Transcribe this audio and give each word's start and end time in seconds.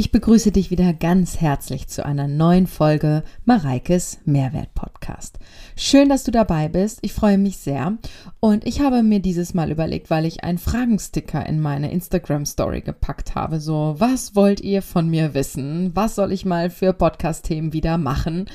Ich 0.00 0.12
begrüße 0.12 0.50
dich 0.50 0.70
wieder 0.70 0.94
ganz 0.94 1.42
herzlich 1.42 1.86
zu 1.86 2.06
einer 2.06 2.26
neuen 2.26 2.66
Folge 2.66 3.22
Mareikes 3.44 4.20
Mehrwert 4.24 4.74
Podcast. 4.74 5.38
Schön, 5.76 6.08
dass 6.08 6.24
du 6.24 6.30
dabei 6.30 6.68
bist. 6.68 7.00
Ich 7.02 7.12
freue 7.12 7.36
mich 7.36 7.58
sehr. 7.58 7.98
Und 8.40 8.66
ich 8.66 8.80
habe 8.80 9.02
mir 9.02 9.20
dieses 9.20 9.52
Mal 9.52 9.70
überlegt, 9.70 10.08
weil 10.08 10.24
ich 10.24 10.42
einen 10.42 10.56
Fragensticker 10.56 11.44
in 11.44 11.60
meine 11.60 11.92
Instagram 11.92 12.46
Story 12.46 12.80
gepackt 12.80 13.34
habe. 13.34 13.60
So, 13.60 13.94
was 13.98 14.34
wollt 14.34 14.62
ihr 14.62 14.80
von 14.80 15.10
mir 15.10 15.34
wissen? 15.34 15.90
Was 15.92 16.14
soll 16.14 16.32
ich 16.32 16.46
mal 16.46 16.70
für 16.70 16.94
Podcast-Themen 16.94 17.74
wieder 17.74 17.98
machen? 17.98 18.46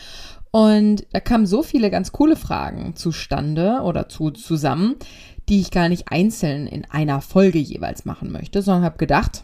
Und 0.50 1.05
da 1.12 1.20
kamen 1.20 1.46
so 1.46 1.62
viele 1.62 1.91
ganz 1.91 2.12
coole 2.12 2.38
Fragen 2.38 2.96
zustande 2.96 3.82
oder 3.84 4.09
zu, 4.09 4.32
zusammen, 4.32 4.96
die 5.48 5.62
ich 5.62 5.70
gar 5.70 5.89
nicht 5.89 6.12
einzeln 6.12 6.66
in 6.66 6.86
einer 6.86 7.21
Folge 7.21 7.59
jeweils 7.59 8.04
machen 8.04 8.32
möchte, 8.32 8.64
sondern 8.64 8.84
habe 8.84 8.98
gedacht, 8.98 9.43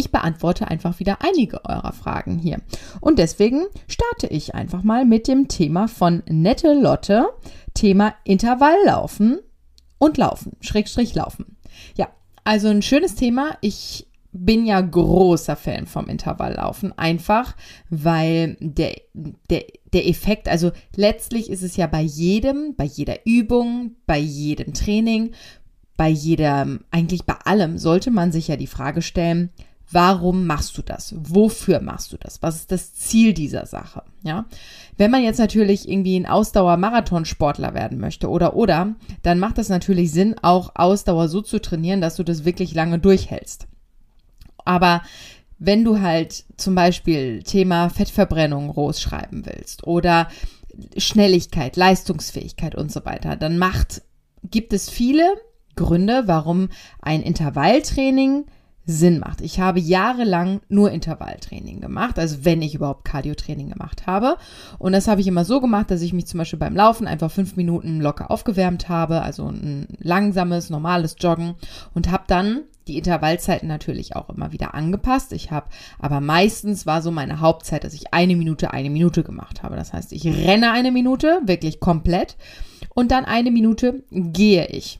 ich 0.00 0.10
beantworte 0.10 0.68
einfach 0.68 0.98
wieder 0.98 1.18
einige 1.20 1.64
eurer 1.64 1.92
Fragen 1.92 2.38
hier. 2.38 2.58
Und 3.00 3.18
deswegen 3.18 3.66
starte 3.86 4.26
ich 4.26 4.54
einfach 4.54 4.82
mal 4.82 5.04
mit 5.04 5.28
dem 5.28 5.48
Thema 5.48 5.88
von 5.88 6.22
Nette 6.26 6.72
Lotte, 6.72 7.28
Thema 7.74 8.14
Intervalllaufen 8.24 9.40
und 9.98 10.16
Laufen, 10.16 10.56
Schrägstrich 10.60 11.14
Laufen. 11.14 11.56
Ja, 11.96 12.08
also 12.44 12.68
ein 12.68 12.82
schönes 12.82 13.14
Thema. 13.14 13.58
Ich 13.60 14.06
bin 14.32 14.64
ja 14.64 14.80
großer 14.80 15.56
Fan 15.56 15.86
vom 15.86 16.06
Intervalllaufen, 16.06 16.96
einfach 16.96 17.56
weil 17.90 18.56
der, 18.60 18.94
der, 19.12 19.64
der 19.92 20.08
Effekt, 20.08 20.48
also 20.48 20.70
letztlich 20.96 21.50
ist 21.50 21.62
es 21.62 21.76
ja 21.76 21.86
bei 21.88 22.00
jedem, 22.00 22.74
bei 22.76 22.84
jeder 22.84 23.26
Übung, 23.26 23.96
bei 24.06 24.18
jedem 24.18 24.72
Training, 24.72 25.32
bei 25.96 26.08
jedem, 26.08 26.84
eigentlich 26.90 27.24
bei 27.24 27.34
allem 27.44 27.76
sollte 27.76 28.10
man 28.10 28.32
sich 28.32 28.48
ja 28.48 28.56
die 28.56 28.68
Frage 28.68 29.02
stellen, 29.02 29.50
Warum 29.92 30.46
machst 30.46 30.78
du 30.78 30.82
das? 30.82 31.14
Wofür 31.18 31.80
machst 31.80 32.12
du 32.12 32.16
das? 32.16 32.42
Was 32.42 32.56
ist 32.56 32.70
das 32.70 32.94
Ziel 32.94 33.34
dieser 33.34 33.66
Sache? 33.66 34.02
Ja. 34.22 34.46
Wenn 34.96 35.10
man 35.10 35.24
jetzt 35.24 35.38
natürlich 35.38 35.88
irgendwie 35.88 36.16
ein 36.16 36.26
Ausdauer-Marathonsportler 36.26 37.74
werden 37.74 37.98
möchte 37.98 38.28
oder 38.28 38.54
oder, 38.54 38.94
dann 39.22 39.40
macht 39.40 39.58
das 39.58 39.68
natürlich 39.68 40.12
Sinn, 40.12 40.36
auch 40.42 40.72
Ausdauer 40.74 41.28
so 41.28 41.40
zu 41.40 41.60
trainieren, 41.60 42.00
dass 42.00 42.16
du 42.16 42.22
das 42.22 42.44
wirklich 42.44 42.74
lange 42.74 42.98
durchhältst. 42.98 43.66
Aber 44.64 45.02
wenn 45.58 45.84
du 45.84 46.00
halt 46.00 46.44
zum 46.56 46.74
Beispiel 46.74 47.42
Thema 47.42 47.88
Fettverbrennung 47.88 48.68
groß 48.68 49.08
willst 49.44 49.86
oder 49.86 50.28
Schnelligkeit, 50.96 51.76
Leistungsfähigkeit 51.76 52.74
und 52.74 52.92
so 52.92 53.04
weiter, 53.04 53.36
dann 53.36 53.58
macht, 53.58 54.02
gibt 54.44 54.72
es 54.72 54.88
viele 54.88 55.24
Gründe, 55.76 56.22
warum 56.26 56.68
ein 57.00 57.22
Intervalltraining 57.22 58.46
Sinn 58.86 59.18
macht. 59.20 59.40
Ich 59.40 59.60
habe 59.60 59.78
jahrelang 59.78 60.60
nur 60.68 60.90
Intervalltraining 60.90 61.80
gemacht, 61.80 62.18
also 62.18 62.44
wenn 62.44 62.62
ich 62.62 62.74
überhaupt 62.74 63.04
Cardio-Training 63.04 63.70
gemacht 63.70 64.06
habe. 64.06 64.36
Und 64.78 64.92
das 64.92 65.06
habe 65.06 65.20
ich 65.20 65.26
immer 65.26 65.44
so 65.44 65.60
gemacht, 65.60 65.90
dass 65.90 66.02
ich 66.02 66.12
mich 66.12 66.26
zum 66.26 66.38
Beispiel 66.38 66.58
beim 66.58 66.74
Laufen 66.74 67.06
einfach 67.06 67.30
fünf 67.30 67.56
Minuten 67.56 68.00
locker 68.00 68.30
aufgewärmt 68.30 68.88
habe, 68.88 69.22
also 69.22 69.48
ein 69.48 69.86
langsames, 69.98 70.70
normales 70.70 71.16
Joggen 71.18 71.54
und 71.94 72.10
habe 72.10 72.24
dann 72.26 72.62
die 72.88 72.98
Intervallzeiten 72.98 73.68
natürlich 73.68 74.16
auch 74.16 74.30
immer 74.30 74.52
wieder 74.52 74.74
angepasst. 74.74 75.32
Ich 75.32 75.50
habe, 75.50 75.68
aber 75.98 76.20
meistens 76.20 76.86
war 76.86 77.02
so 77.02 77.10
meine 77.10 77.40
Hauptzeit, 77.40 77.84
dass 77.84 77.94
ich 77.94 78.12
eine 78.12 78.34
Minute, 78.34 78.72
eine 78.72 78.90
Minute 78.90 79.22
gemacht 79.22 79.62
habe. 79.62 79.76
Das 79.76 79.92
heißt, 79.92 80.12
ich 80.12 80.26
renne 80.26 80.72
eine 80.72 80.90
Minute, 80.90 81.40
wirklich 81.44 81.78
komplett, 81.80 82.36
und 82.94 83.12
dann 83.12 83.24
eine 83.24 83.50
Minute 83.50 84.02
gehe 84.10 84.66
ich. 84.66 84.98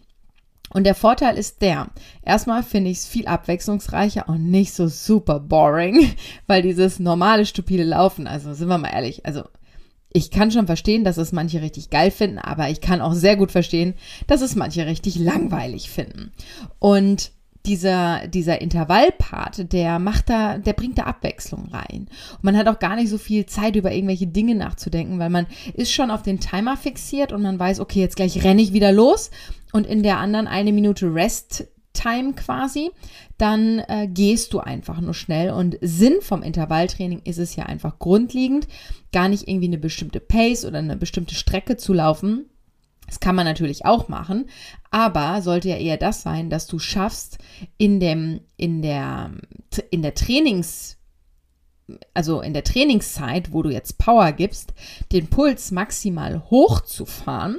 Und 0.73 0.85
der 0.85 0.95
Vorteil 0.95 1.37
ist 1.37 1.63
der, 1.63 1.89
erstmal 2.23 2.63
finde 2.63 2.91
ich 2.91 2.99
es 2.99 3.07
viel 3.07 3.27
abwechslungsreicher 3.27 4.29
und 4.29 4.51
nicht 4.51 4.73
so 4.73 4.87
super 4.89 5.41
boring, 5.41 6.15
weil 6.47 6.63
dieses 6.63 6.99
normale, 6.99 7.45
stupide 7.45 7.85
Laufen, 7.85 8.27
also 8.27 8.55
sind 8.55 8.69
wir 8.69 8.79
mal 8.79 8.93
ehrlich, 8.93 9.27
also 9.27 9.45
ich 10.13 10.31
kann 10.31 10.51
schon 10.51 10.67
verstehen, 10.67 11.05
dass 11.05 11.19
es 11.19 11.33
manche 11.33 11.63
richtig 11.63 11.91
geil 11.91 12.11
finden, 12.11 12.39
aber 12.39 12.69
ich 12.69 12.81
kann 12.81 13.01
auch 13.01 13.15
sehr 13.15 13.37
gut 13.37 13.53
verstehen, 13.53 13.95
dass 14.27 14.41
es 14.41 14.57
manche 14.57 14.87
richtig 14.87 15.17
langweilig 15.17 15.89
finden. 15.89 16.33
Und 16.81 17.31
dieser, 17.67 18.27
dieser 18.27 18.61
Intervallpart, 18.61 19.73
der 19.73 19.99
macht 19.99 20.31
da, 20.31 20.59
der 20.59 20.73
bringt 20.73 20.99
da 20.99 21.03
Abwechslung 21.03 21.69
rein. 21.71 22.09
Und 22.33 22.45
man 22.45 22.57
hat 22.57 22.69
auch 22.69 22.79
gar 22.79 22.97
nicht 22.97 23.11
so 23.11 23.19
viel 23.19 23.47
Zeit, 23.47 23.77
über 23.77 23.93
irgendwelche 23.93 24.27
Dinge 24.27 24.55
nachzudenken, 24.55 25.19
weil 25.19 25.31
man 25.31 25.47
ist 25.75 25.93
schon 25.93 26.11
auf 26.11 26.23
den 26.23 26.41
Timer 26.41 26.77
fixiert 26.77 27.33
und 27.33 27.43
man 27.43 27.59
weiß, 27.59 27.81
okay, 27.81 28.01
jetzt 28.01 28.17
gleich 28.17 28.43
renne 28.43 28.63
ich 28.63 28.73
wieder 28.73 28.93
los 28.93 29.31
und 29.73 29.87
in 29.87 30.03
der 30.03 30.19
anderen 30.19 30.47
eine 30.47 30.73
Minute 30.73 31.13
Rest 31.13 31.69
Time 31.93 32.35
quasi, 32.35 32.91
dann 33.37 33.81
äh, 33.89 34.09
gehst 34.09 34.53
du 34.53 34.61
einfach 34.61 35.01
nur 35.01 35.15
schnell. 35.15 35.51
Und 35.51 35.77
Sinn 35.81 36.21
vom 36.21 36.43
Intervalltraining 36.43 37.23
ist 37.25 37.39
es 37.39 37.57
ja 37.57 37.67
einfach 37.67 37.99
grundlegend, 37.99 38.69
gar 39.13 39.29
nicht 39.29 39.49
irgendwie 39.49 39.67
eine 39.67 39.79
bestimmte 39.79 40.21
Pace 40.21 40.65
oder 40.65 40.79
eine 40.79 40.97
bestimmte 40.97 41.35
Strecke 41.35 41.77
zu 41.77 41.93
laufen, 41.93 42.47
das 43.11 43.19
kann 43.19 43.35
man 43.35 43.45
natürlich 43.45 43.85
auch 43.87 44.07
machen, 44.07 44.49
aber 44.93 45.43
sollte 45.43 45.69
ja 45.69 45.77
eher 45.77 45.97
das 45.97 46.23
sein, 46.23 46.49
dass 46.49 46.69
du 46.69 46.79
schaffst, 46.79 47.39
in 47.77 47.99
dem, 47.99 48.43
in 48.57 48.83
der, 48.83 49.33
in 49.91 50.03
der 50.03 50.15
Trainings, 50.15 50.97
also 52.15 52.41
in 52.41 52.55
der 52.55 52.63
Trainingszeit, 52.63 53.53
wo 53.53 53.65
du 53.65 53.71
jetzt 53.71 53.99
Power 53.99 54.31
gibst, 54.31 54.75
den 55.11 55.27
Puls 55.27 55.73
maximal 55.73 56.41
hochzufahren, 56.51 57.59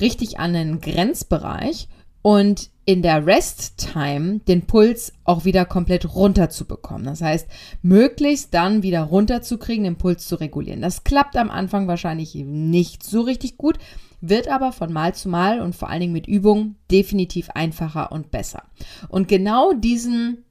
richtig 0.00 0.38
an 0.38 0.52
den 0.52 0.80
Grenzbereich 0.80 1.88
und 2.22 2.70
in 2.86 3.02
der 3.02 3.26
Rest-Time 3.26 4.40
den 4.40 4.62
Puls 4.62 5.12
auch 5.24 5.44
wieder 5.44 5.64
komplett 5.64 6.14
runter 6.14 6.50
zu 6.50 6.66
bekommen. 6.66 7.04
Das 7.04 7.22
heißt, 7.22 7.46
möglichst 7.82 8.52
dann 8.52 8.82
wieder 8.82 9.02
runterzukriegen, 9.02 9.84
den 9.84 9.96
Puls 9.96 10.26
zu 10.26 10.36
regulieren. 10.36 10.82
Das 10.82 11.04
klappt 11.04 11.36
am 11.36 11.50
Anfang 11.50 11.86
wahrscheinlich 11.86 12.34
nicht 12.34 13.02
so 13.02 13.22
richtig 13.22 13.56
gut, 13.56 13.78
wird 14.20 14.48
aber 14.48 14.72
von 14.72 14.92
Mal 14.92 15.14
zu 15.14 15.28
Mal 15.28 15.60
und 15.60 15.74
vor 15.74 15.88
allen 15.90 16.00
Dingen 16.00 16.12
mit 16.12 16.26
Übung 16.26 16.76
definitiv 16.90 17.50
einfacher 17.50 18.12
und 18.12 18.30
besser. 18.30 18.62
Und 19.08 19.28
genau 19.28 19.72
diesen 19.72 20.44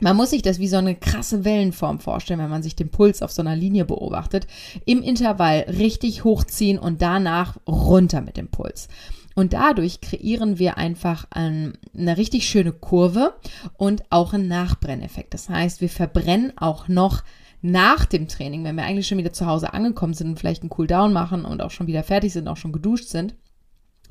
man 0.00 0.16
muss 0.16 0.30
sich 0.30 0.42
das 0.42 0.58
wie 0.58 0.68
so 0.68 0.76
eine 0.76 0.94
krasse 0.94 1.44
Wellenform 1.44 2.00
vorstellen, 2.00 2.40
wenn 2.40 2.50
man 2.50 2.62
sich 2.62 2.76
den 2.76 2.90
Puls 2.90 3.22
auf 3.22 3.32
so 3.32 3.42
einer 3.42 3.56
Linie 3.56 3.84
beobachtet. 3.84 4.46
Im 4.84 5.02
Intervall 5.02 5.66
richtig 5.68 6.24
hochziehen 6.24 6.78
und 6.78 7.02
danach 7.02 7.56
runter 7.66 8.20
mit 8.20 8.36
dem 8.36 8.48
Puls. 8.48 8.88
Und 9.34 9.52
dadurch 9.52 10.00
kreieren 10.00 10.58
wir 10.58 10.76
einfach 10.76 11.26
eine 11.30 11.72
richtig 11.96 12.48
schöne 12.48 12.72
Kurve 12.72 13.34
und 13.76 14.02
auch 14.10 14.32
einen 14.32 14.48
Nachbrenneffekt. 14.48 15.34
Das 15.34 15.48
heißt, 15.48 15.80
wir 15.80 15.88
verbrennen 15.88 16.52
auch 16.56 16.88
noch 16.88 17.22
nach 17.62 18.06
dem 18.06 18.26
Training, 18.26 18.64
wenn 18.64 18.76
wir 18.76 18.84
eigentlich 18.84 19.06
schon 19.06 19.18
wieder 19.18 19.32
zu 19.32 19.46
Hause 19.46 19.72
angekommen 19.72 20.14
sind 20.14 20.28
und 20.28 20.38
vielleicht 20.38 20.62
einen 20.62 20.70
Cooldown 20.70 21.12
machen 21.12 21.44
und 21.44 21.62
auch 21.62 21.70
schon 21.70 21.86
wieder 21.86 22.02
fertig 22.02 22.32
sind, 22.32 22.48
auch 22.48 22.56
schon 22.56 22.72
geduscht 22.72 23.08
sind, 23.08 23.34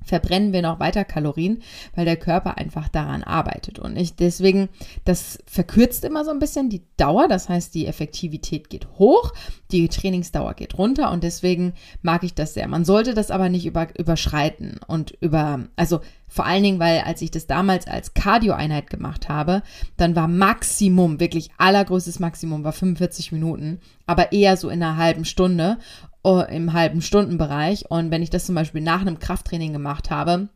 verbrennen 0.10 0.52
wir 0.52 0.62
noch 0.62 0.80
weiter 0.80 1.06
Kalorien, 1.06 1.62
weil 1.96 2.06
der 2.06 2.18
Körper 2.18 2.58
einfach 2.58 2.90
daran 2.90 3.24
arbeitet. 3.24 3.80
Und 3.80 3.96
ich 3.96 4.16
deswegen, 4.16 4.68
das 5.06 5.40
verkürzt 5.46 6.04
immer 6.04 6.26
so 6.26 6.32
ein 6.32 6.40
bisschen 6.40 6.70
die 6.70 6.82
Dauer. 6.98 7.28
Das 7.28 7.48
heißt, 7.48 7.74
die 7.74 7.86
Effektivität 7.86 8.70
geht 8.70 8.88
hoch, 8.98 9.32
die 9.72 9.88
Trainingsdauer 9.88 10.56
geht 10.56 10.78
runter 10.78 11.12
und 11.12 11.24
deswegen 11.24 11.74
mag 12.02 12.24
ich 12.24 12.34
das 12.34 12.54
sehr. 12.54 12.68
Man 12.68 12.84
sollte 12.86 13.14
das 13.14 13.32
aber 13.32 13.50
nicht 13.50 13.66
über, 13.66 13.88
überschreiten 13.98 14.80
und 14.88 15.12
über, 15.22 15.68
also 15.76 16.02
vor 16.30 16.46
allen 16.46 16.64
Dingen, 16.64 16.80
weil 16.80 17.02
als 17.02 17.22
ich 17.22 17.32
das 17.32 17.48
damals 17.48 17.88
als 17.88 18.14
Cardio-Einheit 18.14 18.90
gemacht 18.90 19.28
habe, 19.28 19.64
dann 19.98 20.16
war 20.16 20.28
Maximum, 20.28 21.20
wirklich 21.20 21.50
allergrößtes 21.58 22.20
Maximum 22.20 22.64
war 22.64 22.72
45 22.72 23.32
Minuten, 23.32 23.80
aber 24.06 24.32
eher 24.32 24.56
so 24.56 24.70
in 24.70 24.82
einer 24.82 24.98
halben 24.98 25.26
Stunde. 25.26 25.78
Oh, 26.22 26.42
im 26.42 26.74
halben 26.74 27.02
Stundenbereich. 27.02 27.90
Und 27.90 28.12
wenn 28.12 28.22
ich 28.22 28.30
das 28.30 28.46
zum 28.46 28.54
Beispiel 28.54 28.82
nach 28.82 29.02
einem 29.02 29.20
Krafttraining 29.20 29.72
gemacht 29.72 30.12
habe, 30.12 30.50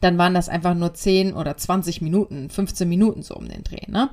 dann 0.00 0.18
waren 0.18 0.34
das 0.34 0.48
einfach 0.48 0.74
nur 0.74 0.94
10 0.94 1.34
oder 1.34 1.56
20 1.56 2.02
Minuten, 2.02 2.50
15 2.50 2.88
Minuten 2.88 3.22
so 3.22 3.34
um 3.34 3.48
den 3.48 3.64
Dreh. 3.64 3.86
Ne? 3.86 4.10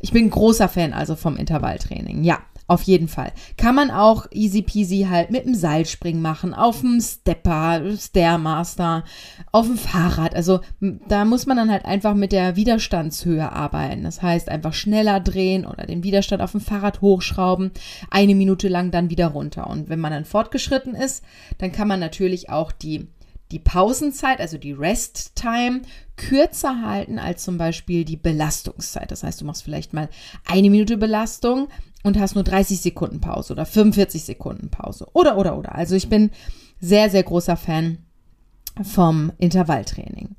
Ich 0.00 0.12
bin 0.12 0.30
großer 0.30 0.68
Fan 0.68 0.92
also 0.92 1.16
vom 1.16 1.36
Intervalltraining. 1.36 2.24
Ja, 2.24 2.38
auf 2.66 2.82
jeden 2.82 3.08
Fall. 3.08 3.32
Kann 3.56 3.74
man 3.74 3.90
auch 3.90 4.26
easy 4.30 4.62
peasy 4.62 5.06
halt 5.10 5.30
mit 5.30 5.44
dem 5.44 5.54
Seilspringen 5.54 6.22
machen, 6.22 6.54
auf 6.54 6.80
dem 6.80 7.00
Stepper, 7.00 7.82
Stairmaster, 7.96 9.04
auf 9.52 9.66
dem 9.66 9.76
Fahrrad. 9.76 10.34
Also 10.34 10.60
da 11.08 11.24
muss 11.24 11.46
man 11.46 11.56
dann 11.56 11.70
halt 11.70 11.84
einfach 11.84 12.14
mit 12.14 12.32
der 12.32 12.56
Widerstandshöhe 12.56 13.52
arbeiten. 13.52 14.02
Das 14.04 14.22
heißt, 14.22 14.48
einfach 14.48 14.72
schneller 14.72 15.20
drehen 15.20 15.66
oder 15.66 15.84
den 15.86 16.02
Widerstand 16.02 16.40
auf 16.40 16.52
dem 16.52 16.60
Fahrrad 16.60 17.00
hochschrauben, 17.00 17.70
eine 18.10 18.34
Minute 18.34 18.68
lang 18.68 18.90
dann 18.90 19.10
wieder 19.10 19.28
runter. 19.28 19.68
Und 19.68 19.88
wenn 19.88 20.00
man 20.00 20.12
dann 20.12 20.24
fortgeschritten 20.24 20.94
ist, 20.94 21.22
dann 21.58 21.72
kann 21.72 21.88
man 21.88 22.00
natürlich 22.00 22.48
auch 22.48 22.72
die 22.72 23.08
die 23.52 23.58
Pausenzeit, 23.58 24.40
also 24.40 24.58
die 24.58 24.72
Rest 24.72 25.32
Time, 25.34 25.82
kürzer 26.16 26.82
halten 26.82 27.18
als 27.18 27.44
zum 27.44 27.58
Beispiel 27.58 28.04
die 28.04 28.16
Belastungszeit. 28.16 29.10
Das 29.10 29.22
heißt, 29.22 29.40
du 29.40 29.44
machst 29.44 29.62
vielleicht 29.62 29.92
mal 29.92 30.08
eine 30.46 30.70
Minute 30.70 30.96
Belastung, 30.96 31.68
und 32.04 32.20
hast 32.20 32.36
nur 32.36 32.44
30 32.44 32.80
Sekunden 32.80 33.20
Pause 33.20 33.54
oder 33.54 33.66
45 33.66 34.22
Sekunden 34.22 34.68
Pause 34.68 35.08
oder, 35.14 35.36
oder, 35.36 35.58
oder. 35.58 35.74
Also 35.74 35.96
ich 35.96 36.08
bin 36.08 36.30
sehr, 36.80 37.10
sehr 37.10 37.24
großer 37.24 37.56
Fan 37.56 37.98
vom 38.82 39.32
Intervalltraining. 39.38 40.36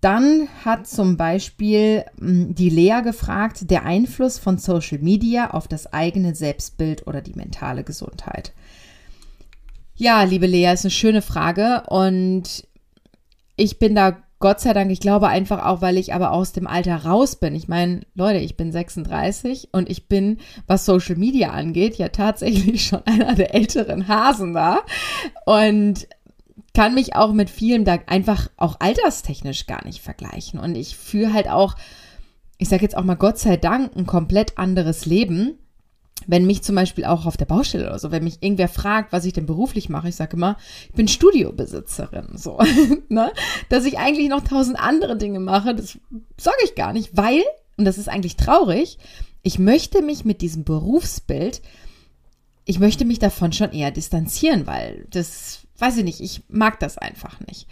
dann 0.00 0.48
hat 0.66 0.86
zum 0.86 1.16
Beispiel 1.16 2.04
hm, 2.18 2.54
die 2.54 2.68
Lea 2.68 3.00
gefragt, 3.02 3.70
der 3.70 3.84
Einfluss 3.84 4.38
von 4.38 4.58
Social 4.58 4.98
Media 4.98 5.50
auf 5.50 5.66
das 5.66 5.92
eigene 5.94 6.34
Selbstbild 6.34 7.06
oder 7.06 7.22
die 7.22 7.32
mentale 7.32 7.84
Gesundheit. 7.84 8.52
Ja, 9.96 10.24
liebe 10.24 10.46
Lea, 10.46 10.72
ist 10.72 10.84
eine 10.84 10.90
schöne 10.90 11.22
Frage 11.22 11.84
und 11.88 12.66
ich 13.56 13.78
bin 13.78 13.94
da 13.94 14.16
Gott 14.40 14.60
sei 14.60 14.72
Dank, 14.72 14.90
ich 14.90 14.98
glaube 14.98 15.28
einfach 15.28 15.64
auch, 15.64 15.82
weil 15.82 15.96
ich 15.96 16.12
aber 16.12 16.32
aus 16.32 16.52
dem 16.52 16.66
Alter 16.66 17.04
raus 17.04 17.36
bin. 17.36 17.54
Ich 17.54 17.68
meine, 17.68 18.00
Leute, 18.14 18.40
ich 18.40 18.56
bin 18.56 18.72
36 18.72 19.68
und 19.70 19.88
ich 19.88 20.08
bin, 20.08 20.38
was 20.66 20.84
Social 20.84 21.14
Media 21.14 21.52
angeht, 21.52 21.96
ja 21.96 22.08
tatsächlich 22.08 22.84
schon 22.88 23.06
einer 23.06 23.36
der 23.36 23.54
älteren 23.54 24.08
Hasen 24.08 24.52
da 24.52 24.80
und 25.46 26.08
kann 26.74 26.94
mich 26.94 27.14
auch 27.14 27.32
mit 27.32 27.48
vielem 27.48 27.84
da 27.84 27.96
einfach 28.06 28.50
auch 28.56 28.80
alterstechnisch 28.80 29.66
gar 29.66 29.84
nicht 29.84 30.02
vergleichen. 30.02 30.58
Und 30.58 30.74
ich 30.74 30.96
fühle 30.96 31.32
halt 31.32 31.48
auch, 31.48 31.76
ich 32.58 32.68
sage 32.68 32.82
jetzt 32.82 32.96
auch 32.96 33.04
mal 33.04 33.14
Gott 33.14 33.38
sei 33.38 33.56
Dank, 33.56 33.96
ein 33.96 34.06
komplett 34.06 34.58
anderes 34.58 35.06
Leben 35.06 35.56
wenn 36.26 36.46
mich 36.46 36.62
zum 36.62 36.74
Beispiel 36.74 37.04
auch 37.04 37.26
auf 37.26 37.36
der 37.36 37.44
Baustelle 37.44 37.86
oder 37.86 37.98
so, 37.98 38.10
wenn 38.10 38.24
mich 38.24 38.42
irgendwer 38.42 38.68
fragt, 38.68 39.12
was 39.12 39.24
ich 39.24 39.32
denn 39.32 39.46
beruflich 39.46 39.88
mache, 39.88 40.08
ich 40.08 40.16
sage 40.16 40.36
immer, 40.36 40.56
ich 40.88 40.94
bin 40.94 41.08
Studiobesitzerin, 41.08 42.36
so, 42.36 42.58
ne? 43.08 43.32
Dass 43.68 43.84
ich 43.84 43.98
eigentlich 43.98 44.28
noch 44.28 44.42
tausend 44.42 44.78
andere 44.78 45.16
Dinge 45.16 45.40
mache, 45.40 45.74
das 45.74 45.98
sage 46.36 46.56
ich 46.64 46.74
gar 46.74 46.92
nicht, 46.92 47.16
weil, 47.16 47.42
und 47.76 47.84
das 47.84 47.98
ist 47.98 48.08
eigentlich 48.08 48.36
traurig, 48.36 48.98
ich 49.42 49.58
möchte 49.58 50.02
mich 50.02 50.24
mit 50.24 50.40
diesem 50.40 50.64
Berufsbild, 50.64 51.60
ich 52.64 52.78
möchte 52.78 53.04
mich 53.04 53.18
davon 53.18 53.52
schon 53.52 53.72
eher 53.72 53.90
distanzieren, 53.90 54.66
weil 54.66 55.06
das, 55.10 55.66
weiß 55.78 55.98
ich 55.98 56.04
nicht, 56.04 56.20
ich 56.20 56.42
mag 56.48 56.80
das 56.80 56.96
einfach 56.96 57.40
nicht. 57.40 57.66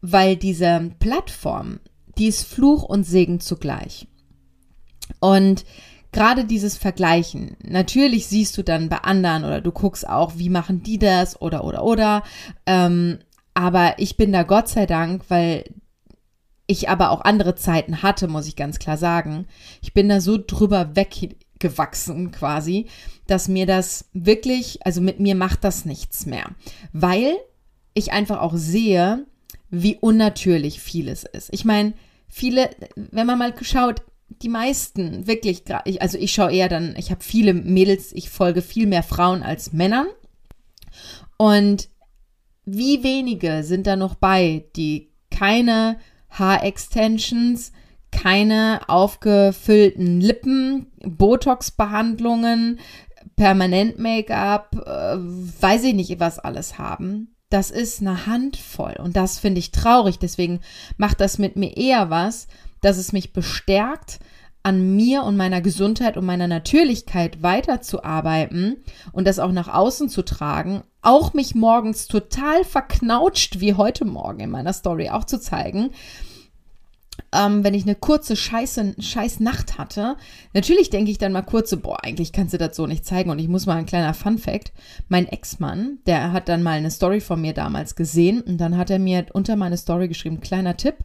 Weil 0.00 0.36
diese 0.36 0.90
Plattform, 0.98 1.80
die 2.18 2.26
ist 2.26 2.44
Fluch 2.44 2.82
und 2.82 3.04
Segen 3.04 3.40
zugleich. 3.40 4.08
Und 5.20 5.64
gerade 6.12 6.44
dieses 6.44 6.76
Vergleichen. 6.76 7.56
Natürlich 7.62 8.26
siehst 8.26 8.56
du 8.56 8.62
dann 8.62 8.88
bei 8.88 8.98
anderen 8.98 9.44
oder 9.44 9.60
du 9.60 9.72
guckst 9.72 10.08
auch, 10.08 10.34
wie 10.36 10.50
machen 10.50 10.82
die 10.82 10.98
das 10.98 11.40
oder 11.40 11.64
oder 11.64 11.82
oder. 11.82 12.22
Ähm, 12.66 13.18
aber 13.54 13.94
ich 13.98 14.16
bin 14.16 14.32
da 14.32 14.42
Gott 14.42 14.68
sei 14.68 14.86
Dank, 14.86 15.24
weil 15.28 15.64
ich 16.66 16.88
aber 16.88 17.10
auch 17.10 17.22
andere 17.22 17.54
Zeiten 17.54 18.02
hatte, 18.02 18.28
muss 18.28 18.46
ich 18.46 18.56
ganz 18.56 18.78
klar 18.78 18.96
sagen. 18.96 19.46
Ich 19.80 19.92
bin 19.92 20.08
da 20.08 20.20
so 20.20 20.38
drüber 20.38 20.94
weggewachsen 20.94 22.30
quasi, 22.30 22.86
dass 23.26 23.48
mir 23.48 23.66
das 23.66 24.06
wirklich, 24.12 24.84
also 24.86 25.00
mit 25.00 25.18
mir 25.18 25.34
macht 25.34 25.64
das 25.64 25.84
nichts 25.84 26.26
mehr. 26.26 26.50
Weil 26.92 27.34
ich 27.94 28.12
einfach 28.12 28.40
auch 28.40 28.54
sehe, 28.54 29.26
wie 29.70 29.96
unnatürlich 29.96 30.80
vieles 30.80 31.24
ist. 31.24 31.48
Ich 31.52 31.64
meine, 31.64 31.94
viele, 32.28 32.70
wenn 32.96 33.26
man 33.26 33.38
mal 33.38 33.54
schaut, 33.62 34.02
die 34.40 34.48
meisten, 34.48 35.26
wirklich, 35.26 35.62
also 36.00 36.18
ich 36.18 36.32
schaue 36.32 36.52
eher 36.52 36.68
dann, 36.68 36.94
ich 36.96 37.10
habe 37.10 37.22
viele 37.22 37.54
Mädels, 37.54 38.12
ich 38.12 38.30
folge 38.30 38.62
viel 38.62 38.86
mehr 38.86 39.02
Frauen 39.02 39.42
als 39.42 39.72
Männern. 39.72 40.06
Und 41.36 41.88
wie 42.64 43.02
wenige 43.02 43.64
sind 43.64 43.86
da 43.86 43.96
noch 43.96 44.14
bei, 44.14 44.64
die 44.76 45.10
keine 45.30 45.98
Haarextensions, 46.30 47.72
keine 48.10 48.82
aufgefüllten 48.88 50.20
Lippen, 50.20 50.86
Botox-Behandlungen, 51.02 52.78
Permanent-Make-up, 53.36 54.76
äh, 54.86 55.16
weiß 55.18 55.84
ich 55.84 55.94
nicht, 55.94 56.20
was 56.20 56.38
alles 56.38 56.78
haben. 56.78 57.34
Das 57.48 57.70
ist 57.70 58.00
eine 58.00 58.26
Handvoll 58.26 58.94
und 59.02 59.16
das 59.16 59.38
finde 59.38 59.58
ich 59.58 59.72
traurig. 59.72 60.18
Deswegen 60.18 60.60
macht 60.96 61.20
das 61.20 61.38
mit 61.38 61.56
mir 61.56 61.76
eher 61.76 62.08
was, 62.08 62.46
dass 62.82 62.98
es 62.98 63.12
mich 63.12 63.32
bestärkt, 63.32 64.20
an 64.62 64.94
mir 64.94 65.24
und 65.24 65.36
meiner 65.36 65.60
Gesundheit 65.60 66.16
und 66.16 66.24
meiner 66.24 66.46
Natürlichkeit 66.46 67.42
weiterzuarbeiten 67.42 68.76
und 69.10 69.26
das 69.26 69.38
auch 69.38 69.50
nach 69.50 69.66
außen 69.66 70.08
zu 70.08 70.22
tragen, 70.22 70.84
auch 71.00 71.34
mich 71.34 71.54
morgens 71.54 72.06
total 72.06 72.62
verknautscht 72.62 73.58
wie 73.58 73.74
heute 73.74 74.04
Morgen 74.04 74.40
in 74.40 74.50
meiner 74.50 74.72
Story 74.72 75.10
auch 75.10 75.24
zu 75.24 75.40
zeigen, 75.40 75.90
ähm, 77.32 77.64
wenn 77.64 77.74
ich 77.74 77.84
eine 77.84 77.94
kurze 77.94 78.36
Scheiße, 78.36 78.94
scheiß 78.98 79.40
Nacht 79.40 79.78
hatte. 79.78 80.16
Natürlich 80.52 80.90
denke 80.90 81.10
ich 81.10 81.18
dann 81.18 81.32
mal 81.32 81.42
kurz 81.42 81.70
so, 81.70 81.78
boah, 81.78 82.04
eigentlich 82.04 82.32
kannst 82.32 82.54
du 82.54 82.58
das 82.58 82.76
so 82.76 82.86
nicht 82.86 83.06
zeigen. 83.06 83.30
Und 83.30 83.38
ich 83.38 83.48
muss 83.48 83.66
mal 83.66 83.76
ein 83.76 83.86
kleiner 83.86 84.14
Fun 84.14 84.38
Fact. 84.38 84.72
Mein 85.08 85.26
Ex-Mann, 85.26 85.98
der 86.06 86.32
hat 86.32 86.48
dann 86.48 86.62
mal 86.62 86.72
eine 86.72 86.90
Story 86.90 87.20
von 87.20 87.40
mir 87.40 87.54
damals 87.54 87.96
gesehen 87.96 88.42
und 88.42 88.58
dann 88.58 88.76
hat 88.76 88.90
er 88.90 88.98
mir 88.98 89.26
unter 89.32 89.56
meine 89.56 89.76
Story 89.76 90.08
geschrieben, 90.08 90.40
kleiner 90.40 90.76
Tipp, 90.76 90.96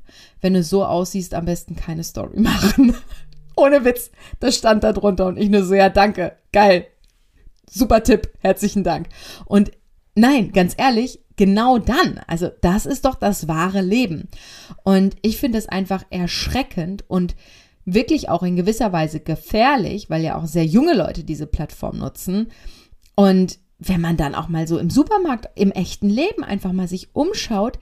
wenn 0.41 0.53
du 0.53 0.63
so 0.63 0.85
aussiehst, 0.85 1.33
am 1.33 1.45
besten 1.45 1.75
keine 1.75 2.03
Story 2.03 2.39
machen. 2.41 2.95
Ohne 3.55 3.85
Witz, 3.85 4.11
das 4.39 4.55
stand 4.55 4.83
da 4.83 4.93
drunter 4.93 5.25
und 5.27 5.37
ich 5.37 5.49
nur 5.49 5.63
so, 5.63 5.73
ja, 5.73 5.89
danke, 5.89 6.33
geil. 6.51 6.87
Super 7.69 8.03
Tipp, 8.03 8.29
herzlichen 8.39 8.83
Dank. 8.83 9.07
Und 9.45 9.71
nein, 10.15 10.51
ganz 10.51 10.75
ehrlich, 10.77 11.19
genau 11.37 11.77
dann. 11.77 12.19
Also 12.27 12.49
das 12.61 12.85
ist 12.85 13.05
doch 13.05 13.15
das 13.15 13.47
wahre 13.47 13.81
Leben. 13.81 14.27
Und 14.83 15.15
ich 15.21 15.37
finde 15.37 15.57
es 15.57 15.69
einfach 15.69 16.03
erschreckend 16.09 17.05
und 17.07 17.35
wirklich 17.85 18.27
auch 18.27 18.43
in 18.43 18.57
gewisser 18.57 18.91
Weise 18.91 19.21
gefährlich, 19.21 20.09
weil 20.09 20.23
ja 20.23 20.37
auch 20.37 20.45
sehr 20.45 20.65
junge 20.65 20.93
Leute 20.93 21.23
diese 21.23 21.47
Plattform 21.47 21.99
nutzen. 21.99 22.47
Und 23.15 23.59
wenn 23.79 24.01
man 24.01 24.17
dann 24.17 24.35
auch 24.35 24.49
mal 24.49 24.67
so 24.67 24.77
im 24.77 24.89
Supermarkt, 24.89 25.47
im 25.55 25.71
echten 25.71 26.09
Leben 26.09 26.43
einfach 26.43 26.73
mal 26.73 26.87
sich 26.87 27.15
umschaut, 27.15 27.79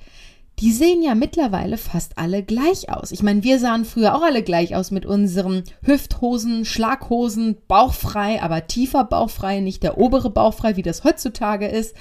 die 0.60 0.72
sehen 0.72 1.02
ja 1.02 1.16
mittlerweile 1.16 1.78
fast 1.78 2.18
alle 2.18 2.44
gleich 2.44 2.90
aus. 2.90 3.12
Ich 3.12 3.24
meine, 3.24 3.44
wir 3.44 3.60
sahen 3.60 3.84
früher 3.84 4.16
auch 4.16 4.22
alle 4.22 4.42
gleich 4.42 4.76
aus 4.76 4.90
mit 4.92 5.06
unseren 5.06 5.64
Hüfthosen, 5.82 6.64
Schlaghosen, 6.64 7.58
bauchfrei, 7.68 8.42
aber 8.42 8.68
tiefer 8.68 9.04
bauchfrei, 9.04 9.60
nicht 9.60 9.84
der 9.84 9.98
obere 9.98 10.30
bauchfrei, 10.30 10.78
wie 10.78 10.82
das 10.82 11.04
heutzutage 11.04 11.68
ist 11.68 11.96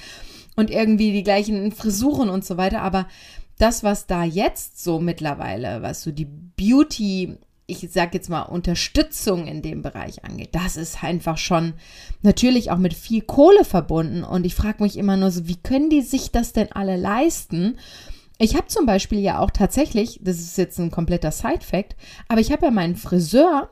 und 0.55 0.69
irgendwie 0.69 1.11
die 1.11 1.23
gleichen 1.23 1.71
Frisuren 1.71 2.29
und 2.29 2.45
so 2.45 2.57
weiter. 2.57 2.81
Aber 2.81 3.07
das, 3.57 3.83
was 3.83 4.07
da 4.07 4.23
jetzt 4.23 4.83
so 4.83 4.99
mittlerweile, 4.99 5.81
was 5.81 6.01
so 6.01 6.11
die 6.11 6.25
Beauty, 6.25 7.37
ich 7.67 7.87
sag 7.91 8.13
jetzt 8.13 8.29
mal 8.29 8.43
Unterstützung 8.43 9.47
in 9.47 9.61
dem 9.61 9.81
Bereich 9.81 10.23
angeht, 10.23 10.49
das 10.51 10.77
ist 10.77 11.03
einfach 11.03 11.37
schon 11.37 11.73
natürlich 12.21 12.71
auch 12.71 12.77
mit 12.77 12.93
viel 12.93 13.21
Kohle 13.21 13.65
verbunden. 13.65 14.23
Und 14.23 14.45
ich 14.45 14.55
frage 14.55 14.83
mich 14.83 14.97
immer 14.97 15.17
nur 15.17 15.31
so, 15.31 15.47
wie 15.47 15.57
können 15.57 15.89
die 15.89 16.01
sich 16.01 16.31
das 16.31 16.53
denn 16.53 16.71
alle 16.71 16.97
leisten? 16.97 17.77
Ich 18.37 18.55
habe 18.55 18.67
zum 18.67 18.85
Beispiel 18.85 19.19
ja 19.19 19.39
auch 19.39 19.51
tatsächlich, 19.51 20.19
das 20.21 20.39
ist 20.39 20.57
jetzt 20.57 20.77
ein 20.77 20.91
kompletter 20.91 21.31
Side-Fact, 21.31 21.95
aber 22.27 22.41
ich 22.41 22.51
habe 22.51 22.65
ja 22.65 22.71
meinen 22.71 22.97
Friseur 22.97 23.69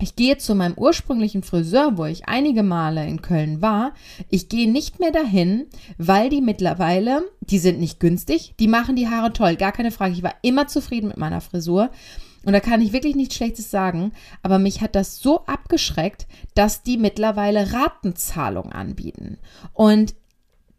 ich 0.00 0.16
gehe 0.16 0.38
zu 0.38 0.54
meinem 0.54 0.74
ursprünglichen 0.74 1.42
Friseur, 1.42 1.96
wo 1.96 2.04
ich 2.04 2.28
einige 2.28 2.62
Male 2.62 3.06
in 3.06 3.22
Köln 3.22 3.60
war. 3.60 3.94
Ich 4.30 4.48
gehe 4.48 4.70
nicht 4.70 5.00
mehr 5.00 5.10
dahin, 5.10 5.66
weil 5.96 6.30
die 6.30 6.40
mittlerweile, 6.40 7.22
die 7.40 7.58
sind 7.58 7.80
nicht 7.80 8.00
günstig, 8.00 8.54
die 8.60 8.68
machen 8.68 8.96
die 8.96 9.08
Haare 9.08 9.32
toll, 9.32 9.56
gar 9.56 9.72
keine 9.72 9.90
Frage. 9.90 10.14
Ich 10.14 10.22
war 10.22 10.34
immer 10.42 10.66
zufrieden 10.68 11.08
mit 11.08 11.16
meiner 11.16 11.40
Frisur. 11.40 11.90
Und 12.44 12.52
da 12.52 12.60
kann 12.60 12.80
ich 12.80 12.92
wirklich 12.92 13.16
nichts 13.16 13.34
Schlechtes 13.34 13.70
sagen, 13.70 14.12
aber 14.42 14.58
mich 14.58 14.80
hat 14.80 14.94
das 14.94 15.18
so 15.18 15.44
abgeschreckt, 15.46 16.26
dass 16.54 16.82
die 16.82 16.96
mittlerweile 16.96 17.72
Ratenzahlung 17.72 18.72
anbieten. 18.72 19.38
Und 19.74 20.14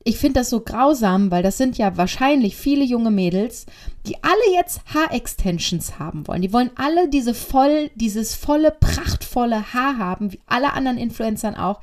ich 0.06 0.18
finde 0.18 0.39
das 0.39 0.50
so 0.50 0.62
grausam, 0.62 1.29
weil 1.29 1.44
das 1.44 1.58
sind 1.58 1.77
ja 1.77 1.98
wahrscheinlich 1.98 2.56
viele 2.56 2.86
junge 2.86 3.12
Mädels, 3.12 3.65
die 4.08 4.15
alle 4.24 4.56
jetzt 4.56 4.82
Haarextensions 4.94 6.00
haben 6.00 6.25
wollen. 6.27 6.41
Die 6.41 6.53
wollen 6.53 6.72
alle 6.75 7.10
diese 7.10 7.34
voll, 7.34 7.91
dieses 7.96 8.34
volle, 8.34 8.72
prachtvolle 8.72 9.74
Haar 9.74 9.98
haben, 9.98 10.32
wie 10.32 10.39
alle 10.48 10.72
anderen 10.72 10.98
Influencern 10.98 11.56
auch. 11.56 11.82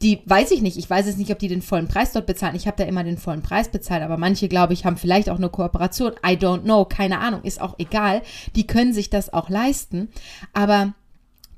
Die 0.00 0.20
weiß 0.26 0.52
ich 0.52 0.62
nicht. 0.62 0.76
Ich 0.76 0.88
weiß 0.88 1.06
es 1.06 1.16
nicht, 1.16 1.32
ob 1.32 1.40
die 1.40 1.48
den 1.48 1.62
vollen 1.62 1.88
Preis 1.88 2.12
dort 2.12 2.26
bezahlen. 2.26 2.54
Ich 2.54 2.68
habe 2.68 2.76
da 2.76 2.84
immer 2.84 3.02
den 3.02 3.18
vollen 3.18 3.42
Preis 3.42 3.68
bezahlt, 3.68 4.02
aber 4.02 4.16
manche, 4.16 4.46
glaube 4.46 4.72
ich, 4.72 4.84
haben 4.84 4.96
vielleicht 4.96 5.28
auch 5.28 5.38
eine 5.38 5.48
Kooperation. 5.48 6.12
I 6.24 6.34
don't 6.34 6.62
know, 6.62 6.84
keine 6.84 7.18
Ahnung, 7.18 7.42
ist 7.42 7.60
auch 7.60 7.74
egal. 7.78 8.22
Die 8.54 8.66
können 8.66 8.92
sich 8.92 9.10
das 9.10 9.32
auch 9.32 9.48
leisten. 9.48 10.08
Aber 10.52 10.92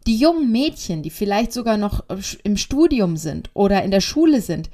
die 0.06 0.16
jungen 0.16 0.50
Mädchen, 0.50 1.02
die 1.02 1.10
vielleicht 1.10 1.52
sogar 1.52 1.76
noch 1.76 2.04
im 2.42 2.56
Studium 2.56 3.18
sind 3.18 3.50
oder 3.52 3.82
in 3.82 3.90
der 3.90 4.00
Schule 4.00 4.40
sind, 4.40 4.70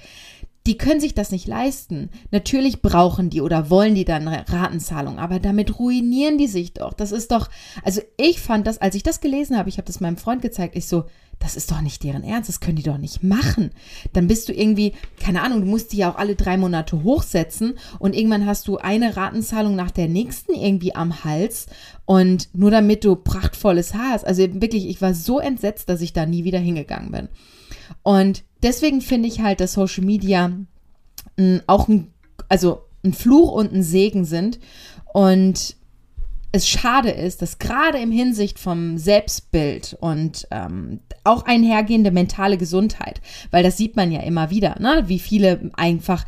die 0.66 0.78
können 0.78 1.00
sich 1.00 1.14
das 1.14 1.30
nicht 1.30 1.46
leisten. 1.46 2.10
Natürlich 2.30 2.80
brauchen 2.80 3.28
die 3.28 3.42
oder 3.42 3.68
wollen 3.68 3.94
die 3.94 4.06
dann 4.06 4.26
Ratenzahlung, 4.26 5.18
aber 5.18 5.38
damit 5.38 5.78
ruinieren 5.78 6.38
die 6.38 6.46
sich 6.46 6.72
doch. 6.72 6.94
Das 6.94 7.12
ist 7.12 7.32
doch, 7.32 7.50
also 7.82 8.00
ich 8.16 8.40
fand 8.40 8.66
das, 8.66 8.78
als 8.78 8.94
ich 8.94 9.02
das 9.02 9.20
gelesen 9.20 9.58
habe, 9.58 9.68
ich 9.68 9.76
habe 9.76 9.86
das 9.86 10.00
meinem 10.00 10.16
Freund 10.16 10.40
gezeigt, 10.40 10.74
ich 10.74 10.88
so, 10.88 11.04
das 11.38 11.56
ist 11.56 11.70
doch 11.70 11.82
nicht 11.82 12.02
deren 12.02 12.24
Ernst, 12.24 12.48
das 12.48 12.60
können 12.60 12.76
die 12.76 12.82
doch 12.82 12.96
nicht 12.96 13.22
machen. 13.22 13.72
Dann 14.14 14.26
bist 14.26 14.48
du 14.48 14.54
irgendwie, 14.54 14.94
keine 15.20 15.42
Ahnung, 15.42 15.60
du 15.60 15.66
musst 15.66 15.92
die 15.92 15.98
ja 15.98 16.10
auch 16.10 16.16
alle 16.16 16.36
drei 16.36 16.56
Monate 16.56 17.02
hochsetzen 17.02 17.74
und 17.98 18.14
irgendwann 18.14 18.46
hast 18.46 18.66
du 18.66 18.78
eine 18.78 19.16
Ratenzahlung 19.16 19.76
nach 19.76 19.90
der 19.90 20.08
nächsten 20.08 20.54
irgendwie 20.54 20.94
am 20.94 21.24
Hals 21.24 21.66
und 22.06 22.48
nur 22.54 22.70
damit 22.70 23.04
du 23.04 23.16
prachtvolles 23.16 23.92
Haar 23.92 24.12
hast. 24.12 24.26
Also 24.26 24.42
wirklich, 24.42 24.88
ich 24.88 25.02
war 25.02 25.12
so 25.12 25.38
entsetzt, 25.38 25.90
dass 25.90 26.00
ich 26.00 26.14
da 26.14 26.24
nie 26.24 26.44
wieder 26.44 26.58
hingegangen 26.58 27.10
bin. 27.10 27.28
Und 28.02 28.44
deswegen 28.64 29.00
finde 29.00 29.28
ich 29.28 29.40
halt, 29.40 29.60
dass 29.60 29.74
Social 29.74 30.04
Media 30.04 30.50
m, 31.36 31.60
auch 31.66 31.86
ein, 31.86 32.12
also 32.48 32.82
ein 33.04 33.12
Fluch 33.12 33.52
und 33.52 33.72
ein 33.72 33.82
Segen 33.82 34.24
sind. 34.24 34.58
Und 35.12 35.76
es 36.50 36.68
schade 36.68 37.10
ist, 37.10 37.42
dass 37.42 37.58
gerade 37.58 37.98
im 37.98 38.10
Hinsicht 38.10 38.58
vom 38.58 38.96
Selbstbild 38.96 39.96
und 40.00 40.46
ähm, 40.50 41.00
auch 41.24 41.44
einhergehende 41.46 42.10
mentale 42.10 42.56
Gesundheit, 42.56 43.20
weil 43.50 43.62
das 43.64 43.76
sieht 43.76 43.96
man 43.96 44.12
ja 44.12 44.20
immer 44.20 44.50
wieder, 44.50 44.76
ne? 44.78 45.04
wie 45.06 45.18
viele 45.18 45.70
einfach 45.74 46.24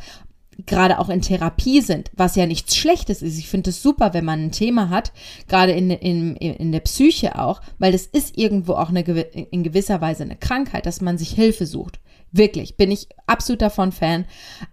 gerade 0.65 0.99
auch 0.99 1.09
in 1.09 1.21
Therapie 1.21 1.81
sind, 1.81 2.11
was 2.15 2.35
ja 2.35 2.45
nichts 2.45 2.75
Schlechtes 2.75 3.21
ist. 3.21 3.37
Ich 3.37 3.47
finde 3.47 3.69
es 3.69 3.81
super, 3.81 4.13
wenn 4.13 4.25
man 4.25 4.45
ein 4.45 4.51
Thema 4.51 4.89
hat, 4.89 5.13
gerade 5.47 5.71
in, 5.71 5.91
in, 5.91 6.35
in 6.35 6.71
der 6.71 6.79
Psyche 6.79 7.39
auch, 7.39 7.61
weil 7.77 7.91
das 7.91 8.05
ist 8.05 8.37
irgendwo 8.37 8.73
auch 8.73 8.89
eine, 8.89 9.01
in 9.01 9.63
gewisser 9.63 10.01
Weise 10.01 10.23
eine 10.23 10.35
Krankheit, 10.35 10.85
dass 10.85 10.99
man 10.99 11.17
sich 11.17 11.29
Hilfe 11.29 11.65
sucht. 11.65 11.99
Wirklich, 12.31 12.77
bin 12.77 12.91
ich 12.91 13.07
absolut 13.25 13.61
davon 13.61 13.91
Fan. 13.91 14.25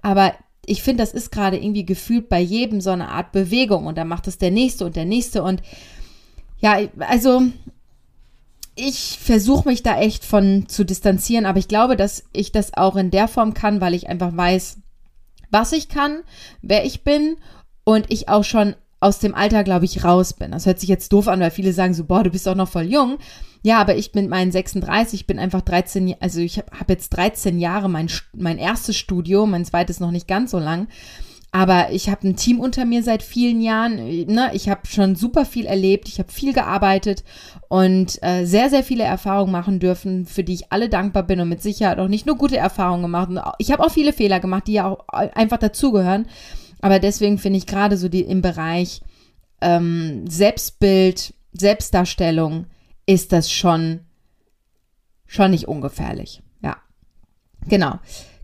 Aber 0.02 0.34
ich 0.66 0.82
finde, 0.82 1.02
das 1.02 1.12
ist 1.12 1.30
gerade 1.30 1.58
irgendwie 1.58 1.84
gefühlt 1.84 2.28
bei 2.28 2.40
jedem 2.40 2.80
so 2.80 2.90
eine 2.90 3.08
Art 3.08 3.32
Bewegung 3.32 3.86
und 3.86 3.98
dann 3.98 4.08
macht 4.08 4.26
es 4.26 4.38
der 4.38 4.50
nächste 4.50 4.86
und 4.86 4.96
der 4.96 5.04
nächste 5.04 5.42
und 5.42 5.62
ja, 6.58 6.78
also 7.00 7.42
ich 8.76 9.18
versuche 9.20 9.68
mich 9.68 9.82
da 9.82 10.00
echt 10.00 10.24
von 10.24 10.68
zu 10.68 10.84
distanzieren, 10.84 11.46
aber 11.46 11.58
ich 11.58 11.68
glaube, 11.68 11.96
dass 11.96 12.24
ich 12.32 12.50
das 12.52 12.74
auch 12.74 12.96
in 12.96 13.10
der 13.10 13.28
Form 13.28 13.54
kann, 13.54 13.80
weil 13.80 13.94
ich 13.94 14.08
einfach 14.08 14.36
weiß, 14.36 14.78
was 15.50 15.72
ich 15.72 15.88
kann, 15.88 16.22
wer 16.62 16.84
ich 16.84 17.04
bin 17.04 17.36
und 17.84 18.10
ich 18.10 18.28
auch 18.28 18.44
schon 18.44 18.74
aus 19.00 19.18
dem 19.18 19.34
Alter, 19.34 19.62
glaube 19.64 19.84
ich, 19.84 20.02
raus 20.02 20.32
bin. 20.32 20.52
Das 20.52 20.66
hört 20.66 20.80
sich 20.80 20.88
jetzt 20.88 21.12
doof 21.12 21.28
an, 21.28 21.40
weil 21.40 21.50
viele 21.50 21.72
sagen 21.72 21.94
so, 21.94 22.04
boah, 22.04 22.24
du 22.24 22.30
bist 22.30 22.46
doch 22.46 22.54
noch 22.54 22.68
voll 22.68 22.84
jung. 22.84 23.18
Ja, 23.66 23.80
aber 23.80 23.96
ich 23.96 24.12
bin 24.12 24.28
meinen 24.28 24.52
36, 24.52 25.26
bin 25.26 25.38
einfach 25.38 25.62
13, 25.62 26.16
also 26.20 26.38
ich 26.40 26.58
habe 26.58 26.78
hab 26.78 26.90
jetzt 26.90 27.08
13 27.16 27.58
Jahre 27.58 27.88
mein, 27.88 28.10
mein 28.34 28.58
erstes 28.58 28.94
Studio, 28.94 29.46
mein 29.46 29.64
zweites 29.64 30.00
noch 30.00 30.10
nicht 30.10 30.28
ganz 30.28 30.50
so 30.50 30.58
lang. 30.58 30.86
Aber 31.50 31.90
ich 31.90 32.10
habe 32.10 32.28
ein 32.28 32.36
Team 32.36 32.60
unter 32.60 32.84
mir 32.84 33.02
seit 33.02 33.22
vielen 33.22 33.62
Jahren. 33.62 34.26
Ne? 34.26 34.50
Ich 34.52 34.68
habe 34.68 34.86
schon 34.86 35.16
super 35.16 35.46
viel 35.46 35.64
erlebt. 35.64 36.08
Ich 36.08 36.18
habe 36.18 36.30
viel 36.30 36.52
gearbeitet 36.52 37.24
und 37.68 38.22
äh, 38.22 38.44
sehr, 38.44 38.68
sehr 38.68 38.82
viele 38.82 39.04
Erfahrungen 39.04 39.52
machen 39.52 39.78
dürfen, 39.78 40.26
für 40.26 40.44
die 40.44 40.54
ich 40.54 40.70
alle 40.70 40.90
dankbar 40.90 41.22
bin 41.22 41.40
und 41.40 41.48
mit 41.48 41.62
Sicherheit 41.62 42.00
auch 42.00 42.08
nicht 42.08 42.26
nur 42.26 42.36
gute 42.36 42.58
Erfahrungen 42.58 43.02
gemacht. 43.02 43.30
Ich 43.58 43.72
habe 43.72 43.82
auch 43.82 43.90
viele 43.90 44.12
Fehler 44.12 44.40
gemacht, 44.40 44.66
die 44.66 44.74
ja 44.74 44.88
auch 44.90 45.08
einfach 45.08 45.58
dazugehören. 45.58 46.26
Aber 46.82 46.98
deswegen 46.98 47.38
finde 47.38 47.58
ich 47.58 47.66
gerade 47.66 47.96
so 47.96 48.10
die 48.10 48.22
im 48.22 48.42
Bereich 48.42 49.00
ähm, 49.62 50.26
Selbstbild, 50.28 51.32
Selbstdarstellung 51.52 52.66
ist 53.06 53.32
das 53.32 53.50
schon, 53.50 54.00
schon 55.26 55.50
nicht 55.50 55.68
ungefährlich. 55.68 56.42
Ja, 56.62 56.76
genau. 57.66 57.98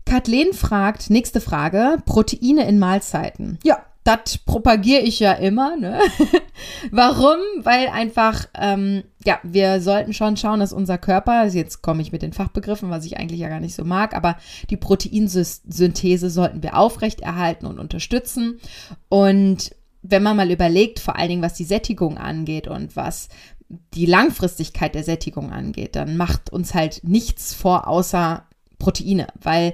Kathleen 0.05 0.53
fragt, 0.53 1.09
nächste 1.09 1.41
Frage, 1.41 1.97
Proteine 2.05 2.67
in 2.67 2.79
Mahlzeiten. 2.79 3.59
Ja, 3.63 3.85
das 4.03 4.39
propagiere 4.39 5.01
ich 5.01 5.19
ja 5.19 5.33
immer. 5.33 5.77
Ne? 5.77 5.99
Warum? 6.91 7.37
Weil 7.57 7.87
einfach, 7.87 8.47
ähm, 8.55 9.03
ja, 9.23 9.39
wir 9.43 9.79
sollten 9.79 10.13
schon 10.13 10.37
schauen, 10.37 10.59
dass 10.59 10.73
unser 10.73 10.97
Körper, 10.97 11.33
also 11.33 11.57
jetzt 11.57 11.81
komme 11.81 12.01
ich 12.01 12.11
mit 12.11 12.23
den 12.23 12.33
Fachbegriffen, 12.33 12.89
was 12.89 13.05
ich 13.05 13.17
eigentlich 13.17 13.39
ja 13.39 13.49
gar 13.49 13.59
nicht 13.59 13.75
so 13.75 13.85
mag, 13.85 14.15
aber 14.15 14.37
die 14.69 14.77
Proteinsynthese 14.77 16.29
sollten 16.29 16.63
wir 16.63 16.77
aufrechterhalten 16.77 17.67
und 17.67 17.79
unterstützen. 17.79 18.59
Und 19.07 19.75
wenn 20.01 20.23
man 20.23 20.35
mal 20.35 20.49
überlegt, 20.49 20.99
vor 20.99 21.15
allen 21.17 21.29
Dingen 21.29 21.43
was 21.43 21.53
die 21.53 21.63
Sättigung 21.63 22.17
angeht 22.17 22.67
und 22.67 22.95
was 22.95 23.29
die 23.93 24.05
Langfristigkeit 24.05 24.95
der 24.95 25.03
Sättigung 25.03 25.51
angeht, 25.51 25.95
dann 25.95 26.17
macht 26.17 26.51
uns 26.51 26.73
halt 26.73 27.03
nichts 27.03 27.53
vor 27.53 27.87
außer 27.87 28.45
Proteine, 28.79 29.27
weil 29.41 29.73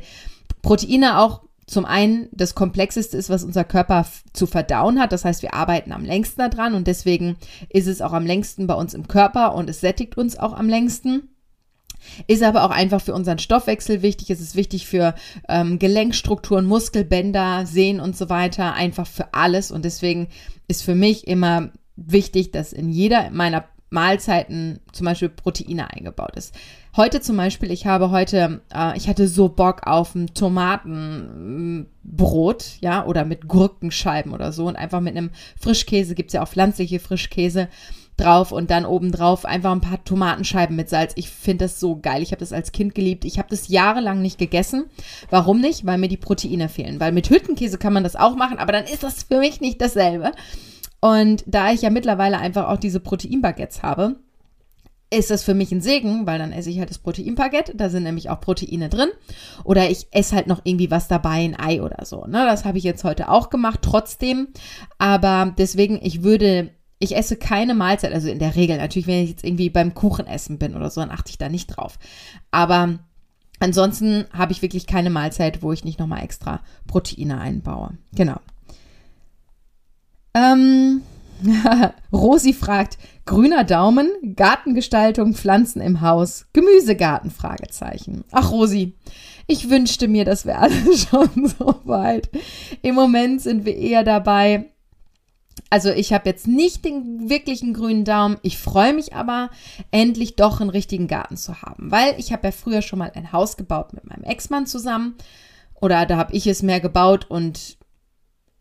Proteine 0.62 1.20
auch 1.20 1.42
zum 1.66 1.84
einen 1.84 2.30
das 2.32 2.56
Komplexeste 2.56 3.18
ist, 3.18 3.30
was 3.30 3.44
unser 3.44 3.66
Körper 3.66 4.06
zu 4.32 4.48
verdauen 4.48 5.00
hat. 5.00 5.12
Das 5.12 5.26
heißt, 5.26 5.42
wir 5.42 5.54
arbeiten 5.54 5.92
am 5.92 6.06
längsten 6.06 6.50
daran 6.50 6.74
und 6.74 6.88
deswegen 6.88 7.36
ist 7.70 7.88
es 7.88 8.02
auch 8.02 8.14
am 8.14 8.26
längsten 8.26 8.68
bei 8.68 8.74
uns 8.74 8.94
im 8.94 9.08
Körper 9.08 9.54
und 9.54 9.70
es 9.70 9.82
sättigt 9.82 10.18
uns 10.18 10.38
auch 10.38 10.54
am 10.54 10.70
längsten. 10.70 11.30
Ist 12.28 12.44
aber 12.44 12.64
auch 12.64 12.70
einfach 12.70 13.02
für 13.02 13.14
unseren 13.14 13.40
Stoffwechsel 13.40 14.02
wichtig. 14.02 14.30
Es 14.30 14.40
ist 14.40 14.56
wichtig 14.56 14.88
für 14.88 15.14
ähm, 15.50 15.78
Gelenkstrukturen, 15.78 16.66
Muskelbänder, 16.66 17.66
Sehnen 17.66 18.00
und 18.00 18.16
so 18.16 18.30
weiter. 18.30 18.74
Einfach 18.74 19.08
für 19.08 19.34
alles. 19.34 19.72
Und 19.72 19.84
deswegen 19.84 20.30
ist 20.70 20.84
für 20.84 20.96
mich 20.96 21.28
immer 21.28 21.72
wichtig, 21.98 22.52
dass 22.52 22.72
in 22.72 22.90
jeder 22.90 23.30
meiner 23.32 23.66
Mahlzeiten 23.90 24.80
zum 24.92 25.06
Beispiel 25.06 25.30
Proteine 25.30 25.90
eingebaut 25.92 26.36
ist. 26.36 26.54
Heute 26.96 27.22
zum 27.22 27.38
Beispiel, 27.38 27.72
ich 27.72 27.86
habe 27.86 28.12
heute, 28.12 28.62
äh, 28.74 28.98
ich 28.98 29.08
hatte 29.08 29.28
so 29.28 29.50
Bock 29.50 29.88
auf 29.88 30.16
ein 30.16 30.34
Tomatenbrot, 30.34 31.86
ja, 32.82 33.06
oder 33.06 33.24
mit 33.24 33.48
Gurkenscheiben 33.48 34.34
oder 34.34 34.52
so 34.52 34.68
und 34.68 34.76
einfach 34.76 35.00
mit 35.00 35.16
einem 35.16 35.30
Frischkäse, 35.60 36.16
gibt 36.16 36.30
es 36.30 36.34
ja 36.34 36.44
auch 36.44 36.50
pflanzliche 36.50 37.00
Frischkäse 37.00 37.70
drauf 38.18 38.52
und 38.52 38.72
dann 38.72 38.86
obendrauf 38.86 39.46
einfach 39.46 39.72
ein 39.72 39.82
paar 39.82 40.04
Tomatenscheiben 40.04 40.76
mit 40.76 40.90
Salz. 40.90 41.14
Ich 41.16 41.30
finde 41.30 41.66
das 41.66 41.80
so 41.80 41.98
geil. 41.98 42.24
Ich 42.24 42.32
habe 42.32 42.40
das 42.40 42.52
als 42.52 42.72
Kind 42.72 42.96
geliebt. 42.96 43.26
Ich 43.26 43.38
habe 43.38 43.50
das 43.50 43.68
jahrelang 43.68 44.22
nicht 44.22 44.40
gegessen. 44.40 44.86
Warum 45.30 45.62
nicht? 45.62 45.86
Weil 45.86 46.00
mir 46.00 46.08
die 46.08 46.18
Proteine 46.18 46.68
fehlen. 46.68 47.00
Weil 47.00 47.12
mit 47.12 47.30
Hüttenkäse 47.30 47.78
kann 47.78 47.94
man 47.94 48.04
das 48.04 48.16
auch 48.16 48.36
machen, 48.36 48.58
aber 48.58 48.72
dann 48.72 48.86
ist 48.86 49.04
das 49.04 49.24
für 49.24 49.38
mich 49.38 49.62
nicht 49.62 49.80
dasselbe. 49.80 50.32
Und 51.00 51.44
da 51.46 51.72
ich 51.72 51.82
ja 51.82 51.90
mittlerweile 51.90 52.40
einfach 52.40 52.68
auch 52.70 52.78
diese 52.78 53.00
Proteinbaguettes 53.00 53.84
habe, 53.84 54.18
ist 55.10 55.32
das 55.32 55.44
für 55.44 55.54
mich 55.54 55.72
ein 55.72 55.82
Segen, 55.82 56.28
weil 56.28 56.38
dann 56.38 56.52
esse 56.52 56.70
ich 56.70 56.80
halt 56.80 56.90
das 56.90 56.98
Proteinpaket, 56.98 57.74
da 57.76 57.90
sind 57.90 58.04
nämlich 58.04 58.30
auch 58.30 58.42
Proteine 58.42 58.90
drin. 58.90 59.10
Oder 59.64 59.90
ich 59.90 60.08
esse 60.12 60.36
halt 60.36 60.48
noch 60.48 60.62
irgendwie 60.64 60.92
was 60.92 61.08
dabei, 61.08 61.46
ein 61.46 61.58
Ei 61.58 61.82
oder 61.82 62.06
so. 62.06 62.26
Ne? 62.26 62.46
Das 62.46 62.66
habe 62.66 62.78
ich 62.78 62.84
jetzt 62.84 63.04
heute 63.04 63.30
auch 63.30 63.50
gemacht, 63.50 63.80
trotzdem. 63.82 64.50
Aber 64.98 65.54
deswegen, 65.58 66.00
ich 66.02 66.24
würde, 66.24 66.72
ich 67.00 67.16
esse 67.16 67.38
keine 67.38 67.74
Mahlzeit, 67.74 68.14
also 68.14 68.28
in 68.28 68.40
der 68.40 68.56
Regel 68.56 68.78
natürlich, 68.78 69.08
wenn 69.08 69.24
ich 69.24 69.30
jetzt 69.30 69.46
irgendwie 69.46 69.70
beim 69.70 69.94
Kuchenessen 69.94 70.60
bin 70.60 70.76
oder 70.76 70.90
so, 70.90 71.00
dann 71.00 71.12
achte 71.12 71.30
ich 71.30 71.38
da 71.38 71.48
nicht 71.48 71.68
drauf. 71.68 71.98
Aber 72.52 73.00
ansonsten 73.60 74.26
habe 74.34 74.52
ich 74.52 74.62
wirklich 74.62 74.88
keine 74.88 75.10
Mahlzeit, 75.10 75.62
wo 75.62 75.72
ich 75.72 75.86
nicht 75.86 76.00
nochmal 76.00 76.24
extra 76.24 76.60
Proteine 76.86 77.40
einbaue. 77.40 77.92
Genau. 78.14 78.40
Ähm, 80.38 81.02
Rosi 82.14 82.54
fragt, 82.54 82.98
grüner 83.26 83.64
Daumen, 83.64 84.10
Gartengestaltung, 84.36 85.34
Pflanzen 85.34 85.82
im 85.82 86.02
Haus, 86.02 86.46
Gemüsegarten, 86.54 87.32
Fragezeichen. 87.32 88.24
Ach 88.32 88.52
Rosi, 88.52 88.94
ich 89.48 89.70
wünschte 89.70 90.08
mir, 90.08 90.26
das 90.26 90.46
wäre 90.46 90.60
alles 90.60 91.02
schon 91.10 91.48
so 91.58 91.80
weit. 91.86 92.30
Im 92.82 92.96
Moment 92.96 93.42
sind 93.42 93.66
wir 93.66 93.76
eher 93.76 94.04
dabei, 94.04 94.66
also 95.70 95.90
ich 95.90 96.14
habe 96.14 96.30
jetzt 96.30 96.48
nicht 96.48 96.86
den 96.86 97.30
wirklichen 97.30 97.74
grünen 97.74 98.06
Daumen. 98.06 98.38
Ich 98.42 98.58
freue 98.58 98.94
mich 98.94 99.14
aber, 99.14 99.50
endlich 99.92 100.36
doch 100.36 100.62
einen 100.62 100.70
richtigen 100.70 101.08
Garten 101.08 101.36
zu 101.36 101.62
haben, 101.62 101.92
weil 101.92 102.16
ich 102.18 102.32
habe 102.32 102.48
ja 102.48 102.52
früher 102.52 102.82
schon 102.82 103.00
mal 103.00 103.12
ein 103.14 103.32
Haus 103.32 103.58
gebaut 103.58 103.94
mit 103.94 104.06
meinem 104.08 104.24
Ex-Mann 104.24 104.66
zusammen. 104.66 105.16
Oder 105.80 106.06
da 106.06 106.18
habe 106.18 106.34
ich 106.34 106.48
es 106.48 106.64
mehr 106.64 106.80
gebaut 106.80 107.26
und 107.30 107.78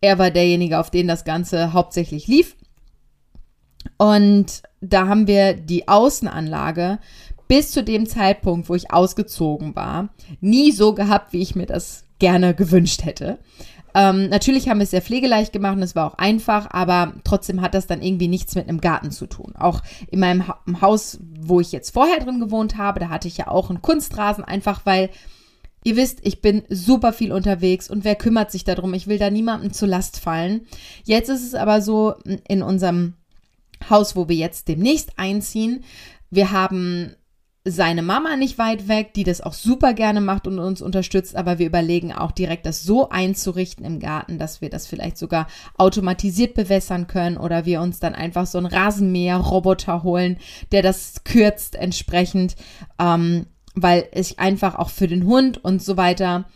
er 0.00 0.18
war 0.18 0.30
derjenige, 0.30 0.78
auf 0.78 0.90
den 0.90 1.08
das 1.08 1.24
Ganze 1.24 1.72
hauptsächlich 1.72 2.26
lief. 2.26 2.56
Und 3.98 4.62
da 4.80 5.06
haben 5.06 5.26
wir 5.26 5.54
die 5.54 5.88
Außenanlage 5.88 6.98
bis 7.48 7.70
zu 7.70 7.82
dem 7.82 8.06
Zeitpunkt, 8.06 8.68
wo 8.68 8.74
ich 8.74 8.92
ausgezogen 8.92 9.76
war, 9.76 10.08
nie 10.40 10.72
so 10.72 10.94
gehabt, 10.94 11.32
wie 11.32 11.42
ich 11.42 11.54
mir 11.54 11.66
das 11.66 12.04
gerne 12.18 12.54
gewünscht 12.54 13.04
hätte. 13.04 13.38
Ähm, 13.94 14.28
natürlich 14.28 14.68
haben 14.68 14.78
wir 14.78 14.84
es 14.84 14.90
sehr 14.90 15.00
pflegeleicht 15.00 15.54
gemacht 15.54 15.76
und 15.76 15.82
es 15.82 15.96
war 15.96 16.06
auch 16.06 16.18
einfach, 16.18 16.68
aber 16.70 17.14
trotzdem 17.24 17.62
hat 17.62 17.72
das 17.72 17.86
dann 17.86 18.02
irgendwie 18.02 18.28
nichts 18.28 18.54
mit 18.54 18.68
einem 18.68 18.82
Garten 18.82 19.10
zu 19.10 19.26
tun. 19.26 19.54
Auch 19.56 19.80
in 20.10 20.20
meinem 20.20 20.46
ha 20.46 20.60
Haus, 20.82 21.18
wo 21.40 21.60
ich 21.60 21.72
jetzt 21.72 21.94
vorher 21.94 22.20
drin 22.20 22.40
gewohnt 22.40 22.76
habe, 22.76 23.00
da 23.00 23.08
hatte 23.08 23.28
ich 23.28 23.38
ja 23.38 23.48
auch 23.48 23.70
einen 23.70 23.80
Kunstrasen, 23.80 24.44
einfach 24.44 24.82
weil 24.84 25.08
Ihr 25.86 25.94
wisst, 25.94 26.18
ich 26.26 26.40
bin 26.40 26.64
super 26.68 27.12
viel 27.12 27.30
unterwegs 27.30 27.88
und 27.88 28.02
wer 28.02 28.16
kümmert 28.16 28.50
sich 28.50 28.64
darum? 28.64 28.92
Ich 28.92 29.06
will 29.06 29.18
da 29.18 29.30
niemandem 29.30 29.72
zur 29.72 29.86
Last 29.86 30.18
fallen. 30.18 30.66
Jetzt 31.04 31.28
ist 31.28 31.46
es 31.46 31.54
aber 31.54 31.80
so 31.80 32.16
in 32.48 32.64
unserem 32.64 33.14
Haus, 33.88 34.16
wo 34.16 34.28
wir 34.28 34.34
jetzt 34.34 34.66
demnächst 34.66 35.16
einziehen. 35.16 35.84
Wir 36.28 36.50
haben 36.50 37.14
seine 37.64 38.02
Mama 38.02 38.36
nicht 38.36 38.58
weit 38.58 38.88
weg, 38.88 39.14
die 39.14 39.22
das 39.22 39.40
auch 39.40 39.52
super 39.52 39.94
gerne 39.94 40.20
macht 40.20 40.48
und 40.48 40.58
uns 40.58 40.82
unterstützt, 40.82 41.36
aber 41.36 41.60
wir 41.60 41.66
überlegen 41.66 42.12
auch 42.12 42.32
direkt 42.32 42.66
das 42.66 42.82
so 42.82 43.10
einzurichten 43.10 43.84
im 43.84 44.00
Garten, 44.00 44.40
dass 44.40 44.60
wir 44.60 44.70
das 44.70 44.88
vielleicht 44.88 45.16
sogar 45.16 45.46
automatisiert 45.78 46.54
bewässern 46.54 47.06
können 47.06 47.36
oder 47.36 47.64
wir 47.64 47.80
uns 47.80 48.00
dann 48.00 48.16
einfach 48.16 48.48
so 48.48 48.58
einen 48.58 48.66
Rasenmäher-Roboter 48.66 50.02
holen, 50.02 50.38
der 50.72 50.82
das 50.82 51.22
kürzt 51.22 51.76
entsprechend. 51.76 52.56
Ähm, 52.98 53.46
weil 53.76 54.08
ich 54.12 54.40
einfach 54.40 54.74
auch 54.74 54.90
für 54.90 55.06
den 55.06 55.26
Hund 55.26 55.62
und 55.62 55.82
so 55.82 55.96
weiter 55.96 56.46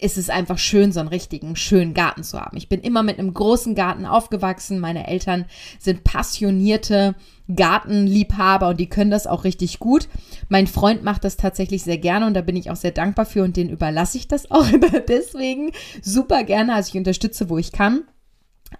ist 0.00 0.18
es 0.18 0.28
einfach 0.28 0.58
schön, 0.58 0.92
so 0.92 1.00
einen 1.00 1.08
richtigen, 1.08 1.56
schönen 1.56 1.94
Garten 1.94 2.24
zu 2.24 2.40
haben. 2.40 2.56
Ich 2.56 2.68
bin 2.68 2.80
immer 2.80 3.02
mit 3.02 3.18
einem 3.18 3.32
großen 3.32 3.74
Garten 3.74 4.06
aufgewachsen. 4.06 4.78
Meine 4.78 5.06
Eltern 5.06 5.46
sind 5.78 6.04
passionierte 6.04 7.14
Gartenliebhaber 7.54 8.68
und 8.68 8.80
die 8.80 8.88
können 8.88 9.10
das 9.10 9.26
auch 9.26 9.44
richtig 9.44 9.78
gut. 9.78 10.08
Mein 10.48 10.66
Freund 10.66 11.04
macht 11.04 11.24
das 11.24 11.36
tatsächlich 11.36 11.84
sehr 11.84 11.98
gerne 11.98 12.26
und 12.26 12.34
da 12.34 12.42
bin 12.42 12.56
ich 12.56 12.70
auch 12.70 12.76
sehr 12.76 12.90
dankbar 12.90 13.24
für 13.24 13.44
und 13.44 13.56
den 13.56 13.70
überlasse 13.70 14.18
ich 14.18 14.28
das 14.28 14.50
auch 14.50 14.66
deswegen 15.08 15.72
super 16.02 16.44
gerne. 16.44 16.74
Also 16.74 16.90
ich 16.90 16.98
unterstütze, 16.98 17.48
wo 17.48 17.58
ich 17.58 17.72
kann. 17.72 18.02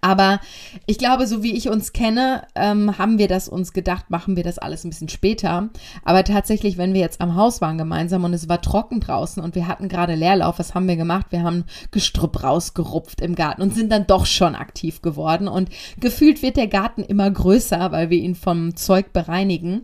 Aber 0.00 0.40
ich 0.86 0.98
glaube, 0.98 1.26
so 1.26 1.42
wie 1.42 1.56
ich 1.56 1.68
uns 1.68 1.92
kenne, 1.92 2.42
ähm, 2.54 2.98
haben 2.98 3.18
wir 3.18 3.28
das 3.28 3.48
uns 3.48 3.72
gedacht, 3.72 4.10
machen 4.10 4.36
wir 4.36 4.44
das 4.44 4.58
alles 4.58 4.84
ein 4.84 4.90
bisschen 4.90 5.08
später. 5.08 5.68
Aber 6.04 6.24
tatsächlich, 6.24 6.78
wenn 6.78 6.94
wir 6.94 7.00
jetzt 7.00 7.20
am 7.20 7.34
Haus 7.34 7.60
waren 7.60 7.78
gemeinsam 7.78 8.24
und 8.24 8.34
es 8.34 8.48
war 8.48 8.60
trocken 8.60 9.00
draußen 9.00 9.42
und 9.42 9.54
wir 9.54 9.68
hatten 9.68 9.88
gerade 9.88 10.14
Leerlauf, 10.14 10.58
was 10.58 10.74
haben 10.74 10.88
wir 10.88 10.96
gemacht? 10.96 11.26
Wir 11.30 11.42
haben 11.42 11.64
Gestrüpp 11.90 12.42
rausgerupft 12.42 13.20
im 13.20 13.34
Garten 13.34 13.62
und 13.62 13.74
sind 13.74 13.90
dann 13.90 14.06
doch 14.06 14.26
schon 14.26 14.54
aktiv 14.54 15.02
geworden. 15.02 15.48
Und 15.48 15.70
gefühlt 15.98 16.42
wird 16.42 16.56
der 16.56 16.68
Garten 16.68 17.02
immer 17.02 17.30
größer, 17.30 17.92
weil 17.92 18.10
wir 18.10 18.18
ihn 18.18 18.34
vom 18.34 18.76
Zeug 18.76 19.12
bereinigen 19.12 19.82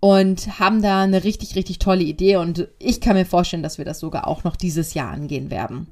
und 0.00 0.58
haben 0.58 0.82
da 0.82 1.02
eine 1.02 1.24
richtig, 1.24 1.54
richtig 1.54 1.78
tolle 1.78 2.02
Idee. 2.02 2.36
Und 2.36 2.68
ich 2.78 3.00
kann 3.00 3.16
mir 3.16 3.26
vorstellen, 3.26 3.62
dass 3.62 3.78
wir 3.78 3.84
das 3.84 4.00
sogar 4.00 4.26
auch 4.26 4.44
noch 4.44 4.56
dieses 4.56 4.94
Jahr 4.94 5.10
angehen 5.10 5.50
werden. 5.50 5.86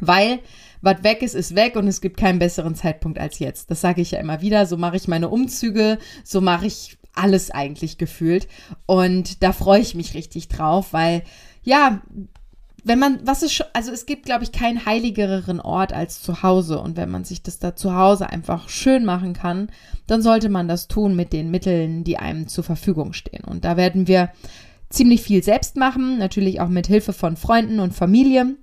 Weil 0.00 0.38
was 0.82 1.02
weg 1.04 1.22
ist, 1.22 1.34
ist 1.34 1.54
weg 1.54 1.76
und 1.76 1.86
es 1.86 2.00
gibt 2.00 2.16
keinen 2.16 2.40
besseren 2.40 2.74
Zeitpunkt 2.74 3.18
als 3.18 3.38
jetzt. 3.38 3.70
Das 3.70 3.80
sage 3.80 4.02
ich 4.02 4.10
ja 4.10 4.18
immer 4.18 4.42
wieder. 4.42 4.66
So 4.66 4.76
mache 4.76 4.96
ich 4.96 5.08
meine 5.08 5.28
Umzüge, 5.28 5.98
so 6.24 6.40
mache 6.40 6.66
ich 6.66 6.98
alles 7.14 7.50
eigentlich 7.50 7.98
gefühlt. 7.98 8.48
Und 8.84 9.42
da 9.42 9.52
freue 9.52 9.80
ich 9.80 9.94
mich 9.94 10.14
richtig 10.14 10.48
drauf, 10.48 10.92
weil 10.92 11.22
ja, 11.62 12.02
wenn 12.84 12.98
man, 12.98 13.20
was 13.24 13.44
ist 13.44 13.54
schon, 13.54 13.66
also 13.74 13.92
es 13.92 14.06
gibt, 14.06 14.26
glaube 14.26 14.42
ich, 14.42 14.50
keinen 14.50 14.84
heiligeren 14.84 15.60
Ort 15.60 15.92
als 15.92 16.20
zu 16.20 16.42
Hause. 16.42 16.80
Und 16.80 16.96
wenn 16.96 17.10
man 17.10 17.24
sich 17.24 17.42
das 17.42 17.60
da 17.60 17.76
zu 17.76 17.94
Hause 17.94 18.28
einfach 18.28 18.68
schön 18.68 19.04
machen 19.04 19.34
kann, 19.34 19.68
dann 20.08 20.20
sollte 20.20 20.48
man 20.48 20.66
das 20.66 20.88
tun 20.88 21.14
mit 21.14 21.32
den 21.32 21.50
Mitteln, 21.50 22.02
die 22.02 22.18
einem 22.18 22.48
zur 22.48 22.64
Verfügung 22.64 23.12
stehen. 23.12 23.44
Und 23.44 23.64
da 23.64 23.76
werden 23.76 24.08
wir 24.08 24.30
ziemlich 24.90 25.22
viel 25.22 25.44
selbst 25.44 25.76
machen, 25.76 26.18
natürlich 26.18 26.60
auch 26.60 26.68
mit 26.68 26.88
Hilfe 26.88 27.12
von 27.12 27.36
Freunden 27.36 27.78
und 27.78 27.94
Familie 27.94 28.56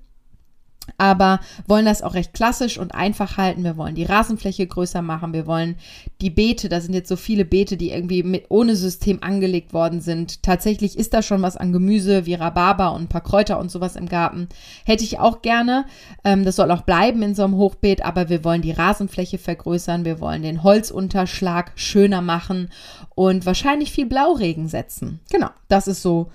aber 0.98 1.40
wollen 1.68 1.86
das 1.86 2.02
auch 2.02 2.14
recht 2.14 2.34
klassisch 2.34 2.78
und 2.78 2.94
einfach 2.94 3.38
halten. 3.38 3.64
Wir 3.64 3.78
wollen 3.78 3.96
die 3.96 4.04
Rasenfläche 4.04 4.68
größer 4.68 5.02
machen. 5.02 5.34
Wir 5.34 5.48
wollen 5.48 5.76
die 6.22 6.30
Beete, 6.30 6.70
da 6.70 6.82
sind 6.82 6.94
jetzt 6.94 7.10
so 7.10 7.16
viele 7.16 7.46
Beete, 7.46 7.78
die 7.78 7.92
irgendwie 7.92 8.24
mit, 8.24 8.46
ohne 8.50 8.76
System 8.76 9.22
angelegt 9.22 9.74
worden 9.74 10.02
sind. 10.02 10.44
Tatsächlich 10.44 10.98
ist 10.98 11.14
da 11.14 11.22
schon 11.22 11.42
was 11.42 11.58
an 11.58 11.72
Gemüse 11.72 12.26
wie 12.26 12.34
Rhabarber 12.34 12.94
und 12.94 13.04
ein 13.04 13.08
paar 13.08 13.22
Kräuter 13.22 13.60
und 13.60 13.72
sowas 13.72 13.96
im 13.96 14.08
Garten. 14.08 14.50
Hätte 14.86 15.04
ich 15.04 15.20
auch 15.20 15.42
gerne. 15.42 15.86
Ähm, 16.24 16.46
das 16.46 16.56
soll 16.56 16.72
auch 16.72 16.82
bleiben 16.82 17.22
in 17.22 17.36
so 17.36 17.44
einem 17.44 17.56
Hochbeet, 17.56 18.04
aber 18.04 18.30
wir 18.30 18.44
wollen 18.44 18.62
die 18.62 18.72
Rasenfläche 18.72 19.38
vergrößern. 19.38 20.06
Wir 20.06 20.20
wollen 20.20 20.44
den 20.44 20.64
Holzunterschlag 20.64 21.72
schöner 21.76 22.22
machen 22.22 22.70
und 23.16 23.46
wahrscheinlich 23.46 23.92
viel 23.92 24.06
Blauregen 24.06 24.68
setzen. 24.68 25.20
Genau, 25.30 25.50
das 25.68 25.88
ist 25.88 26.02
so 26.02 26.32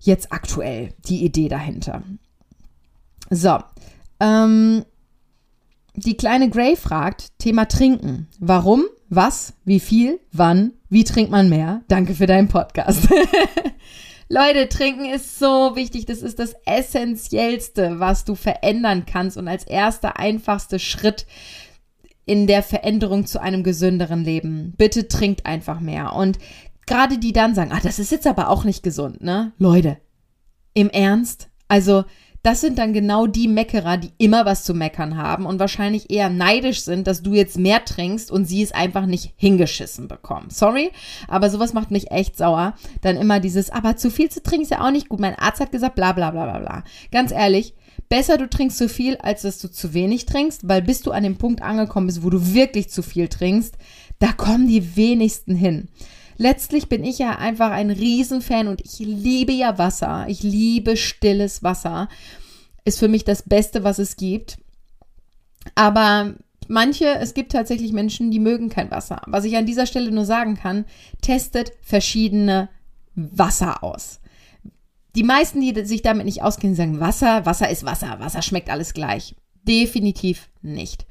jetzt 0.00 0.32
aktuell 0.32 0.90
die 1.06 1.24
Idee 1.24 1.48
dahinter. 1.48 2.02
So, 3.30 3.58
ähm, 4.22 4.84
die 5.94 6.16
kleine 6.16 6.48
Gray 6.48 6.76
fragt, 6.76 7.38
Thema 7.38 7.66
Trinken. 7.66 8.28
Warum, 8.38 8.84
was, 9.10 9.54
wie 9.64 9.80
viel, 9.80 10.20
wann, 10.32 10.72
wie 10.88 11.04
trinkt 11.04 11.30
man 11.30 11.48
mehr? 11.48 11.82
Danke 11.88 12.14
für 12.14 12.26
deinen 12.26 12.48
Podcast. 12.48 13.08
Leute, 14.28 14.68
trinken 14.70 15.04
ist 15.04 15.38
so 15.38 15.76
wichtig. 15.76 16.06
Das 16.06 16.22
ist 16.22 16.38
das 16.38 16.54
Essentiellste, 16.64 18.00
was 18.00 18.24
du 18.24 18.34
verändern 18.34 19.04
kannst 19.04 19.36
und 19.36 19.48
als 19.48 19.64
erster, 19.64 20.18
einfachster 20.18 20.78
Schritt 20.78 21.26
in 22.24 22.46
der 22.46 22.62
Veränderung 22.62 23.26
zu 23.26 23.42
einem 23.42 23.62
gesünderen 23.62 24.24
Leben. 24.24 24.72
Bitte 24.78 25.08
trinkt 25.08 25.44
einfach 25.44 25.80
mehr. 25.80 26.14
Und 26.14 26.38
gerade 26.86 27.18
die 27.18 27.34
dann 27.34 27.54
sagen, 27.54 27.72
ah, 27.72 27.80
das 27.82 27.98
ist 27.98 28.12
jetzt 28.12 28.26
aber 28.26 28.48
auch 28.48 28.64
nicht 28.64 28.82
gesund, 28.82 29.22
ne? 29.22 29.52
Leute, 29.58 29.98
im 30.72 30.88
Ernst? 30.88 31.50
Also, 31.68 32.04
das 32.42 32.60
sind 32.60 32.78
dann 32.78 32.92
genau 32.92 33.28
die 33.28 33.46
Meckerer, 33.46 33.96
die 33.96 34.10
immer 34.18 34.44
was 34.44 34.64
zu 34.64 34.74
meckern 34.74 35.16
haben 35.16 35.46
und 35.46 35.60
wahrscheinlich 35.60 36.10
eher 36.10 36.28
neidisch 36.28 36.82
sind, 36.82 37.06
dass 37.06 37.22
du 37.22 37.34
jetzt 37.34 37.56
mehr 37.56 37.84
trinkst 37.84 38.32
und 38.32 38.46
sie 38.46 38.62
es 38.62 38.72
einfach 38.72 39.06
nicht 39.06 39.32
hingeschissen 39.36 40.08
bekommen. 40.08 40.50
Sorry, 40.50 40.90
aber 41.28 41.50
sowas 41.50 41.72
macht 41.72 41.92
mich 41.92 42.10
echt 42.10 42.36
sauer. 42.36 42.74
Dann 43.00 43.16
immer 43.16 43.38
dieses, 43.38 43.70
aber 43.70 43.96
zu 43.96 44.10
viel 44.10 44.28
zu 44.28 44.42
trinken 44.42 44.64
ist 44.64 44.70
ja 44.72 44.84
auch 44.84 44.90
nicht 44.90 45.08
gut. 45.08 45.20
Mein 45.20 45.38
Arzt 45.38 45.60
hat 45.60 45.70
gesagt, 45.70 45.94
bla 45.94 46.12
bla 46.12 46.32
bla 46.32 46.44
bla 46.44 46.58
bla. 46.58 46.84
Ganz 47.12 47.30
ehrlich, 47.30 47.74
besser 48.08 48.38
du 48.38 48.50
trinkst 48.50 48.76
zu 48.76 48.88
viel, 48.88 49.16
als 49.18 49.42
dass 49.42 49.60
du 49.60 49.70
zu 49.70 49.94
wenig 49.94 50.26
trinkst, 50.26 50.68
weil 50.68 50.82
bis 50.82 51.02
du 51.02 51.12
an 51.12 51.22
dem 51.22 51.38
Punkt 51.38 51.62
angekommen 51.62 52.08
bist, 52.08 52.24
wo 52.24 52.30
du 52.30 52.54
wirklich 52.54 52.90
zu 52.90 53.02
viel 53.02 53.28
trinkst, 53.28 53.76
da 54.18 54.32
kommen 54.32 54.66
die 54.66 54.96
wenigsten 54.96 55.54
hin. 55.54 55.88
Letztlich 56.38 56.88
bin 56.88 57.04
ich 57.04 57.18
ja 57.18 57.36
einfach 57.36 57.70
ein 57.70 57.90
Riesenfan 57.90 58.66
und 58.66 58.80
ich 58.80 58.98
liebe 58.98 59.52
ja 59.52 59.78
Wasser. 59.78 60.24
Ich 60.28 60.42
liebe 60.42 60.96
stilles 60.96 61.62
Wasser. 61.62 62.08
Ist 62.84 62.98
für 62.98 63.08
mich 63.08 63.24
das 63.24 63.42
Beste, 63.42 63.84
was 63.84 63.98
es 63.98 64.16
gibt. 64.16 64.58
Aber 65.74 66.34
manche, 66.68 67.06
es 67.16 67.34
gibt 67.34 67.52
tatsächlich 67.52 67.92
Menschen, 67.92 68.30
die 68.30 68.40
mögen 68.40 68.68
kein 68.68 68.90
Wasser. 68.90 69.22
Was 69.26 69.44
ich 69.44 69.56
an 69.56 69.66
dieser 69.66 69.86
Stelle 69.86 70.10
nur 70.10 70.24
sagen 70.24 70.56
kann, 70.56 70.84
testet 71.20 71.72
verschiedene 71.82 72.68
Wasser 73.14 73.84
aus. 73.84 74.20
Die 75.14 75.22
meisten, 75.22 75.60
die 75.60 75.84
sich 75.84 76.02
damit 76.02 76.24
nicht 76.24 76.42
auskennen, 76.42 76.74
sagen 76.74 77.00
Wasser, 77.00 77.44
Wasser 77.44 77.68
ist 77.68 77.84
Wasser, 77.84 78.18
Wasser 78.18 78.42
schmeckt 78.42 78.70
alles 78.70 78.94
gleich. 78.94 79.36
Definitiv 79.62 80.48
nicht. 80.62 81.06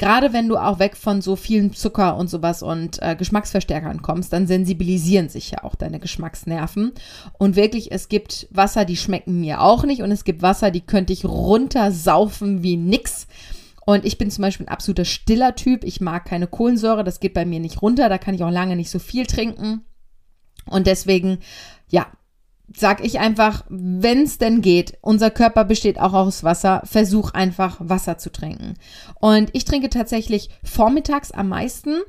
Gerade 0.00 0.32
wenn 0.32 0.48
du 0.48 0.56
auch 0.56 0.78
weg 0.78 0.96
von 0.96 1.20
so 1.20 1.36
vielen 1.36 1.74
Zucker 1.74 2.16
und 2.16 2.30
sowas 2.30 2.62
und 2.62 3.02
äh, 3.02 3.14
Geschmacksverstärkern 3.14 4.00
kommst, 4.00 4.32
dann 4.32 4.46
sensibilisieren 4.46 5.28
sich 5.28 5.50
ja 5.50 5.62
auch 5.62 5.74
deine 5.74 6.00
Geschmacksnerven. 6.00 6.92
Und 7.36 7.54
wirklich, 7.54 7.92
es 7.92 8.08
gibt 8.08 8.48
Wasser, 8.50 8.86
die 8.86 8.96
schmecken 8.96 9.40
mir 9.40 9.60
auch 9.60 9.84
nicht. 9.84 10.00
Und 10.00 10.10
es 10.10 10.24
gibt 10.24 10.40
Wasser, 10.40 10.70
die 10.70 10.80
könnte 10.80 11.12
ich 11.12 11.26
runtersaufen 11.26 12.62
wie 12.62 12.78
nix. 12.78 13.26
Und 13.84 14.06
ich 14.06 14.16
bin 14.16 14.30
zum 14.30 14.40
Beispiel 14.40 14.64
ein 14.64 14.72
absoluter 14.72 15.04
stiller 15.04 15.54
Typ. 15.54 15.84
Ich 15.84 16.00
mag 16.00 16.24
keine 16.24 16.46
Kohlensäure, 16.46 17.04
das 17.04 17.20
geht 17.20 17.34
bei 17.34 17.44
mir 17.44 17.60
nicht 17.60 17.82
runter. 17.82 18.08
Da 18.08 18.16
kann 18.16 18.34
ich 18.34 18.42
auch 18.42 18.50
lange 18.50 18.76
nicht 18.76 18.88
so 18.88 19.00
viel 19.00 19.26
trinken. 19.26 19.84
Und 20.64 20.86
deswegen, 20.86 21.40
ja, 21.90 22.06
sag 22.74 23.04
ich 23.04 23.18
einfach, 23.18 23.64
wenn 23.68 24.22
es 24.22 24.38
denn 24.38 24.60
geht, 24.60 24.98
unser 25.00 25.30
Körper 25.30 25.64
besteht 25.64 25.98
auch 25.98 26.12
aus 26.12 26.44
Wasser, 26.44 26.82
versuch 26.84 27.32
einfach 27.32 27.76
Wasser 27.80 28.18
zu 28.18 28.30
trinken. 28.30 28.74
Und 29.20 29.50
ich 29.52 29.64
trinke 29.64 29.90
tatsächlich 29.90 30.50
vormittags 30.62 31.32
am 31.32 31.48
meisten. 31.48 32.00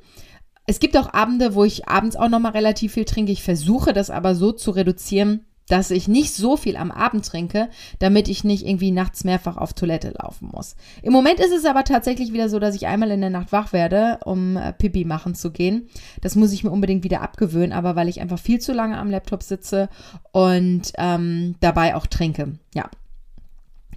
Es 0.67 0.79
gibt 0.79 0.95
auch 0.97 1.13
Abende, 1.13 1.55
wo 1.55 1.63
ich 1.63 1.87
abends 1.87 2.15
auch 2.15 2.29
noch 2.29 2.39
mal 2.39 2.51
relativ 2.51 2.93
viel 2.93 3.05
trinke. 3.05 3.31
Ich 3.31 3.43
versuche 3.43 3.93
das 3.93 4.09
aber 4.09 4.35
so 4.35 4.51
zu 4.51 4.71
reduzieren, 4.71 5.45
dass 5.67 5.91
ich 5.91 6.07
nicht 6.07 6.33
so 6.33 6.57
viel 6.57 6.75
am 6.75 6.91
Abend 6.91 7.25
trinke, 7.25 7.69
damit 7.99 8.27
ich 8.27 8.43
nicht 8.43 8.65
irgendwie 8.65 8.91
nachts 8.91 9.23
mehrfach 9.23 9.57
auf 9.57 9.73
Toilette 9.73 10.13
laufen 10.21 10.49
muss. 10.51 10.75
Im 11.01 11.13
Moment 11.13 11.39
ist 11.39 11.53
es 11.53 11.65
aber 11.65 11.83
tatsächlich 11.83 12.33
wieder 12.33 12.49
so, 12.49 12.59
dass 12.59 12.75
ich 12.75 12.87
einmal 12.87 13.11
in 13.11 13.21
der 13.21 13.29
Nacht 13.29 13.51
wach 13.51 13.71
werde, 13.71 14.19
um 14.25 14.57
äh, 14.57 14.73
Pipi 14.73 15.05
machen 15.05 15.33
zu 15.33 15.51
gehen. 15.51 15.87
Das 16.19 16.35
muss 16.35 16.51
ich 16.51 16.63
mir 16.63 16.71
unbedingt 16.71 17.03
wieder 17.03 17.21
abgewöhnen, 17.21 17.71
aber 17.71 17.95
weil 17.95 18.09
ich 18.09 18.19
einfach 18.19 18.39
viel 18.39 18.59
zu 18.59 18.73
lange 18.73 18.97
am 18.97 19.09
Laptop 19.09 19.43
sitze 19.43 19.89
und 20.31 20.91
ähm, 20.97 21.55
dabei 21.61 21.95
auch 21.95 22.05
trinke. 22.05 22.59
Ja, 22.75 22.89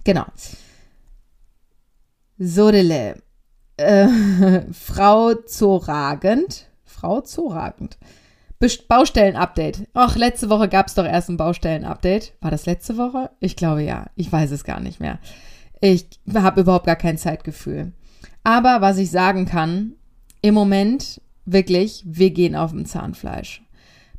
genau. 0.03 0.25
Sodele. 2.37 3.21
Äh, 3.77 4.07
Frau 4.71 5.33
Zoragend. 5.33 6.67
Frau 6.83 7.21
Zoragend. 7.21 7.97
Baustellen-Update. 8.87 9.87
Ach, 9.93 10.15
letzte 10.15 10.49
Woche 10.49 10.69
gab 10.69 10.87
es 10.87 10.95
doch 10.95 11.05
erst 11.05 11.29
ein 11.29 11.37
Baustellen-Update. 11.37 12.33
War 12.41 12.51
das 12.51 12.65
letzte 12.65 12.97
Woche? 12.97 13.31
Ich 13.39 13.55
glaube 13.55 13.83
ja. 13.83 14.07
Ich 14.15 14.31
weiß 14.31 14.51
es 14.51 14.63
gar 14.63 14.79
nicht 14.79 14.99
mehr. 14.99 15.19
Ich 15.81 16.07
habe 16.33 16.61
überhaupt 16.61 16.85
gar 16.85 16.95
kein 16.95 17.17
Zeitgefühl. 17.17 17.93
Aber 18.43 18.81
was 18.81 18.97
ich 18.97 19.11
sagen 19.11 19.45
kann, 19.45 19.93
im 20.41 20.53
Moment 20.53 21.21
wirklich, 21.45 22.03
wir 22.05 22.31
gehen 22.31 22.55
auf 22.55 22.71
dem 22.71 22.85
Zahnfleisch. 22.85 23.63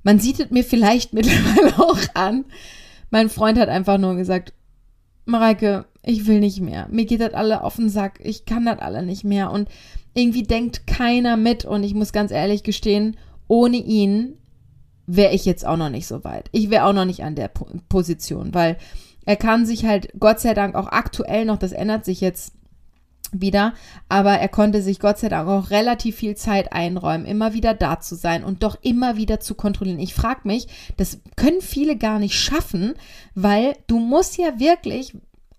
Man 0.02 0.18
sieht 0.18 0.40
es 0.40 0.50
mir 0.50 0.64
vielleicht 0.64 1.12
mittlerweile 1.12 1.78
auch 1.78 1.98
an. 2.14 2.44
Mein 3.10 3.28
Freund 3.28 3.58
hat 3.58 3.68
einfach 3.68 3.98
nur 3.98 4.16
gesagt, 4.16 4.52
Mareike, 5.24 5.86
ich 6.02 6.26
will 6.26 6.38
nicht 6.38 6.60
mehr. 6.60 6.86
Mir 6.90 7.04
geht 7.04 7.20
das 7.20 7.34
alle 7.34 7.62
auf 7.62 7.76
den 7.76 7.88
Sack. 7.88 8.20
Ich 8.22 8.44
kann 8.44 8.64
das 8.64 8.78
alle 8.78 9.04
nicht 9.04 9.24
mehr. 9.24 9.50
Und 9.50 9.68
irgendwie 10.14 10.44
denkt 10.44 10.86
keiner 10.86 11.36
mit. 11.36 11.64
Und 11.64 11.82
ich 11.82 11.94
muss 11.94 12.12
ganz 12.12 12.30
ehrlich 12.30 12.62
gestehen, 12.62 13.16
ohne 13.48 13.76
ihn 13.76 14.38
wäre 15.06 15.34
ich 15.34 15.44
jetzt 15.44 15.66
auch 15.66 15.76
noch 15.76 15.90
nicht 15.90 16.06
so 16.06 16.24
weit. 16.24 16.48
Ich 16.52 16.70
wäre 16.70 16.84
auch 16.84 16.92
noch 16.92 17.04
nicht 17.04 17.22
an 17.22 17.36
der 17.36 17.48
Position, 17.88 18.54
weil 18.54 18.76
er 19.24 19.36
kann 19.36 19.66
sich 19.66 19.84
halt, 19.84 20.08
Gott 20.18 20.40
sei 20.40 20.54
Dank, 20.54 20.74
auch 20.74 20.88
aktuell 20.88 21.44
noch, 21.44 21.58
das 21.58 21.72
ändert 21.72 22.04
sich 22.04 22.20
jetzt 22.20 22.52
wieder, 23.32 23.74
aber 24.08 24.32
er 24.32 24.48
konnte 24.48 24.82
sich 24.82 25.00
Gott 25.00 25.18
sei 25.18 25.28
Dank 25.28 25.48
auch 25.48 25.70
relativ 25.70 26.16
viel 26.16 26.36
Zeit 26.36 26.72
einräumen, 26.72 27.26
immer 27.26 27.52
wieder 27.52 27.74
da 27.74 28.00
zu 28.00 28.14
sein 28.14 28.44
und 28.44 28.62
doch 28.62 28.78
immer 28.82 29.16
wieder 29.16 29.40
zu 29.40 29.54
kontrollieren. 29.54 29.98
Ich 29.98 30.14
frage 30.14 30.40
mich, 30.44 30.68
das 30.96 31.20
können 31.34 31.60
viele 31.60 31.96
gar 31.96 32.18
nicht 32.18 32.38
schaffen, 32.38 32.94
weil 33.34 33.74
du 33.88 33.98
musst 33.98 34.38
ja 34.38 34.58
wirklich 34.58 35.16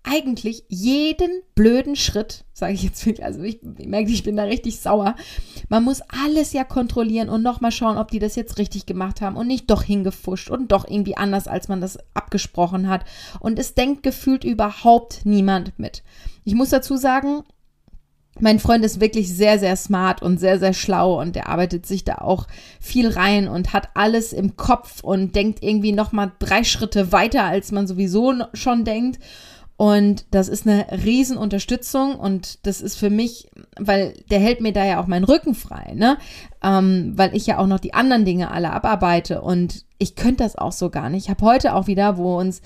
eigentlich 0.08 0.64
jeden 0.68 1.42
blöden 1.54 1.96
Schritt, 1.96 2.44
sage 2.52 2.72
ich 2.72 2.82
jetzt 2.82 3.04
wirklich, 3.04 3.24
also 3.24 3.42
ich, 3.42 3.60
ich 3.78 3.86
merke, 3.86 4.10
ich 4.10 4.22
bin 4.22 4.36
da 4.36 4.44
richtig 4.44 4.80
sauer. 4.80 5.14
Man 5.68 5.84
muss 5.84 6.00
alles 6.08 6.52
ja 6.52 6.64
kontrollieren 6.64 7.28
und 7.28 7.42
nochmal 7.42 7.72
schauen, 7.72 7.98
ob 7.98 8.10
die 8.10 8.18
das 8.18 8.36
jetzt 8.36 8.58
richtig 8.58 8.86
gemacht 8.86 9.20
haben 9.20 9.36
und 9.36 9.46
nicht 9.46 9.70
doch 9.70 9.82
hingefuscht 9.82 10.50
und 10.50 10.72
doch 10.72 10.88
irgendwie 10.88 11.16
anders, 11.16 11.46
als 11.46 11.68
man 11.68 11.80
das 11.80 11.98
abgesprochen 12.14 12.88
hat. 12.88 13.04
Und 13.40 13.58
es 13.58 13.74
denkt 13.74 14.02
gefühlt 14.02 14.44
überhaupt 14.44 15.20
niemand 15.24 15.78
mit. 15.78 16.02
Ich 16.44 16.54
muss 16.54 16.70
dazu 16.70 16.96
sagen, 16.96 17.44
mein 18.40 18.58
Freund 18.60 18.84
ist 18.84 19.00
wirklich 19.00 19.34
sehr, 19.34 19.58
sehr 19.58 19.76
smart 19.76 20.22
und 20.22 20.38
sehr, 20.38 20.58
sehr 20.58 20.72
schlau 20.72 21.20
und 21.20 21.34
der 21.34 21.48
arbeitet 21.48 21.86
sich 21.86 22.04
da 22.04 22.16
auch 22.16 22.46
viel 22.80 23.08
rein 23.08 23.48
und 23.48 23.72
hat 23.72 23.88
alles 23.94 24.32
im 24.32 24.56
Kopf 24.56 25.02
und 25.02 25.34
denkt 25.34 25.62
irgendwie 25.62 25.92
nochmal 25.92 26.32
drei 26.38 26.64
Schritte 26.64 27.10
weiter, 27.12 27.44
als 27.44 27.72
man 27.72 27.86
sowieso 27.86 28.34
schon 28.54 28.84
denkt. 28.84 29.18
Und 29.78 30.26
das 30.32 30.48
ist 30.48 30.66
eine 30.66 30.86
Riesenunterstützung 30.90 32.16
und 32.16 32.66
das 32.66 32.80
ist 32.80 32.98
für 32.98 33.10
mich, 33.10 33.48
weil 33.78 34.12
der 34.28 34.40
hält 34.40 34.60
mir 34.60 34.72
da 34.72 34.84
ja 34.84 35.00
auch 35.00 35.06
meinen 35.06 35.22
Rücken 35.22 35.54
frei, 35.54 35.92
ne? 35.94 36.18
Ähm, 36.64 37.12
weil 37.14 37.32
ich 37.36 37.46
ja 37.46 37.58
auch 37.58 37.68
noch 37.68 37.78
die 37.78 37.94
anderen 37.94 38.24
Dinge 38.24 38.50
alle 38.50 38.72
abarbeite 38.72 39.40
und 39.40 39.84
ich 39.98 40.16
könnte 40.16 40.42
das 40.42 40.58
auch 40.58 40.72
so 40.72 40.90
gar 40.90 41.08
nicht. 41.10 41.26
Ich 41.26 41.30
habe 41.30 41.46
heute 41.46 41.76
auch 41.76 41.86
wieder, 41.86 42.16
wo 42.16 42.40
uns 42.40 42.60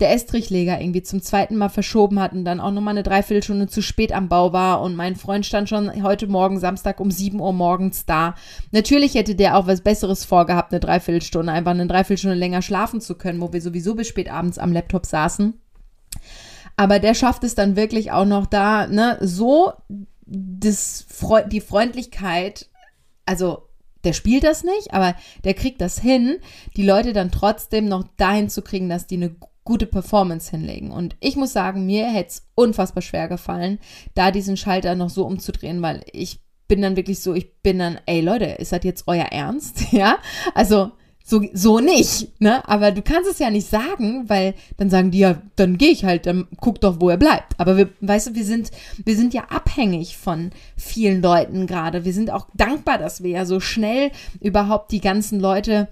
der 0.00 0.12
Estrichleger 0.12 0.78
irgendwie 0.78 1.02
zum 1.02 1.22
zweiten 1.22 1.56
Mal 1.56 1.70
verschoben 1.70 2.20
hat 2.20 2.32
und 2.32 2.44
dann 2.44 2.60
auch 2.60 2.70
nochmal 2.70 2.92
eine 2.92 3.02
Dreiviertelstunde 3.02 3.68
zu 3.68 3.80
spät 3.80 4.12
am 4.12 4.28
Bau 4.28 4.52
war 4.52 4.82
und 4.82 4.94
mein 4.94 5.16
Freund 5.16 5.46
stand 5.46 5.70
schon 5.70 6.02
heute 6.02 6.26
Morgen 6.26 6.60
Samstag 6.60 7.00
um 7.00 7.10
7 7.10 7.40
Uhr 7.40 7.54
morgens 7.54 8.04
da. 8.04 8.34
Natürlich 8.72 9.14
hätte 9.14 9.34
der 9.34 9.56
auch 9.56 9.66
was 9.66 9.80
Besseres 9.80 10.26
vorgehabt, 10.26 10.70
eine 10.70 10.80
Dreiviertelstunde, 10.80 11.50
einfach 11.50 11.70
eine 11.70 11.86
Dreiviertelstunde 11.86 12.36
länger 12.36 12.60
schlafen 12.60 13.00
zu 13.00 13.14
können, 13.14 13.40
wo 13.40 13.54
wir 13.54 13.62
sowieso 13.62 13.94
bis 13.94 14.08
spät 14.08 14.30
abends 14.30 14.58
am 14.58 14.74
Laptop 14.74 15.06
saßen. 15.06 15.54
Aber 16.78 17.00
der 17.00 17.14
schafft 17.14 17.42
es 17.42 17.56
dann 17.56 17.74
wirklich 17.74 18.12
auch 18.12 18.24
noch 18.24 18.46
da, 18.46 18.86
ne, 18.86 19.18
so 19.20 19.72
das, 20.24 21.06
die 21.50 21.60
Freundlichkeit, 21.60 22.68
also 23.26 23.64
der 24.04 24.12
spielt 24.12 24.44
das 24.44 24.62
nicht, 24.62 24.94
aber 24.94 25.16
der 25.42 25.54
kriegt 25.54 25.80
das 25.80 25.98
hin, 25.98 26.38
die 26.76 26.84
Leute 26.84 27.12
dann 27.12 27.32
trotzdem 27.32 27.88
noch 27.88 28.04
dahin 28.16 28.48
zu 28.48 28.62
kriegen, 28.62 28.88
dass 28.88 29.08
die 29.08 29.16
eine 29.16 29.34
gute 29.64 29.86
Performance 29.86 30.52
hinlegen. 30.52 30.92
Und 30.92 31.16
ich 31.18 31.34
muss 31.34 31.52
sagen, 31.52 31.84
mir 31.84 32.06
hätte 32.06 32.28
es 32.28 32.48
unfassbar 32.54 33.02
schwer 33.02 33.26
gefallen, 33.26 33.80
da 34.14 34.30
diesen 34.30 34.56
Schalter 34.56 34.94
noch 34.94 35.10
so 35.10 35.26
umzudrehen, 35.26 35.82
weil 35.82 36.04
ich 36.12 36.38
bin 36.68 36.80
dann 36.80 36.94
wirklich 36.94 37.20
so, 37.20 37.34
ich 37.34 37.60
bin 37.60 37.80
dann, 37.80 37.98
ey 38.06 38.20
Leute, 38.20 38.44
ist 38.44 38.70
das 38.70 38.84
jetzt 38.84 39.08
euer 39.08 39.26
Ernst? 39.26 39.82
Ja, 39.92 40.18
also 40.54 40.92
so, 41.28 41.44
so 41.52 41.78
nicht, 41.78 42.40
ne? 42.40 42.66
Aber 42.66 42.90
du 42.90 43.02
kannst 43.02 43.30
es 43.30 43.38
ja 43.38 43.50
nicht 43.50 43.68
sagen, 43.68 44.30
weil 44.30 44.54
dann 44.78 44.88
sagen 44.88 45.10
die 45.10 45.18
ja, 45.18 45.36
dann 45.56 45.76
gehe 45.76 45.90
ich 45.90 46.06
halt, 46.06 46.24
dann 46.24 46.46
guck 46.58 46.80
doch, 46.80 47.02
wo 47.02 47.10
er 47.10 47.18
bleibt. 47.18 47.52
Aber 47.60 47.76
wir, 47.76 47.90
weißt 48.00 48.28
du, 48.28 48.34
wir 48.34 48.46
sind, 48.46 48.70
wir 49.04 49.14
sind 49.14 49.34
ja 49.34 49.42
abhängig 49.50 50.16
von 50.16 50.52
vielen 50.74 51.20
Leuten 51.20 51.66
gerade. 51.66 52.06
Wir 52.06 52.14
sind 52.14 52.30
auch 52.30 52.46
dankbar, 52.54 52.96
dass 52.96 53.22
wir 53.22 53.28
ja 53.28 53.44
so 53.44 53.60
schnell 53.60 54.10
überhaupt 54.40 54.90
die 54.90 55.02
ganzen 55.02 55.38
Leute 55.38 55.88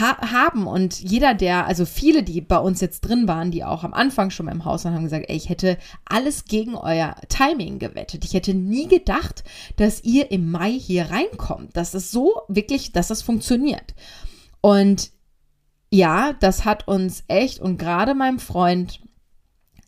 ha 0.00 0.32
haben. 0.32 0.66
Und 0.66 0.98
jeder, 1.00 1.34
der, 1.34 1.68
also 1.68 1.84
viele, 1.84 2.24
die 2.24 2.40
bei 2.40 2.58
uns 2.58 2.80
jetzt 2.80 3.02
drin 3.02 3.28
waren, 3.28 3.52
die 3.52 3.62
auch 3.62 3.84
am 3.84 3.94
Anfang 3.94 4.30
schon 4.30 4.46
beim 4.46 4.64
Haus 4.64 4.84
waren, 4.84 4.94
haben 4.94 5.04
gesagt, 5.04 5.26
ey, 5.28 5.36
ich 5.36 5.50
hätte 5.50 5.78
alles 6.04 6.46
gegen 6.46 6.74
euer 6.74 7.14
Timing 7.28 7.78
gewettet. 7.78 8.24
Ich 8.24 8.34
hätte 8.34 8.54
nie 8.54 8.88
gedacht, 8.88 9.44
dass 9.76 10.02
ihr 10.02 10.32
im 10.32 10.50
Mai 10.50 10.72
hier 10.72 11.12
reinkommt. 11.12 11.76
Dass 11.76 11.94
es 11.94 12.10
so 12.10 12.42
wirklich, 12.48 12.90
dass 12.90 13.06
das 13.06 13.22
funktioniert. 13.22 13.94
Und 14.60 15.10
ja, 15.90 16.34
das 16.38 16.64
hat 16.64 16.86
uns 16.86 17.24
echt 17.28 17.60
und 17.60 17.78
gerade 17.78 18.14
meinem 18.14 18.38
Freund 18.38 19.00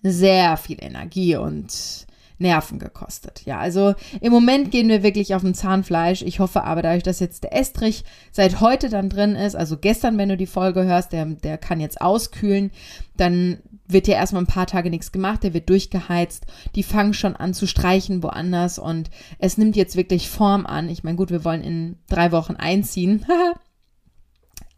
sehr 0.03 0.57
viel 0.57 0.79
Energie 0.81 1.37
und 1.37 2.07
Nerven 2.39 2.79
gekostet. 2.79 3.43
Ja, 3.47 3.59
also 3.59 3.95
im 4.21 4.33
Moment 4.33 4.71
gehen 4.71 4.89
wir 4.89 5.03
wirklich 5.03 5.35
auf 5.35 5.43
dem 5.43 5.55
Zahnfleisch. 5.55 6.23
Ich 6.23 6.41
hoffe 6.41 6.65
aber, 6.65 6.83
dadurch, 6.83 7.05
dass 7.05 7.21
jetzt 7.21 7.45
der 7.45 7.57
Estrich 7.57 8.05
seit 8.33 8.61
heute 8.61 8.91
dann 8.91 9.09
drin 9.09 9.37
ist, 9.37 9.55
also 9.55 9.79
gestern, 9.79 10.19
wenn 10.19 10.29
du 10.29 10.37
die 10.37 10.47
Folge 10.47 10.85
hörst, 10.85 11.13
der, 11.13 11.25
der 11.25 11.57
kann 11.57 11.81
jetzt 11.81 12.01
auskühlen, 12.01 12.71
dann 13.17 13.59
wird 13.87 14.09
ja 14.09 14.15
erstmal 14.15 14.43
ein 14.43 14.47
paar 14.47 14.67
Tage 14.67 14.91
nichts 14.91 15.13
gemacht, 15.13 15.43
der 15.43 15.55
wird 15.55 15.69
durchgeheizt, 15.69 16.47
die 16.75 16.83
fangen 16.83 17.15
schon 17.15 17.37
an 17.37 17.55
zu 17.55 17.67
streichen 17.67 18.23
woanders 18.23 18.79
und 18.79 19.11
es 19.39 19.59
nimmt 19.59 19.77
jetzt 19.77 19.97
wirklich 19.97 20.29
Form 20.29 20.67
an. 20.67 20.89
Ich 20.89 21.05
meine, 21.05 21.17
gut, 21.17 21.31
wir 21.31 21.45
wollen 21.45 21.63
in 21.63 21.99
drei 22.09 22.33
Wochen 22.33 22.57
einziehen. 22.57 23.25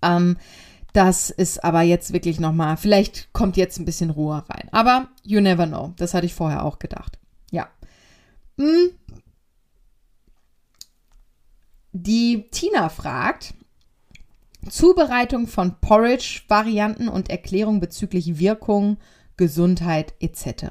Ähm, 0.04 0.36
das 0.92 1.30
ist 1.30 1.64
aber 1.64 1.82
jetzt 1.82 2.12
wirklich 2.12 2.38
nochmal, 2.38 2.76
vielleicht 2.76 3.32
kommt 3.32 3.56
jetzt 3.56 3.78
ein 3.78 3.84
bisschen 3.84 4.10
Ruhe 4.10 4.44
rein. 4.48 4.68
Aber 4.70 5.08
you 5.24 5.40
never 5.40 5.66
know. 5.66 5.92
Das 5.96 6.14
hatte 6.14 6.26
ich 6.26 6.34
vorher 6.34 6.64
auch 6.64 6.78
gedacht. 6.78 7.18
Ja. 7.50 7.68
Hm. 8.58 8.90
Die 11.92 12.48
Tina 12.50 12.88
fragt, 12.88 13.54
Zubereitung 14.68 15.46
von 15.46 15.80
Porridge-Varianten 15.80 17.08
und 17.08 17.28
Erklärung 17.28 17.80
bezüglich 17.80 18.38
Wirkung, 18.38 18.98
Gesundheit 19.36 20.14
etc. 20.20 20.66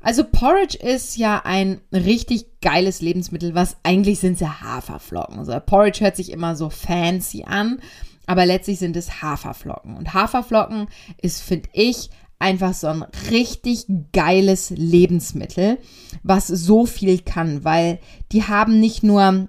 Also 0.00 0.24
Porridge 0.24 0.78
ist 0.78 1.16
ja 1.16 1.42
ein 1.44 1.80
richtig 1.92 2.60
geiles 2.60 3.00
Lebensmittel, 3.00 3.54
was 3.54 3.76
eigentlich 3.82 4.20
sind 4.20 4.40
ja 4.40 4.60
Haferflocken. 4.60 5.38
Also 5.38 5.58
Porridge 5.64 6.04
hört 6.04 6.14
sich 6.14 6.30
immer 6.30 6.56
so 6.56 6.70
fancy 6.70 7.44
an, 7.44 7.80
aber 8.26 8.46
letztlich 8.46 8.78
sind 8.78 8.96
es 8.96 9.22
Haferflocken. 9.22 9.96
Und 9.96 10.14
Haferflocken 10.14 10.88
ist, 11.20 11.42
finde 11.42 11.68
ich, 11.72 12.10
einfach 12.38 12.74
so 12.74 12.88
ein 12.88 13.04
richtig 13.30 13.86
geiles 14.12 14.70
Lebensmittel, 14.70 15.78
was 16.22 16.48
so 16.48 16.84
viel 16.86 17.20
kann, 17.20 17.64
weil 17.64 18.00
die 18.32 18.44
haben 18.44 18.80
nicht 18.80 19.02
nur 19.02 19.48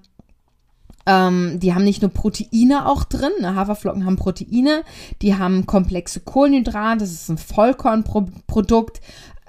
ähm, 1.08 1.60
die 1.60 1.74
haben 1.74 1.84
nicht 1.84 2.02
nur 2.02 2.10
Proteine 2.10 2.88
auch 2.88 3.04
drin, 3.04 3.32
ne? 3.40 3.56
Haferflocken 3.56 4.06
haben 4.06 4.16
Proteine, 4.16 4.84
die 5.22 5.36
haben 5.36 5.66
komplexe 5.66 6.22
Kohlenhydrate, 6.22 7.00
das 7.00 7.12
ist 7.12 7.30
ein 7.30 7.38
Vollkornprodukt, 7.38 9.02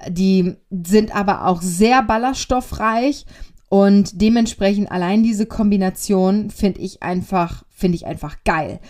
die 0.08 0.56
sind 0.70 1.14
aber 1.14 1.46
auch 1.46 1.62
sehr 1.62 2.02
ballaststoffreich 2.02 3.24
und 3.68 4.20
dementsprechend 4.20 4.90
allein 4.90 5.22
diese 5.22 5.46
Kombination 5.46 6.50
finde 6.50 6.80
ich 6.80 7.02
einfach, 7.02 7.64
finde 7.70 7.96
ich 7.96 8.06
einfach 8.06 8.36
geil 8.44 8.80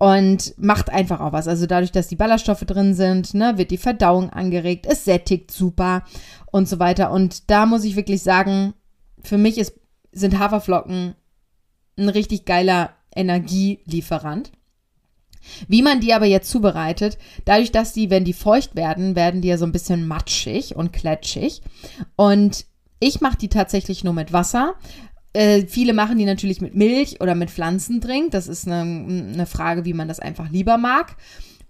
und 0.00 0.54
macht 0.58 0.90
einfach 0.90 1.20
auch 1.20 1.32
was. 1.32 1.48
Also 1.48 1.66
dadurch, 1.66 1.90
dass 1.90 2.06
die 2.06 2.16
Ballaststoffe 2.16 2.64
drin 2.64 2.94
sind, 2.94 3.34
ne, 3.34 3.58
wird 3.58 3.72
die 3.72 3.78
Verdauung 3.78 4.30
angeregt, 4.30 4.86
es 4.88 5.04
sättigt 5.04 5.50
super 5.50 6.04
und 6.52 6.68
so 6.68 6.78
weiter. 6.78 7.10
Und 7.10 7.50
da 7.50 7.66
muss 7.66 7.84
ich 7.84 7.96
wirklich 7.96 8.22
sagen, 8.22 8.74
für 9.22 9.38
mich 9.38 9.58
ist, 9.58 9.74
sind 10.12 10.38
Haferflocken 10.38 11.14
ein 11.96 12.08
richtig 12.08 12.44
geiler 12.44 12.90
Energielieferant. 13.14 14.52
Wie 15.66 15.82
man 15.82 16.00
die 16.00 16.14
aber 16.14 16.26
jetzt 16.26 16.50
zubereitet, 16.50 17.18
dadurch, 17.44 17.72
dass 17.72 17.92
die, 17.92 18.10
wenn 18.10 18.24
die 18.24 18.32
feucht 18.32 18.76
werden, 18.76 19.16
werden 19.16 19.40
die 19.40 19.48
ja 19.48 19.58
so 19.58 19.64
ein 19.64 19.72
bisschen 19.72 20.06
matschig 20.06 20.76
und 20.76 20.92
kletschig. 20.92 21.62
Und 22.14 22.66
ich 23.00 23.20
mache 23.20 23.38
die 23.38 23.48
tatsächlich 23.48 24.04
nur 24.04 24.12
mit 24.12 24.32
Wasser. 24.32 24.74
Äh, 25.32 25.66
viele 25.66 25.92
machen 25.92 26.18
die 26.18 26.24
natürlich 26.24 26.60
mit 26.60 26.74
Milch 26.74 27.20
oder 27.20 27.34
mit 27.34 27.50
Pflanzendrink. 27.50 28.30
Das 28.30 28.48
ist 28.48 28.66
eine, 28.66 28.80
eine 28.80 29.46
Frage, 29.46 29.84
wie 29.84 29.92
man 29.92 30.08
das 30.08 30.20
einfach 30.20 30.50
lieber 30.50 30.78
mag. 30.78 31.16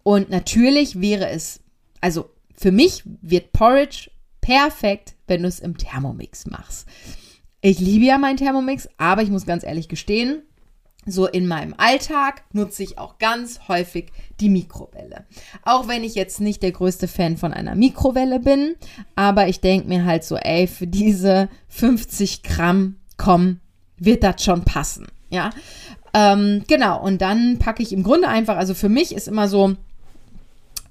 Und 0.02 0.30
natürlich 0.30 1.00
wäre 1.00 1.28
es, 1.28 1.60
also 2.00 2.30
für 2.56 2.72
mich 2.72 3.02
wird 3.04 3.52
Porridge 3.52 4.10
perfekt, 4.40 5.14
wenn 5.26 5.42
du 5.42 5.48
es 5.48 5.60
im 5.60 5.76
Thermomix 5.76 6.46
machst. 6.46 6.88
Ich 7.60 7.80
liebe 7.80 8.04
ja 8.04 8.18
meinen 8.18 8.36
Thermomix, 8.36 8.88
aber 8.96 9.22
ich 9.22 9.30
muss 9.30 9.44
ganz 9.44 9.64
ehrlich 9.64 9.88
gestehen, 9.88 10.42
so 11.06 11.26
in 11.26 11.46
meinem 11.46 11.74
Alltag 11.76 12.44
nutze 12.52 12.82
ich 12.82 12.98
auch 12.98 13.18
ganz 13.18 13.68
häufig 13.68 14.12
die 14.40 14.48
Mikrowelle. 14.48 15.26
Auch 15.62 15.88
wenn 15.88 16.04
ich 16.04 16.14
jetzt 16.14 16.40
nicht 16.40 16.62
der 16.62 16.72
größte 16.72 17.08
Fan 17.08 17.36
von 17.36 17.52
einer 17.52 17.74
Mikrowelle 17.74 18.40
bin, 18.40 18.76
aber 19.16 19.48
ich 19.48 19.60
denke 19.60 19.88
mir 19.88 20.04
halt 20.04 20.24
so, 20.24 20.36
ey, 20.36 20.66
für 20.66 20.86
diese 20.86 21.48
50 21.68 22.42
Gramm 22.42 22.97
komm, 23.18 23.61
wird 23.98 24.22
das 24.22 24.42
schon 24.42 24.64
passen. 24.64 25.07
Ja, 25.28 25.50
ähm, 26.14 26.64
genau. 26.66 27.02
Und 27.02 27.20
dann 27.20 27.59
packe 27.59 27.83
ich 27.83 27.92
im 27.92 28.02
Grunde 28.02 28.28
einfach, 28.28 28.57
also 28.57 28.72
für 28.72 28.88
mich 28.88 29.14
ist 29.14 29.28
immer 29.28 29.48
so 29.48 29.76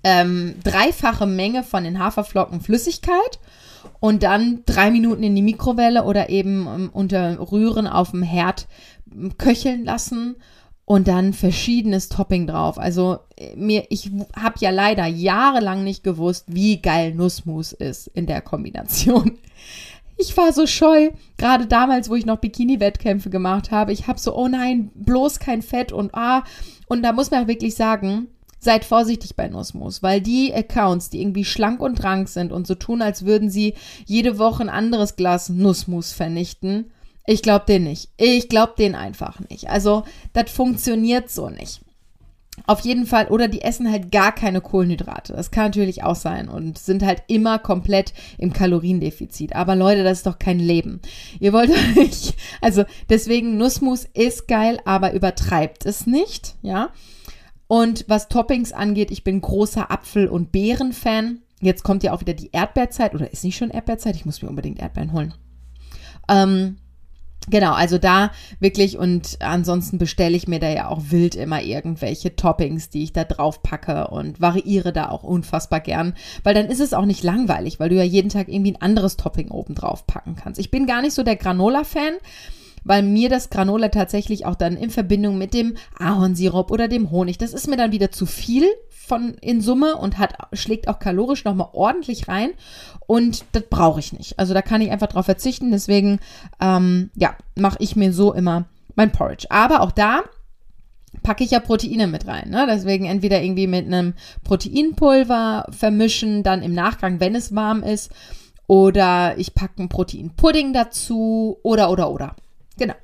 ähm, 0.03 0.55
dreifache 0.63 1.25
Menge 1.25 1.63
von 1.63 1.83
den 1.83 1.99
Haferflocken 1.99 2.61
Flüssigkeit 2.61 3.39
und 3.99 4.23
dann 4.23 4.61
drei 4.65 4.91
Minuten 4.91 5.23
in 5.23 5.35
die 5.35 5.41
Mikrowelle 5.41 6.03
oder 6.03 6.29
eben 6.29 6.67
ähm, 6.67 6.89
unter 6.93 7.51
Rühren 7.51 7.87
auf 7.87 8.11
dem 8.11 8.23
Herd 8.23 8.67
ähm, 9.11 9.37
köcheln 9.37 9.85
lassen 9.85 10.35
und 10.85 11.07
dann 11.07 11.33
verschiedenes 11.33 12.07
Topping 12.07 12.47
drauf. 12.47 12.77
Also 12.77 13.19
äh, 13.35 13.55
mir, 13.55 13.85
ich 13.89 14.11
habe 14.35 14.55
ja 14.59 14.69
leider 14.69 15.05
jahrelang 15.05 15.83
nicht 15.83 16.03
gewusst, 16.03 16.45
wie 16.47 16.81
geil 16.81 17.13
Nussmus 17.13 17.73
ist 17.73 18.07
in 18.07 18.25
der 18.25 18.41
Kombination. 18.41 19.37
Ich 20.19 20.35
war 20.35 20.51
so 20.51 20.65
scheu, 20.65 21.11
gerade 21.37 21.67
damals, 21.67 22.09
wo 22.09 22.15
ich 22.15 22.25
noch 22.25 22.39
Bikini-Wettkämpfe 22.39 23.29
gemacht 23.29 23.71
habe. 23.71 23.93
Ich 23.93 24.07
habe 24.07 24.19
so, 24.19 24.35
oh 24.35 24.47
nein, 24.47 24.91
bloß 24.95 25.39
kein 25.39 25.61
Fett 25.61 25.91
und 25.91 26.13
ah. 26.13 26.43
Und 26.87 27.03
da 27.03 27.13
muss 27.13 27.31
man 27.31 27.43
auch 27.43 27.47
wirklich 27.47 27.75
sagen, 27.75 28.27
seid 28.59 28.85
vorsichtig 28.85 29.35
bei 29.35 29.47
Nussmus, 29.47 30.01
weil 30.01 30.19
die 30.19 30.53
Accounts, 30.53 31.09
die 31.09 31.21
irgendwie 31.21 31.45
schlank 31.45 31.79
und 31.79 32.03
rank 32.03 32.27
sind 32.27 32.51
und 32.51 32.65
so 32.65 32.75
tun, 32.75 33.01
als 33.01 33.25
würden 33.25 33.49
sie 33.49 33.75
jede 34.05 34.39
Woche 34.39 34.63
ein 34.63 34.69
anderes 34.69 35.15
Glas 35.15 35.49
Nussmus 35.49 36.11
vernichten, 36.11 36.91
ich 37.29 37.41
glaube 37.41 37.65
den 37.65 37.83
nicht. 37.83 38.09
Ich 38.15 38.47
glaube 38.47 38.73
den 38.77 38.95
einfach 38.95 39.41
nicht. 39.49 39.69
Also, 39.69 40.03
das 40.31 40.49
funktioniert 40.49 41.29
so 41.29 41.49
nicht. 41.49 41.81
Auf 42.65 42.81
jeden 42.81 43.05
Fall, 43.05 43.27
oder 43.27 43.47
die 43.47 43.61
essen 43.61 43.89
halt 43.89 44.11
gar 44.11 44.33
keine 44.33 44.61
Kohlenhydrate. 44.61 45.33
Das 45.33 45.51
kann 45.51 45.65
natürlich 45.65 46.03
auch 46.03 46.15
sein 46.15 46.49
und 46.49 46.77
sind 46.77 47.03
halt 47.03 47.23
immer 47.27 47.59
komplett 47.59 48.13
im 48.37 48.51
Kaloriendefizit. 48.51 49.55
Aber 49.55 49.75
Leute, 49.75 50.03
das 50.03 50.19
ist 50.19 50.27
doch 50.27 50.39
kein 50.39 50.59
Leben. 50.59 51.01
Ihr 51.39 51.53
wollt 51.53 51.69
euch, 51.97 52.33
also 52.61 52.83
deswegen 53.09 53.57
Nussmus 53.57 54.05
ist 54.13 54.47
geil, 54.47 54.79
aber 54.85 55.13
übertreibt 55.13 55.85
es 55.85 56.07
nicht, 56.07 56.55
ja. 56.61 56.89
Und 57.67 58.05
was 58.07 58.29
Toppings 58.29 58.71
angeht, 58.71 59.11
ich 59.11 59.23
bin 59.23 59.41
großer 59.41 59.91
Apfel- 59.91 60.29
und 60.29 60.51
Beeren-Fan. 60.51 61.39
Jetzt 61.59 61.83
kommt 61.83 62.03
ja 62.03 62.13
auch 62.13 62.21
wieder 62.21 62.33
die 62.33 62.51
Erdbeerzeit, 62.51 63.13
oder 63.13 63.31
ist 63.31 63.43
nicht 63.43 63.57
schon 63.57 63.71
Erdbeerzeit? 63.71 64.15
Ich 64.15 64.25
muss 64.25 64.41
mir 64.41 64.49
unbedingt 64.49 64.79
Erdbeeren 64.79 65.11
holen. 65.11 65.33
Ähm, 66.29 66.77
Genau, 67.49 67.71
also 67.73 67.97
da 67.97 68.31
wirklich 68.59 68.97
und 68.97 69.37
ansonsten 69.39 69.97
bestelle 69.97 70.35
ich 70.35 70.49
mir 70.49 70.59
da 70.59 70.69
ja 70.69 70.89
auch 70.89 71.03
wild 71.09 71.33
immer 71.35 71.61
irgendwelche 71.61 72.35
Toppings, 72.35 72.89
die 72.89 73.03
ich 73.03 73.13
da 73.13 73.23
drauf 73.23 73.63
packe 73.63 74.09
und 74.09 74.41
variiere 74.41 74.91
da 74.91 75.09
auch 75.09 75.23
unfassbar 75.23 75.79
gern, 75.79 76.13
weil 76.43 76.53
dann 76.53 76.65
ist 76.65 76.81
es 76.81 76.93
auch 76.93 77.05
nicht 77.05 77.23
langweilig, 77.23 77.79
weil 77.79 77.87
du 77.87 77.95
ja 77.95 78.03
jeden 78.03 78.27
Tag 78.29 78.49
irgendwie 78.49 78.73
ein 78.73 78.81
anderes 78.81 79.15
Topping 79.15 79.49
oben 79.49 79.75
drauf 79.75 80.05
packen 80.07 80.35
kannst. 80.35 80.59
Ich 80.59 80.71
bin 80.71 80.87
gar 80.87 81.01
nicht 81.01 81.13
so 81.13 81.23
der 81.23 81.37
Granola-Fan, 81.37 82.15
weil 82.87 83.03
mir 83.03 83.29
das 83.29 83.49
Granola 83.49 83.89
tatsächlich 83.89 84.45
auch 84.45 84.55
dann 84.55 84.77
in 84.77 84.89
Verbindung 84.89 85.37
mit 85.37 85.53
dem 85.53 85.75
Ahornsirup 85.99 86.71
oder 86.71 86.87
dem 86.87 87.11
Honig, 87.11 87.37
das 87.37 87.53
ist 87.53 87.67
mir 87.67 87.77
dann 87.77 87.91
wieder 87.91 88.11
zu 88.11 88.25
viel 88.25 88.65
von 88.89 89.35
in 89.41 89.61
Summe 89.61 89.95
und 89.95 90.17
hat, 90.17 90.35
schlägt 90.53 90.87
auch 90.87 90.99
kalorisch 90.99 91.45
nochmal 91.45 91.69
ordentlich 91.73 92.27
rein. 92.27 92.51
Und 93.07 93.45
das 93.53 93.63
brauche 93.69 93.99
ich 94.01 94.11
nicht. 94.11 94.37
Also 94.37 94.53
da 94.53 94.61
kann 94.61 94.81
ich 94.81 94.91
einfach 94.91 95.07
drauf 95.07 95.25
verzichten. 95.25 95.71
Deswegen, 95.71 96.19
ähm, 96.59 97.09
ja, 97.15 97.35
mache 97.55 97.77
ich 97.79 97.95
mir 97.95 98.11
so 98.11 98.33
immer 98.33 98.65
mein 98.95 99.13
Porridge. 99.13 99.47
Aber 99.49 99.81
auch 99.81 99.91
da 99.91 100.23
packe 101.23 101.43
ich 101.43 101.51
ja 101.51 101.61
Proteine 101.61 102.07
mit 102.07 102.27
rein. 102.27 102.49
Ne? 102.49 102.67
Deswegen 102.69 103.05
entweder 103.05 103.41
irgendwie 103.41 103.67
mit 103.67 103.85
einem 103.85 104.13
Proteinpulver 104.43 105.67
vermischen, 105.69 106.43
dann 106.43 106.61
im 106.61 106.73
Nachgang, 106.73 107.21
wenn 107.21 107.35
es 107.35 107.55
warm 107.55 107.83
ist. 107.83 108.11
Oder 108.67 109.37
ich 109.37 109.53
packe 109.53 109.79
einen 109.79 109.89
Proteinpudding 109.89 110.73
dazu. 110.73 111.57
Oder, 111.63 111.89
oder, 111.89 112.11
oder. 112.11 112.35
Genau. 112.77 112.95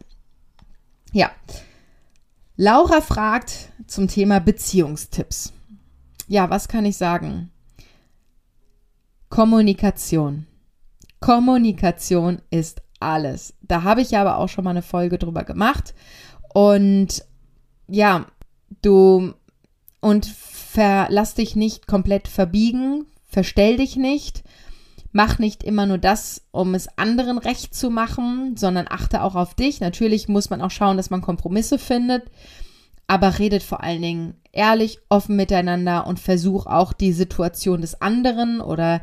Ja. 1.12 1.32
Laura 2.56 3.02
fragt 3.02 3.70
zum 3.88 4.08
Thema 4.08 4.40
Beziehungstipps 4.40 5.54
ja, 6.28 6.50
was 6.50 6.68
kann 6.68 6.86
ich 6.86 6.98
sagen? 6.98 7.52
Kommunikation. 9.30 10.48
Kommunikation 11.20 12.42
ist 12.50 12.82
alles. 13.00 13.54
Da 13.62 13.84
habe 13.84 14.02
ich 14.02 14.18
aber 14.18 14.38
auch 14.38 14.50
schon 14.50 14.64
mal 14.64 14.72
eine 14.72 14.82
Folge 14.82 15.18
drüber 15.18 15.44
gemacht. 15.44 15.94
Und 16.54 17.26
ja, 17.88 18.26
du 18.82 19.34
und 20.00 20.26
verlass 20.26 21.36
dich 21.36 21.56
nicht 21.56 21.88
komplett 21.88 22.28
verbiegen, 22.28 23.06
verstell 23.28 23.78
dich 23.78 23.96
nicht, 23.96 24.44
mach 25.14 25.40
nicht 25.40 25.64
immer 25.64 25.86
nur 25.86 25.98
das, 25.98 26.42
um 26.52 26.76
es 26.76 26.98
anderen 26.98 27.38
recht 27.38 27.74
zu 27.74 27.90
machen, 27.90 28.58
sondern 28.58 28.88
achte 28.90 29.24
auch 29.24 29.36
auf 29.36 29.56
dich. 29.56 29.80
Natürlich 29.80 30.28
muss 30.28 30.50
man 30.50 30.62
auch 30.62 30.72
schauen, 30.72 30.98
dass 30.98 31.10
man 31.10 31.22
Kompromisse 31.22 31.80
findet 31.80 32.24
aber 33.08 33.40
redet 33.40 33.64
vor 33.64 33.84
allen 33.84 34.02
Dingen 34.02 34.36
ehrlich, 34.52 35.00
offen 35.10 35.36
miteinander 35.36 36.08
und 36.08 36.20
versuch 36.20 36.66
auch 36.66 36.94
die 36.94 37.14
Situation 37.14 37.82
des 37.82 38.02
anderen 38.02 38.62
oder 38.62 39.02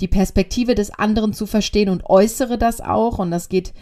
die 0.00 0.08
Perspektive 0.08 0.74
des 0.74 0.90
anderen 0.90 1.32
zu 1.32 1.46
verstehen 1.46 1.88
und 1.88 2.04
äußere 2.04 2.58
das 2.58 2.80
auch. 2.80 3.18
Und 3.18 3.30
das 3.30 3.48
geht 3.48 3.72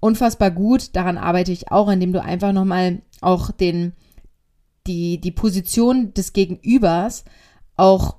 unfassbar 0.00 0.50
gut. 0.50 0.96
Daran 0.96 1.18
arbeite 1.18 1.52
ich 1.52 1.70
auch, 1.70 1.90
indem 1.90 2.12
du 2.12 2.22
einfach 2.22 2.52
nochmal 2.52 3.02
auch 3.20 3.50
den, 3.50 3.92
die, 4.86 5.20
die 5.20 5.32
Position 5.32 6.14
des 6.14 6.32
Gegenübers 6.32 7.24
auch 7.76 8.16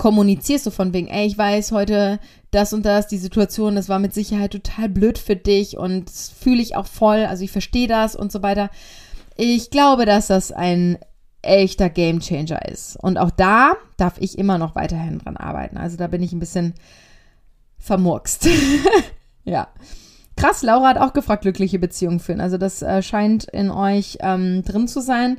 kommunizierst, 0.00 0.64
so 0.64 0.70
von 0.70 0.94
wegen, 0.94 1.08
ey, 1.08 1.26
ich 1.26 1.36
weiß 1.36 1.72
heute 1.72 2.20
das 2.50 2.72
und 2.72 2.86
das, 2.86 3.06
die 3.06 3.18
Situation, 3.18 3.76
das 3.76 3.90
war 3.90 3.98
mit 3.98 4.14
Sicherheit 4.14 4.52
total 4.52 4.88
blöd 4.88 5.18
für 5.18 5.36
dich 5.36 5.76
und 5.76 6.08
fühle 6.08 6.62
ich 6.62 6.74
auch 6.74 6.86
voll, 6.86 7.26
also 7.26 7.44
ich 7.44 7.52
verstehe 7.52 7.86
das 7.86 8.16
und 8.16 8.32
so 8.32 8.42
weiter. 8.42 8.70
Ich 9.36 9.68
glaube, 9.70 10.06
dass 10.06 10.28
das 10.28 10.52
ein 10.52 10.96
echter 11.42 11.90
Gamechanger 11.90 12.66
ist. 12.66 12.96
Und 12.96 13.18
auch 13.18 13.30
da 13.30 13.74
darf 13.98 14.14
ich 14.20 14.38
immer 14.38 14.56
noch 14.56 14.74
weiterhin 14.74 15.18
dran 15.18 15.36
arbeiten. 15.36 15.76
Also 15.76 15.98
da 15.98 16.06
bin 16.06 16.22
ich 16.22 16.32
ein 16.32 16.40
bisschen 16.40 16.72
vermurkst. 17.78 18.48
ja. 19.44 19.68
Krass, 20.36 20.62
Laura 20.62 20.88
hat 20.88 20.98
auch 20.98 21.12
gefragt, 21.12 21.42
glückliche 21.42 21.78
Beziehungen 21.78 22.20
führen. 22.20 22.40
Also 22.40 22.56
das 22.56 22.80
äh, 22.80 23.02
scheint 23.02 23.44
in 23.44 23.70
euch 23.70 24.16
ähm, 24.20 24.64
drin 24.64 24.88
zu 24.88 25.02
sein. 25.02 25.36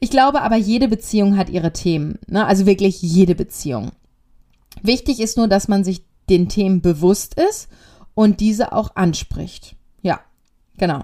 Ich 0.00 0.10
glaube 0.10 0.42
aber, 0.42 0.56
jede 0.56 0.88
Beziehung 0.88 1.36
hat 1.36 1.48
ihre 1.48 1.72
Themen. 1.72 2.18
Ne? 2.26 2.44
Also 2.44 2.66
wirklich 2.66 3.00
jede 3.02 3.36
Beziehung. 3.36 3.92
Wichtig 4.82 5.20
ist 5.20 5.36
nur, 5.36 5.48
dass 5.48 5.68
man 5.68 5.84
sich 5.84 6.04
den 6.28 6.48
Themen 6.48 6.80
bewusst 6.80 7.34
ist 7.34 7.68
und 8.14 8.40
diese 8.40 8.72
auch 8.72 8.96
anspricht. 8.96 9.76
Ja, 10.02 10.20
genau. 10.78 11.02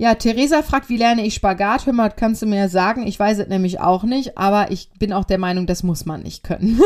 Ja, 0.00 0.14
Theresa 0.14 0.62
fragt, 0.62 0.88
wie 0.88 0.96
lerne 0.96 1.26
ich 1.26 1.34
Spagat? 1.34 1.84
Hör 1.84 1.92
mal, 1.92 2.10
kannst 2.10 2.42
du 2.42 2.46
mir 2.46 2.68
sagen? 2.68 3.04
Ich 3.06 3.18
weiß 3.18 3.40
es 3.40 3.48
nämlich 3.48 3.80
auch 3.80 4.04
nicht, 4.04 4.38
aber 4.38 4.70
ich 4.70 4.90
bin 4.98 5.12
auch 5.12 5.24
der 5.24 5.38
Meinung, 5.38 5.66
das 5.66 5.82
muss 5.82 6.06
man 6.06 6.22
nicht 6.22 6.44
können. 6.44 6.80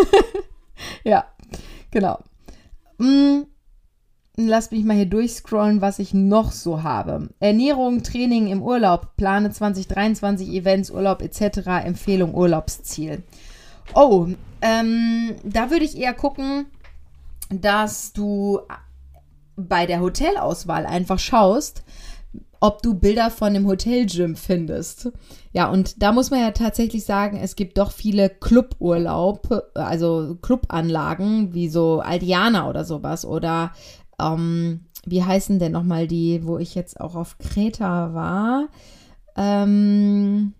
ja, 1.05 1.27
genau. 1.91 2.21
Hm, 2.99 3.47
lass 4.37 4.71
mich 4.71 4.85
mal 4.85 4.97
hier 4.97 5.07
durchscrollen, 5.07 5.83
was 5.83 5.99
ich 5.99 6.15
noch 6.15 6.53
so 6.53 6.83
habe. 6.83 7.29
Ernährung, 7.39 8.03
Training 8.03 8.47
im 8.47 8.63
Urlaub, 8.63 9.15
plane 9.19 9.51
2023 9.51 10.49
Events, 10.49 10.91
Urlaub 10.91 11.21
etc., 11.21 11.85
Empfehlung, 11.85 12.35
Urlaubsziel. 12.35 13.23
Oh, 13.95 14.29
ähm, 14.63 15.37
da 15.45 15.71
würde 15.71 15.85
ich 15.85 15.99
eher 15.99 16.15
gucken, 16.15 16.67
dass 17.51 18.13
du 18.13 18.61
bei 19.57 19.87
der 19.87 20.01
Hotelauswahl 20.01 20.87
einfach 20.87 21.19
schaust, 21.19 21.85
ob 22.61 22.81
du 22.81 22.95
Bilder 22.95 23.31
von 23.31 23.53
dem 23.55 23.67
Hotelgym 23.67 24.37
findest. 24.37 25.11
Ja, 25.53 25.69
und 25.69 26.01
da 26.03 26.13
muss 26.13 26.31
man 26.31 26.41
ja 26.41 26.53
tatsächlich 26.53 27.05
sagen, 27.05 27.37
es 27.37 27.57
gibt 27.57 27.77
doch 27.77 27.91
viele 27.91 28.31
Cluburlaub, 28.31 29.73
also 29.75 30.37
Clubanlagen, 30.41 31.53
wie 31.55 31.69
so 31.69 32.01
Aldiana 32.01 32.69
oder 32.69 32.85
sowas. 32.85 33.25
Oder 33.27 33.73
ähm, 34.21 34.87
wie 35.05 35.25
heißen 35.25 35.59
denn 35.59 35.73
nochmal 35.73 36.07
die, 36.07 36.47
wo 36.47 36.59
ich 36.59 36.75
jetzt 36.75 37.01
auch 37.01 37.17
auf 37.17 37.37
Kreta 37.39 38.15
war? 38.15 38.69
Ähm, 39.37 40.55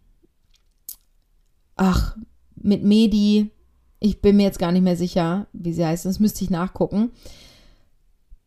ach, 1.77 2.17
mit 2.65 2.85
Medi. 2.85 3.51
Ich 4.01 4.21
bin 4.21 4.37
mir 4.37 4.45
jetzt 4.45 4.59
gar 4.59 4.73
nicht 4.73 4.83
mehr 4.83 4.97
sicher, 4.97 5.47
wie 5.53 5.73
sie 5.73 5.85
heißt. 5.85 6.07
Das 6.07 6.21
müsste 6.21 6.45
ich 6.45 6.51
nachgucken 6.51 7.13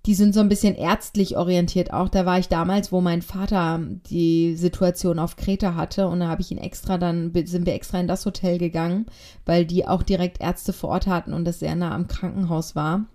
die 0.06 0.14
sind 0.14 0.34
so 0.34 0.40
ein 0.40 0.50
bisschen 0.50 0.76
ärztlich 0.76 1.36
orientiert 1.36 1.92
auch. 1.92 2.10
Da 2.10 2.26
war 2.26 2.38
ich 2.38 2.48
damals, 2.48 2.92
wo 2.92 3.02
mein 3.02 3.22
Vater 3.22 3.80
die 4.10 4.56
Situation 4.56 5.18
auf 5.18 5.36
Kreta 5.36 5.76
hatte 5.76 6.08
und 6.08 6.20
da 6.20 6.28
habe 6.28 6.42
ich 6.42 6.52
ihn 6.52 6.60
extra 6.60 6.98
dann, 6.98 7.32
sind 7.46 7.66
wir 7.66 7.74
extra 7.74 8.00
in 8.00 8.08
das 8.08 8.26
Hotel 8.26 8.60
gegangen, 8.60 9.08
weil 9.46 9.66
die 9.66 9.88
auch 9.88 10.04
direkt 10.04 10.42
Ärzte 10.42 10.74
vor 10.74 10.92
Ort 10.92 11.08
hatten 11.08 11.34
und 11.34 11.46
das 11.46 11.60
sehr 11.60 11.76
nah 11.76 11.94
am 11.94 12.08
Krankenhaus 12.08 12.76
war. 12.76 13.06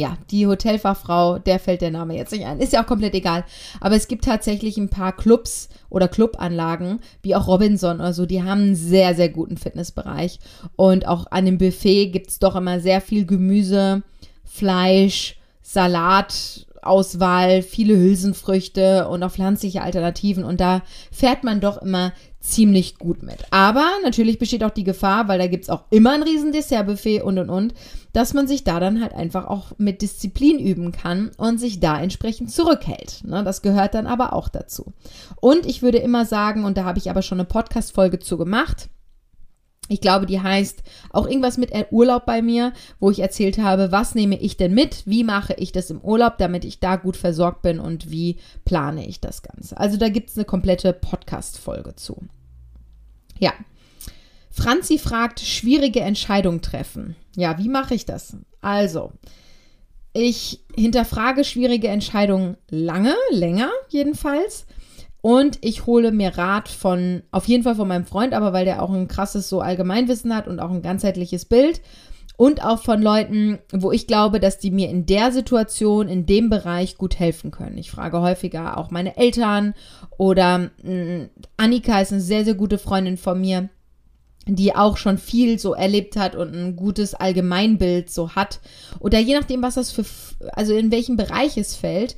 Ja, 0.00 0.16
die 0.30 0.46
Hotelfachfrau, 0.46 1.40
der 1.40 1.58
fällt 1.58 1.80
der 1.80 1.90
Name 1.90 2.16
jetzt 2.16 2.30
nicht 2.30 2.46
ein. 2.46 2.60
Ist 2.60 2.72
ja 2.72 2.82
auch 2.82 2.86
komplett 2.86 3.14
egal. 3.14 3.44
Aber 3.80 3.96
es 3.96 4.06
gibt 4.06 4.24
tatsächlich 4.24 4.76
ein 4.76 4.90
paar 4.90 5.10
Clubs 5.10 5.68
oder 5.90 6.06
Clubanlagen, 6.06 7.00
wie 7.22 7.34
auch 7.34 7.48
Robinson 7.48 7.96
oder 7.96 8.12
so, 8.12 8.24
die 8.24 8.44
haben 8.44 8.60
einen 8.60 8.74
sehr, 8.76 9.16
sehr 9.16 9.28
guten 9.28 9.56
Fitnessbereich. 9.56 10.38
Und 10.76 11.08
auch 11.08 11.26
an 11.32 11.46
dem 11.46 11.58
Buffet 11.58 12.10
gibt 12.10 12.30
es 12.30 12.38
doch 12.38 12.54
immer 12.54 12.78
sehr 12.78 13.00
viel 13.00 13.26
Gemüse, 13.26 14.04
Fleisch, 14.44 15.36
Salatauswahl, 16.78 17.62
viele 17.62 17.96
Hülsenfrüchte 17.96 19.08
und 19.08 19.22
auch 19.22 19.32
pflanzliche 19.32 19.82
Alternativen. 19.82 20.44
Und 20.44 20.60
da 20.60 20.82
fährt 21.10 21.44
man 21.44 21.60
doch 21.60 21.80
immer 21.82 22.12
ziemlich 22.40 22.98
gut 22.98 23.22
mit. 23.22 23.44
Aber 23.50 23.84
natürlich 24.04 24.38
besteht 24.38 24.62
auch 24.62 24.70
die 24.70 24.84
Gefahr, 24.84 25.28
weil 25.28 25.38
da 25.38 25.48
gibt 25.48 25.64
es 25.64 25.70
auch 25.70 25.84
immer 25.90 26.12
ein 26.12 26.22
riesen 26.22 26.52
Dessertbuffet 26.52 27.22
und 27.22 27.38
und 27.38 27.50
und, 27.50 27.74
dass 28.12 28.32
man 28.32 28.46
sich 28.46 28.64
da 28.64 28.80
dann 28.80 29.02
halt 29.02 29.12
einfach 29.12 29.46
auch 29.46 29.72
mit 29.76 30.02
Disziplin 30.02 30.58
üben 30.58 30.92
kann 30.92 31.30
und 31.36 31.58
sich 31.58 31.80
da 31.80 32.00
entsprechend 32.00 32.50
zurückhält. 32.52 33.22
Ne, 33.24 33.42
das 33.44 33.62
gehört 33.62 33.94
dann 33.94 34.06
aber 34.06 34.32
auch 34.32 34.48
dazu. 34.48 34.92
Und 35.40 35.66
ich 35.66 35.82
würde 35.82 35.98
immer 35.98 36.24
sagen, 36.24 36.64
und 36.64 36.78
da 36.78 36.84
habe 36.84 36.98
ich 36.98 37.10
aber 37.10 37.22
schon 37.22 37.38
eine 37.38 37.46
Podcast-Folge 37.46 38.20
zu 38.20 38.38
gemacht, 38.38 38.88
ich 39.88 40.00
glaube, 40.00 40.26
die 40.26 40.40
heißt 40.40 40.82
auch 41.10 41.26
irgendwas 41.26 41.56
mit 41.56 41.72
Urlaub 41.90 42.26
bei 42.26 42.42
mir, 42.42 42.72
wo 43.00 43.10
ich 43.10 43.20
erzählt 43.20 43.58
habe, 43.58 43.90
was 43.90 44.14
nehme 44.14 44.38
ich 44.38 44.56
denn 44.56 44.74
mit, 44.74 45.02
wie 45.06 45.24
mache 45.24 45.54
ich 45.54 45.72
das 45.72 45.90
im 45.90 46.00
Urlaub, 46.00 46.38
damit 46.38 46.64
ich 46.64 46.78
da 46.78 46.96
gut 46.96 47.16
versorgt 47.16 47.62
bin 47.62 47.80
und 47.80 48.10
wie 48.10 48.38
plane 48.64 49.06
ich 49.06 49.20
das 49.20 49.42
Ganze. 49.42 49.78
Also 49.78 49.96
da 49.96 50.08
gibt 50.08 50.30
es 50.30 50.36
eine 50.36 50.44
komplette 50.44 50.92
Podcast-Folge 50.92 51.96
zu. 51.96 52.22
Ja. 53.38 53.52
Franzi 54.50 54.98
fragt, 54.98 55.40
schwierige 55.40 56.00
Entscheidungen 56.00 56.60
treffen. 56.60 57.16
Ja, 57.36 57.58
wie 57.58 57.68
mache 57.68 57.94
ich 57.94 58.04
das? 58.04 58.36
Also, 58.60 59.12
ich 60.12 60.64
hinterfrage 60.74 61.44
schwierige 61.44 61.88
Entscheidungen 61.88 62.56
lange, 62.68 63.14
länger 63.30 63.70
jedenfalls 63.88 64.66
Und 65.28 65.58
ich 65.60 65.84
hole 65.84 66.10
mir 66.10 66.38
Rat 66.38 66.70
von, 66.70 67.22
auf 67.32 67.46
jeden 67.48 67.62
Fall 67.62 67.74
von 67.74 67.86
meinem 67.86 68.06
Freund, 68.06 68.32
aber 68.32 68.54
weil 68.54 68.64
der 68.64 68.82
auch 68.82 68.90
ein 68.90 69.08
krasses 69.08 69.50
so 69.50 69.60
Allgemeinwissen 69.60 70.34
hat 70.34 70.48
und 70.48 70.58
auch 70.58 70.70
ein 70.70 70.80
ganzheitliches 70.80 71.44
Bild. 71.44 71.82
Und 72.38 72.64
auch 72.64 72.80
von 72.80 73.02
Leuten, 73.02 73.58
wo 73.70 73.92
ich 73.92 74.06
glaube, 74.06 74.40
dass 74.40 74.56
die 74.56 74.70
mir 74.70 74.88
in 74.88 75.04
der 75.04 75.30
Situation, 75.30 76.08
in 76.08 76.24
dem 76.24 76.48
Bereich 76.48 76.96
gut 76.96 77.18
helfen 77.18 77.50
können. 77.50 77.76
Ich 77.76 77.90
frage 77.90 78.22
häufiger 78.22 78.78
auch 78.78 78.90
meine 78.90 79.18
Eltern 79.18 79.74
oder 80.16 80.70
mh, 80.82 80.94
mm, 80.94 81.30
Annika 81.58 82.00
ist 82.00 82.12
eine 82.12 82.22
sehr, 82.22 82.46
sehr 82.46 82.54
gute 82.54 82.78
Freundin 82.78 83.18
von 83.18 83.38
mir 83.38 83.68
die 84.50 84.74
auch 84.74 84.96
schon 84.96 85.18
viel 85.18 85.58
so 85.58 85.74
erlebt 85.74 86.16
hat 86.16 86.34
und 86.34 86.54
ein 86.54 86.74
gutes 86.74 87.12
Allgemeinbild 87.12 88.10
so 88.10 88.30
hat. 88.30 88.60
Oder 88.98 89.18
je 89.18 89.34
nachdem, 89.34 89.60
was 89.60 89.74
das 89.74 89.90
für, 89.90 90.06
also 90.52 90.74
in 90.74 90.90
welchem 90.90 91.18
Bereich 91.18 91.58
es 91.58 91.76
fällt, 91.76 92.16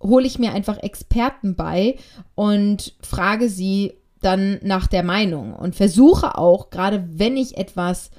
hole 0.00 0.26
ich 0.26 0.38
mir 0.38 0.52
einfach 0.52 0.78
Experten 0.78 1.56
bei 1.56 1.96
und 2.34 2.94
frage 3.00 3.48
sie 3.48 3.94
dann 4.20 4.58
nach 4.62 4.86
der 4.86 5.02
Meinung 5.02 5.54
und 5.54 5.76
versuche 5.76 6.36
auch, 6.38 6.70
gerade 6.70 7.06
wenn 7.12 7.36
ich 7.36 7.56
etwas 7.56 8.10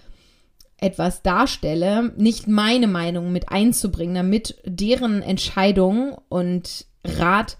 etwas 0.80 1.24
darstelle, 1.24 2.13
nicht 2.18 2.48
meine 2.48 2.88
Meinung 2.88 3.32
mit 3.32 3.50
einzubringen, 3.50 4.16
damit 4.16 4.62
deren 4.63 5.24
Entscheidung 5.24 6.18
und 6.30 6.86
Rat 7.04 7.58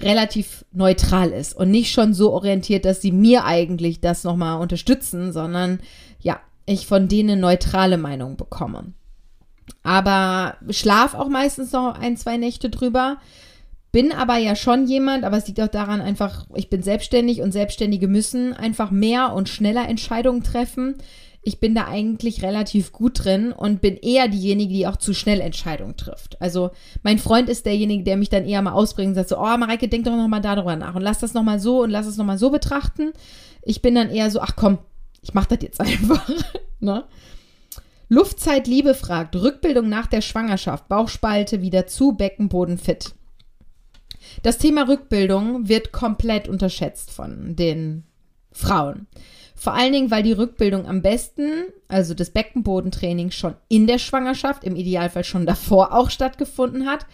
relativ 0.00 0.64
neutral 0.72 1.30
ist 1.30 1.54
und 1.56 1.70
nicht 1.70 1.92
schon 1.92 2.14
so 2.14 2.32
orientiert, 2.32 2.84
dass 2.84 3.00
sie 3.00 3.12
mir 3.12 3.44
eigentlich 3.44 4.00
das 4.00 4.24
nochmal 4.24 4.60
unterstützen, 4.60 5.32
sondern 5.32 5.80
ja, 6.20 6.40
ich 6.66 6.86
von 6.86 7.08
denen 7.08 7.40
neutrale 7.40 7.98
Meinung 7.98 8.36
bekomme. 8.36 8.92
Aber 9.82 10.56
schlaf 10.70 11.14
auch 11.14 11.28
meistens 11.28 11.72
noch 11.72 11.98
ein, 11.98 12.16
zwei 12.16 12.36
Nächte 12.36 12.70
drüber. 12.70 13.18
Bin 13.92 14.10
aber 14.10 14.38
ja 14.38 14.56
schon 14.56 14.86
jemand, 14.86 15.24
aber 15.24 15.36
es 15.36 15.46
liegt 15.46 15.60
auch 15.60 15.68
daran 15.68 16.00
einfach, 16.00 16.46
ich 16.54 16.70
bin 16.70 16.82
selbstständig 16.82 17.42
und 17.42 17.52
Selbstständige 17.52 18.08
müssen 18.08 18.54
einfach 18.54 18.90
mehr 18.90 19.34
und 19.34 19.48
schneller 19.48 19.88
Entscheidungen 19.88 20.42
treffen 20.42 20.96
ich 21.44 21.58
bin 21.58 21.74
da 21.74 21.86
eigentlich 21.88 22.42
relativ 22.42 22.92
gut 22.92 23.24
drin 23.24 23.52
und 23.52 23.80
bin 23.80 23.96
eher 23.96 24.28
diejenige, 24.28 24.72
die 24.72 24.86
auch 24.86 24.96
zu 24.96 25.12
schnell 25.12 25.40
Entscheidungen 25.40 25.96
trifft. 25.96 26.40
Also 26.40 26.70
mein 27.02 27.18
Freund 27.18 27.48
ist 27.48 27.66
derjenige, 27.66 28.04
der 28.04 28.16
mich 28.16 28.28
dann 28.28 28.44
eher 28.44 28.62
mal 28.62 28.72
ausbringt 28.72 29.08
und 29.08 29.14
sagt 29.16 29.28
so, 29.28 29.38
oh 29.38 29.56
Mareike, 29.56 29.88
denk 29.88 30.04
doch 30.04 30.16
nochmal 30.16 30.40
darüber 30.40 30.76
nach 30.76 30.94
und 30.94 31.02
lass 31.02 31.18
das 31.18 31.34
nochmal 31.34 31.58
so 31.58 31.82
und 31.82 31.90
lass 31.90 32.06
es 32.06 32.16
nochmal 32.16 32.38
so 32.38 32.50
betrachten. 32.50 33.12
Ich 33.62 33.82
bin 33.82 33.96
dann 33.96 34.10
eher 34.10 34.30
so, 34.30 34.40
ach 34.40 34.54
komm, 34.54 34.78
ich 35.20 35.34
mach 35.34 35.46
das 35.46 35.58
jetzt 35.62 35.80
einfach. 35.80 36.28
ne? 36.78 37.04
Luftzeit 38.08 38.68
Liebe 38.68 38.94
fragt, 38.94 39.34
Rückbildung 39.34 39.88
nach 39.88 40.06
der 40.06 40.20
Schwangerschaft, 40.20 40.86
Bauchspalte 40.88 41.60
wieder 41.60 41.88
zu, 41.88 42.12
Beckenboden 42.12 42.78
fit. 42.78 43.14
Das 44.42 44.58
Thema 44.58 44.88
Rückbildung 44.88 45.68
wird 45.68 45.92
komplett 45.92 46.48
unterschätzt 46.48 47.10
von 47.10 47.56
den 47.56 48.04
Frauen. 48.52 49.06
Vor 49.62 49.74
allen 49.74 49.92
Dingen, 49.92 50.10
weil 50.10 50.24
die 50.24 50.32
Rückbildung 50.32 50.86
am 50.86 51.02
besten, 51.02 51.66
also 51.86 52.14
das 52.14 52.30
Beckenbodentraining, 52.30 53.30
schon 53.30 53.54
in 53.68 53.86
der 53.86 53.98
Schwangerschaft, 53.98 54.64
im 54.64 54.74
Idealfall 54.74 55.22
schon 55.22 55.46
davor 55.46 55.94
auch 55.94 56.10
stattgefunden 56.10 56.84
hat. 56.84 57.06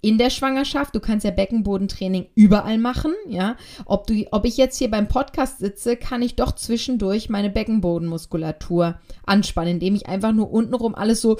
In 0.00 0.18
der 0.18 0.30
Schwangerschaft, 0.30 0.96
du 0.96 1.00
kannst 1.00 1.24
ja 1.24 1.30
Beckenbodentraining 1.30 2.26
überall 2.34 2.78
machen, 2.78 3.12
ja. 3.28 3.56
Ob, 3.84 4.08
du, 4.08 4.26
ob 4.32 4.44
ich 4.46 4.56
jetzt 4.56 4.78
hier 4.78 4.90
beim 4.90 5.06
Podcast 5.06 5.60
sitze, 5.60 5.96
kann 5.96 6.22
ich 6.22 6.34
doch 6.34 6.56
zwischendurch 6.56 7.28
meine 7.28 7.50
Beckenbodenmuskulatur 7.50 8.98
anspannen, 9.24 9.74
indem 9.74 9.94
ich 9.94 10.08
einfach 10.08 10.32
nur 10.32 10.50
untenrum 10.50 10.96
alles 10.96 11.20
so 11.20 11.38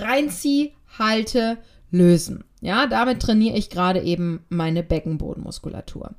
reinziehe, 0.00 0.72
halte, 0.98 1.58
lösen. 1.90 2.44
Ja, 2.60 2.86
damit 2.86 3.20
trainiere 3.20 3.56
ich 3.56 3.70
gerade 3.70 4.00
eben 4.00 4.44
meine 4.48 4.82
Beckenbodenmuskulatur. 4.82 6.10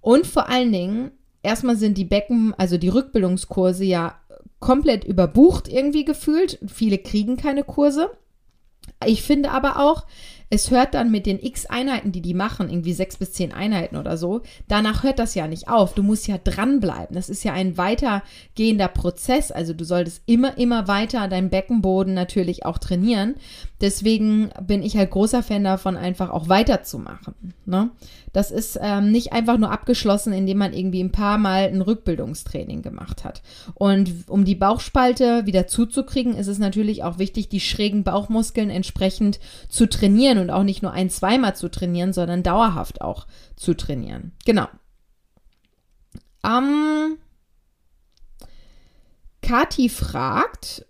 Und 0.00 0.26
vor 0.26 0.48
allen 0.48 0.72
Dingen 0.72 1.10
erstmal 1.42 1.76
sind 1.76 1.98
die 1.98 2.04
Becken, 2.04 2.54
also 2.56 2.78
die 2.78 2.88
Rückbildungskurse 2.88 3.84
ja 3.84 4.16
komplett 4.60 5.04
überbucht 5.04 5.68
irgendwie 5.68 6.04
gefühlt. 6.04 6.58
Viele 6.66 6.98
kriegen 6.98 7.36
keine 7.36 7.64
Kurse. 7.64 8.10
Ich 9.06 9.22
finde 9.22 9.50
aber 9.50 9.78
auch, 9.78 10.06
es 10.50 10.70
hört 10.70 10.94
dann 10.94 11.10
mit 11.10 11.26
den 11.26 11.38
x 11.38 11.66
Einheiten, 11.66 12.12
die 12.12 12.22
die 12.22 12.34
machen, 12.34 12.70
irgendwie 12.70 12.92
sechs 12.92 13.16
bis 13.16 13.32
zehn 13.32 13.52
Einheiten 13.52 13.96
oder 13.96 14.16
so, 14.16 14.42
danach 14.66 15.02
hört 15.02 15.18
das 15.18 15.34
ja 15.34 15.46
nicht 15.46 15.68
auf. 15.68 15.94
Du 15.94 16.02
musst 16.02 16.26
ja 16.26 16.38
dranbleiben. 16.38 17.14
Das 17.14 17.28
ist 17.28 17.44
ja 17.44 17.52
ein 17.52 17.76
weitergehender 17.76 18.88
Prozess. 18.88 19.50
Also 19.50 19.74
du 19.74 19.84
solltest 19.84 20.22
immer, 20.26 20.56
immer 20.56 20.88
weiter 20.88 21.28
deinen 21.28 21.50
Beckenboden 21.50 22.14
natürlich 22.14 22.64
auch 22.64 22.78
trainieren. 22.78 23.34
Deswegen 23.80 24.50
bin 24.62 24.82
ich 24.82 24.96
halt 24.96 25.10
großer 25.10 25.42
Fan 25.42 25.64
davon, 25.64 25.96
einfach 25.96 26.30
auch 26.30 26.48
weiterzumachen. 26.48 27.34
Ne? 27.64 27.90
Das 28.32 28.50
ist 28.50 28.78
ähm, 28.80 29.12
nicht 29.12 29.32
einfach 29.32 29.58
nur 29.58 29.70
abgeschlossen, 29.70 30.32
indem 30.32 30.58
man 30.58 30.72
irgendwie 30.72 31.02
ein 31.02 31.12
paar 31.12 31.38
Mal 31.38 31.68
ein 31.68 31.80
Rückbildungstraining 31.80 32.82
gemacht 32.82 33.24
hat. 33.24 33.42
Und 33.74 34.28
um 34.28 34.44
die 34.44 34.54
Bauchspalte 34.54 35.46
wieder 35.46 35.66
zuzukriegen, 35.66 36.34
ist 36.34 36.48
es 36.48 36.58
natürlich 36.58 37.04
auch 37.04 37.18
wichtig, 37.18 37.48
die 37.48 37.60
schrägen 37.60 38.02
Bauchmuskeln 38.02 38.70
entsprechend 38.70 39.38
zu 39.68 39.88
trainieren 39.88 40.37
und 40.38 40.50
auch 40.50 40.62
nicht 40.62 40.82
nur 40.82 40.92
ein, 40.92 41.10
zweimal 41.10 41.54
zu 41.54 41.70
trainieren, 41.70 42.12
sondern 42.12 42.42
dauerhaft 42.42 43.00
auch 43.00 43.26
zu 43.56 43.74
trainieren. 43.74 44.32
Genau. 44.44 44.68
Ähm, 46.44 47.18
Kati 49.42 49.88
fragt, 49.88 50.84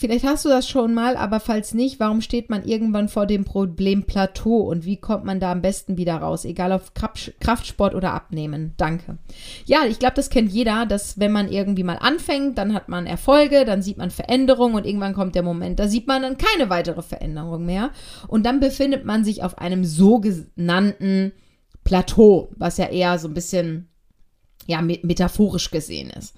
Vielleicht 0.00 0.24
hast 0.24 0.46
du 0.46 0.48
das 0.48 0.66
schon 0.66 0.94
mal, 0.94 1.14
aber 1.14 1.40
falls 1.40 1.74
nicht, 1.74 2.00
warum 2.00 2.22
steht 2.22 2.48
man 2.48 2.64
irgendwann 2.64 3.10
vor 3.10 3.26
dem 3.26 3.44
Problem 3.44 4.04
Plateau 4.04 4.60
und 4.60 4.86
wie 4.86 4.96
kommt 4.96 5.26
man 5.26 5.40
da 5.40 5.52
am 5.52 5.60
besten 5.60 5.98
wieder 5.98 6.16
raus? 6.16 6.46
Egal 6.46 6.72
auf 6.72 6.94
Kraftsport 6.94 7.94
oder 7.94 8.14
Abnehmen. 8.14 8.72
Danke. 8.78 9.18
Ja, 9.66 9.80
ich 9.86 9.98
glaube, 9.98 10.14
das 10.14 10.30
kennt 10.30 10.52
jeder, 10.52 10.86
dass 10.86 11.20
wenn 11.20 11.32
man 11.32 11.52
irgendwie 11.52 11.82
mal 11.82 11.98
anfängt, 11.98 12.56
dann 12.56 12.72
hat 12.72 12.88
man 12.88 13.04
Erfolge, 13.04 13.66
dann 13.66 13.82
sieht 13.82 13.98
man 13.98 14.10
Veränderungen 14.10 14.74
und 14.74 14.86
irgendwann 14.86 15.12
kommt 15.12 15.34
der 15.34 15.42
Moment, 15.42 15.78
da 15.78 15.86
sieht 15.86 16.06
man 16.06 16.22
dann 16.22 16.38
keine 16.38 16.70
weitere 16.70 17.02
Veränderung 17.02 17.66
mehr. 17.66 17.90
Und 18.26 18.46
dann 18.46 18.58
befindet 18.58 19.04
man 19.04 19.22
sich 19.22 19.42
auf 19.42 19.58
einem 19.58 19.84
sogenannten 19.84 21.32
Plateau, 21.84 22.48
was 22.56 22.78
ja 22.78 22.86
eher 22.86 23.18
so 23.18 23.28
ein 23.28 23.34
bisschen 23.34 23.90
ja, 24.66 24.80
metaphorisch 24.80 25.70
gesehen 25.70 26.08
ist. 26.08 26.34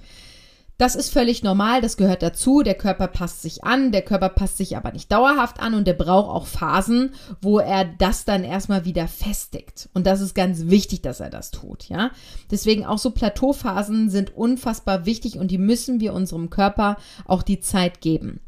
Das 0.78 0.96
ist 0.96 1.12
völlig 1.12 1.42
normal, 1.42 1.80
das 1.80 1.96
gehört 1.96 2.22
dazu. 2.22 2.62
Der 2.62 2.74
Körper 2.74 3.06
passt 3.06 3.42
sich 3.42 3.62
an, 3.62 3.92
der 3.92 4.02
Körper 4.02 4.30
passt 4.30 4.56
sich 4.56 4.76
aber 4.76 4.90
nicht 4.90 5.12
dauerhaft 5.12 5.60
an 5.60 5.74
und 5.74 5.86
der 5.86 5.92
braucht 5.92 6.28
auch 6.28 6.46
Phasen, 6.46 7.14
wo 7.40 7.58
er 7.58 7.84
das 7.84 8.24
dann 8.24 8.42
erstmal 8.42 8.84
wieder 8.84 9.06
festigt. 9.06 9.88
Und 9.94 10.06
das 10.06 10.20
ist 10.20 10.34
ganz 10.34 10.66
wichtig, 10.66 11.02
dass 11.02 11.20
er 11.20 11.30
das 11.30 11.50
tut, 11.50 11.88
ja. 11.88 12.10
Deswegen 12.50 12.84
auch 12.84 12.98
so 12.98 13.10
Plateauphasen 13.10 14.10
sind 14.10 14.34
unfassbar 14.34 15.06
wichtig 15.06 15.38
und 15.38 15.50
die 15.50 15.58
müssen 15.58 16.00
wir 16.00 16.14
unserem 16.14 16.50
Körper 16.50 16.96
auch 17.26 17.42
die 17.42 17.60
Zeit 17.60 18.00
geben. 18.00 18.40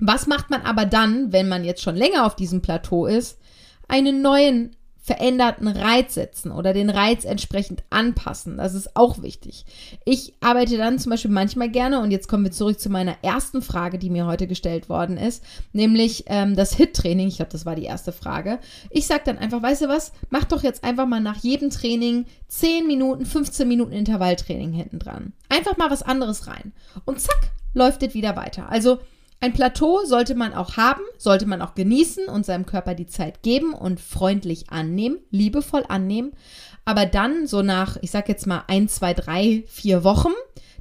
Was 0.00 0.26
macht 0.26 0.50
man 0.50 0.62
aber 0.62 0.86
dann, 0.86 1.32
wenn 1.32 1.48
man 1.48 1.64
jetzt 1.64 1.82
schon 1.82 1.96
länger 1.96 2.26
auf 2.26 2.34
diesem 2.34 2.62
Plateau 2.62 3.06
ist? 3.06 3.38
Einen 3.86 4.22
neuen 4.22 4.74
veränderten 5.04 5.68
Reiz 5.68 6.14
setzen 6.14 6.50
oder 6.50 6.72
den 6.72 6.88
Reiz 6.88 7.26
entsprechend 7.26 7.84
anpassen. 7.90 8.56
Das 8.56 8.72
ist 8.72 8.96
auch 8.96 9.20
wichtig. 9.20 9.66
Ich 10.06 10.32
arbeite 10.40 10.78
dann 10.78 10.98
zum 10.98 11.10
Beispiel 11.10 11.30
manchmal 11.30 11.68
gerne, 11.68 12.00
und 12.00 12.10
jetzt 12.10 12.26
kommen 12.26 12.44
wir 12.44 12.52
zurück 12.52 12.80
zu 12.80 12.88
meiner 12.88 13.16
ersten 13.20 13.60
Frage, 13.60 13.98
die 13.98 14.08
mir 14.08 14.24
heute 14.24 14.46
gestellt 14.46 14.88
worden 14.88 15.18
ist, 15.18 15.44
nämlich 15.74 16.24
ähm, 16.28 16.56
das 16.56 16.74
HIT-Training. 16.76 17.28
Ich 17.28 17.36
glaube, 17.36 17.52
das 17.52 17.66
war 17.66 17.76
die 17.76 17.84
erste 17.84 18.12
Frage. 18.12 18.60
Ich 18.88 19.06
sage 19.06 19.24
dann 19.26 19.36
einfach, 19.36 19.62
weißt 19.62 19.82
du 19.82 19.88
was, 19.88 20.10
mach 20.30 20.44
doch 20.44 20.62
jetzt 20.62 20.82
einfach 20.82 21.06
mal 21.06 21.20
nach 21.20 21.36
jedem 21.36 21.68
Training 21.68 22.24
10 22.48 22.86
Minuten, 22.86 23.26
15 23.26 23.68
Minuten 23.68 23.92
Intervalltraining 23.92 24.72
hinten 24.72 25.00
dran. 25.00 25.34
Einfach 25.50 25.76
mal 25.76 25.90
was 25.90 26.02
anderes 26.02 26.46
rein. 26.46 26.72
Und 27.04 27.20
zack, 27.20 27.50
läuft 27.74 28.02
es 28.02 28.14
wieder 28.14 28.36
weiter. 28.36 28.70
Also 28.70 29.00
ein 29.40 29.52
Plateau 29.52 30.04
sollte 30.04 30.34
man 30.34 30.54
auch 30.54 30.76
haben, 30.76 31.02
sollte 31.18 31.46
man 31.46 31.60
auch 31.60 31.74
genießen 31.74 32.28
und 32.28 32.46
seinem 32.46 32.66
Körper 32.66 32.94
die 32.94 33.06
Zeit 33.06 33.42
geben 33.42 33.74
und 33.74 34.00
freundlich 34.00 34.70
annehmen, 34.70 35.18
liebevoll 35.30 35.84
annehmen. 35.88 36.32
Aber 36.84 37.06
dann 37.06 37.46
so 37.46 37.62
nach, 37.62 37.96
ich 38.00 38.10
sag 38.10 38.28
jetzt 38.28 38.46
mal 38.46 38.64
ein, 38.68 38.88
zwei, 38.88 39.14
drei, 39.14 39.64
vier 39.66 40.04
Wochen, 40.04 40.32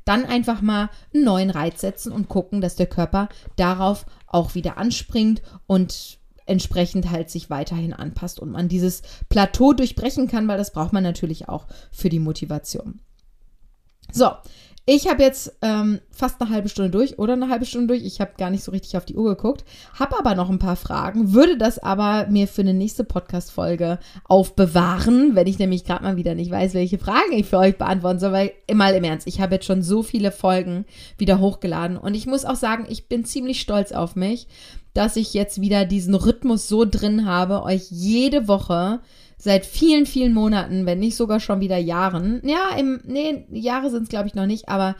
dann 0.05 0.25
einfach 0.25 0.61
mal 0.61 0.89
einen 1.13 1.23
neuen 1.23 1.49
Reiz 1.49 1.81
setzen 1.81 2.11
und 2.11 2.29
gucken, 2.29 2.61
dass 2.61 2.75
der 2.75 2.87
Körper 2.87 3.29
darauf 3.55 4.05
auch 4.27 4.55
wieder 4.55 4.77
anspringt 4.77 5.41
und 5.67 6.19
entsprechend 6.45 7.09
halt 7.09 7.29
sich 7.29 7.49
weiterhin 7.49 7.93
anpasst 7.93 8.39
und 8.39 8.51
man 8.51 8.67
dieses 8.67 9.01
Plateau 9.29 9.73
durchbrechen 9.73 10.27
kann, 10.27 10.47
weil 10.47 10.57
das 10.57 10.73
braucht 10.73 10.93
man 10.93 11.03
natürlich 11.03 11.47
auch 11.47 11.67
für 11.91 12.09
die 12.09 12.19
Motivation. 12.19 12.99
So, 14.11 14.31
ich 14.85 15.07
habe 15.07 15.23
jetzt 15.23 15.55
ähm, 15.61 16.01
fast 16.11 16.41
eine 16.41 16.49
halbe 16.49 16.67
Stunde 16.67 16.91
durch 16.91 17.17
oder 17.17 17.33
eine 17.33 17.47
halbe 17.47 17.65
Stunde 17.65 17.87
durch. 17.87 18.03
Ich 18.03 18.19
habe 18.19 18.33
gar 18.37 18.49
nicht 18.49 18.65
so 18.65 18.71
richtig 18.71 18.97
auf 18.97 19.05
die 19.05 19.15
Uhr 19.15 19.35
geguckt, 19.35 19.63
habe 19.97 20.19
aber 20.19 20.35
noch 20.35 20.49
ein 20.49 20.59
paar 20.59 20.75
Fragen, 20.75 21.31
würde 21.31 21.57
das 21.57 21.79
aber 21.79 22.27
mir 22.29 22.49
für 22.49 22.61
eine 22.61 22.73
nächste 22.73 23.05
Podcast-Folge 23.05 23.99
aufbewahren, 24.25 25.35
wenn 25.35 25.47
ich 25.47 25.57
nämlich 25.57 25.85
gerade 25.85 26.03
mal 26.03 26.17
wieder 26.17 26.35
nicht 26.35 26.51
weiß, 26.51 26.73
welche 26.73 26.97
Fragen 26.97 27.31
ich 27.31 27.45
für 27.45 27.59
euch 27.59 27.77
beantworten 27.77 28.19
soll, 28.19 28.33
weil 28.33 28.51
mal 28.73 28.93
im 28.93 29.05
Ernst, 29.05 29.25
ich 29.25 29.39
habe 29.39 29.55
jetzt 29.55 29.65
schon 29.65 29.83
so 29.83 30.03
viele 30.03 30.33
Folgen 30.33 30.83
wieder 31.17 31.39
hochgeladen. 31.39 31.95
Und 31.97 32.13
ich 32.13 32.27
muss 32.27 32.43
auch 32.43 32.57
sagen, 32.57 32.85
ich 32.89 33.07
bin 33.07 33.23
ziemlich 33.23 33.61
stolz 33.61 33.93
auf 33.93 34.17
mich, 34.17 34.47
dass 34.93 35.15
ich 35.15 35.33
jetzt 35.33 35.61
wieder 35.61 35.85
diesen 35.85 36.13
Rhythmus 36.13 36.67
so 36.67 36.83
drin 36.85 37.25
habe, 37.25 37.63
euch 37.63 37.89
jede 37.89 38.49
Woche 38.49 38.99
seit 39.43 39.65
vielen, 39.65 40.05
vielen 40.05 40.33
Monaten, 40.33 40.85
wenn 40.85 40.99
nicht 40.99 41.17
sogar 41.17 41.41
schon 41.41 41.59
wieder 41.59 41.77
Jahren. 41.77 42.41
Ja, 42.45 42.77
im, 42.77 43.01
nee, 43.03 43.43
Jahre 43.51 43.89
sind 43.89 44.03
es, 44.03 44.09
glaube 44.09 44.27
ich, 44.27 44.35
noch 44.35 44.45
nicht, 44.45 44.69
aber 44.69 44.95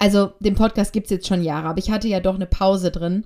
also 0.00 0.32
den 0.38 0.54
Podcast 0.54 0.92
gibt 0.92 1.06
es 1.06 1.10
jetzt 1.10 1.26
schon 1.26 1.42
Jahre, 1.42 1.66
aber 1.68 1.78
ich 1.78 1.90
hatte 1.90 2.06
ja 2.06 2.20
doch 2.20 2.36
eine 2.36 2.46
Pause 2.46 2.92
drin. 2.92 3.24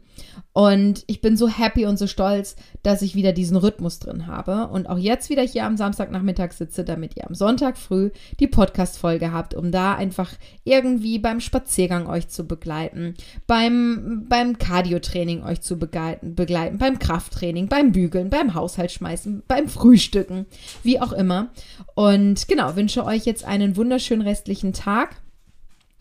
Und 0.55 1.05
ich 1.07 1.21
bin 1.21 1.37
so 1.37 1.49
happy 1.49 1.87
und 1.87 1.99
so 1.99 2.07
stolz, 2.07 2.57
dass 2.83 3.03
ich 3.03 3.15
wieder 3.15 3.33
diesen 3.33 3.57
Rhythmus 3.57 3.99
drin 3.99 4.27
habe. 4.27 4.69
Und 4.69 4.89
auch 4.89 4.99
jetzt 4.99 5.31
wieder 5.31 5.43
hier 5.43 5.65
am 5.65 5.77
Samstagnachmittag 5.77 6.53
sitze, 6.53 6.85
damit 6.85 7.17
ihr 7.17 7.27
am 7.27 7.35
Sonntag 7.35 7.79
früh 7.79 8.11
die 8.39 8.47
Podcast-Folge 8.47 9.33
habt, 9.33 9.55
um 9.55 9.71
da 9.71 9.95
einfach 9.95 10.31
irgendwie 10.65 11.19
beim 11.19 11.41
Spaziergang 11.41 12.07
euch 12.07 12.29
zu 12.29 12.45
begleiten, 12.45 13.15
beim, 13.47 14.27
beim 14.29 14.59
Cardio-Training 14.59 15.43
euch 15.43 15.61
zu 15.61 15.79
begleiten, 15.79 16.35
begleiten, 16.35 16.79
beim 16.79 16.99
Krafttraining, 16.99 17.69
beim 17.69 17.93
Bügeln, 17.93 18.31
beim 18.31 18.55
Haushaltsschmeißen, 18.55 19.43
beim 19.47 19.69
Frühstücken, 19.69 20.47
wie 20.83 21.01
auch 21.01 21.13
immer. 21.13 21.51
Und 21.95 22.49
genau, 22.49 22.77
wünsche 22.77 23.05
euch 23.05 23.25
jetzt 23.25 23.45
einen 23.45 23.77
wunderschönen 23.77 24.23
restlichen 24.23 24.73
Tag 24.73 25.22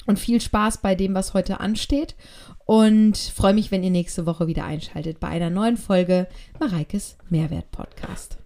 und 0.06 0.20
viel 0.20 0.42
Spaß 0.42 0.80
bei 0.80 0.96
dem, 0.96 1.14
was 1.14 1.34
heute 1.34 1.60
ansteht. 1.60 2.16
Und 2.66 3.18
freue 3.18 3.54
mich, 3.54 3.72
wenn 3.72 3.84
ihr 3.84 3.90
nächste 3.90 4.26
Woche 4.26 4.48
wieder 4.48 4.66
einschaltet 4.66 5.20
bei 5.20 5.28
einer 5.28 5.50
neuen 5.50 5.78
Folge 5.78 6.28
Mareikes 6.60 7.18
Mehrwert 7.30 7.72
Podcast. 7.72 8.41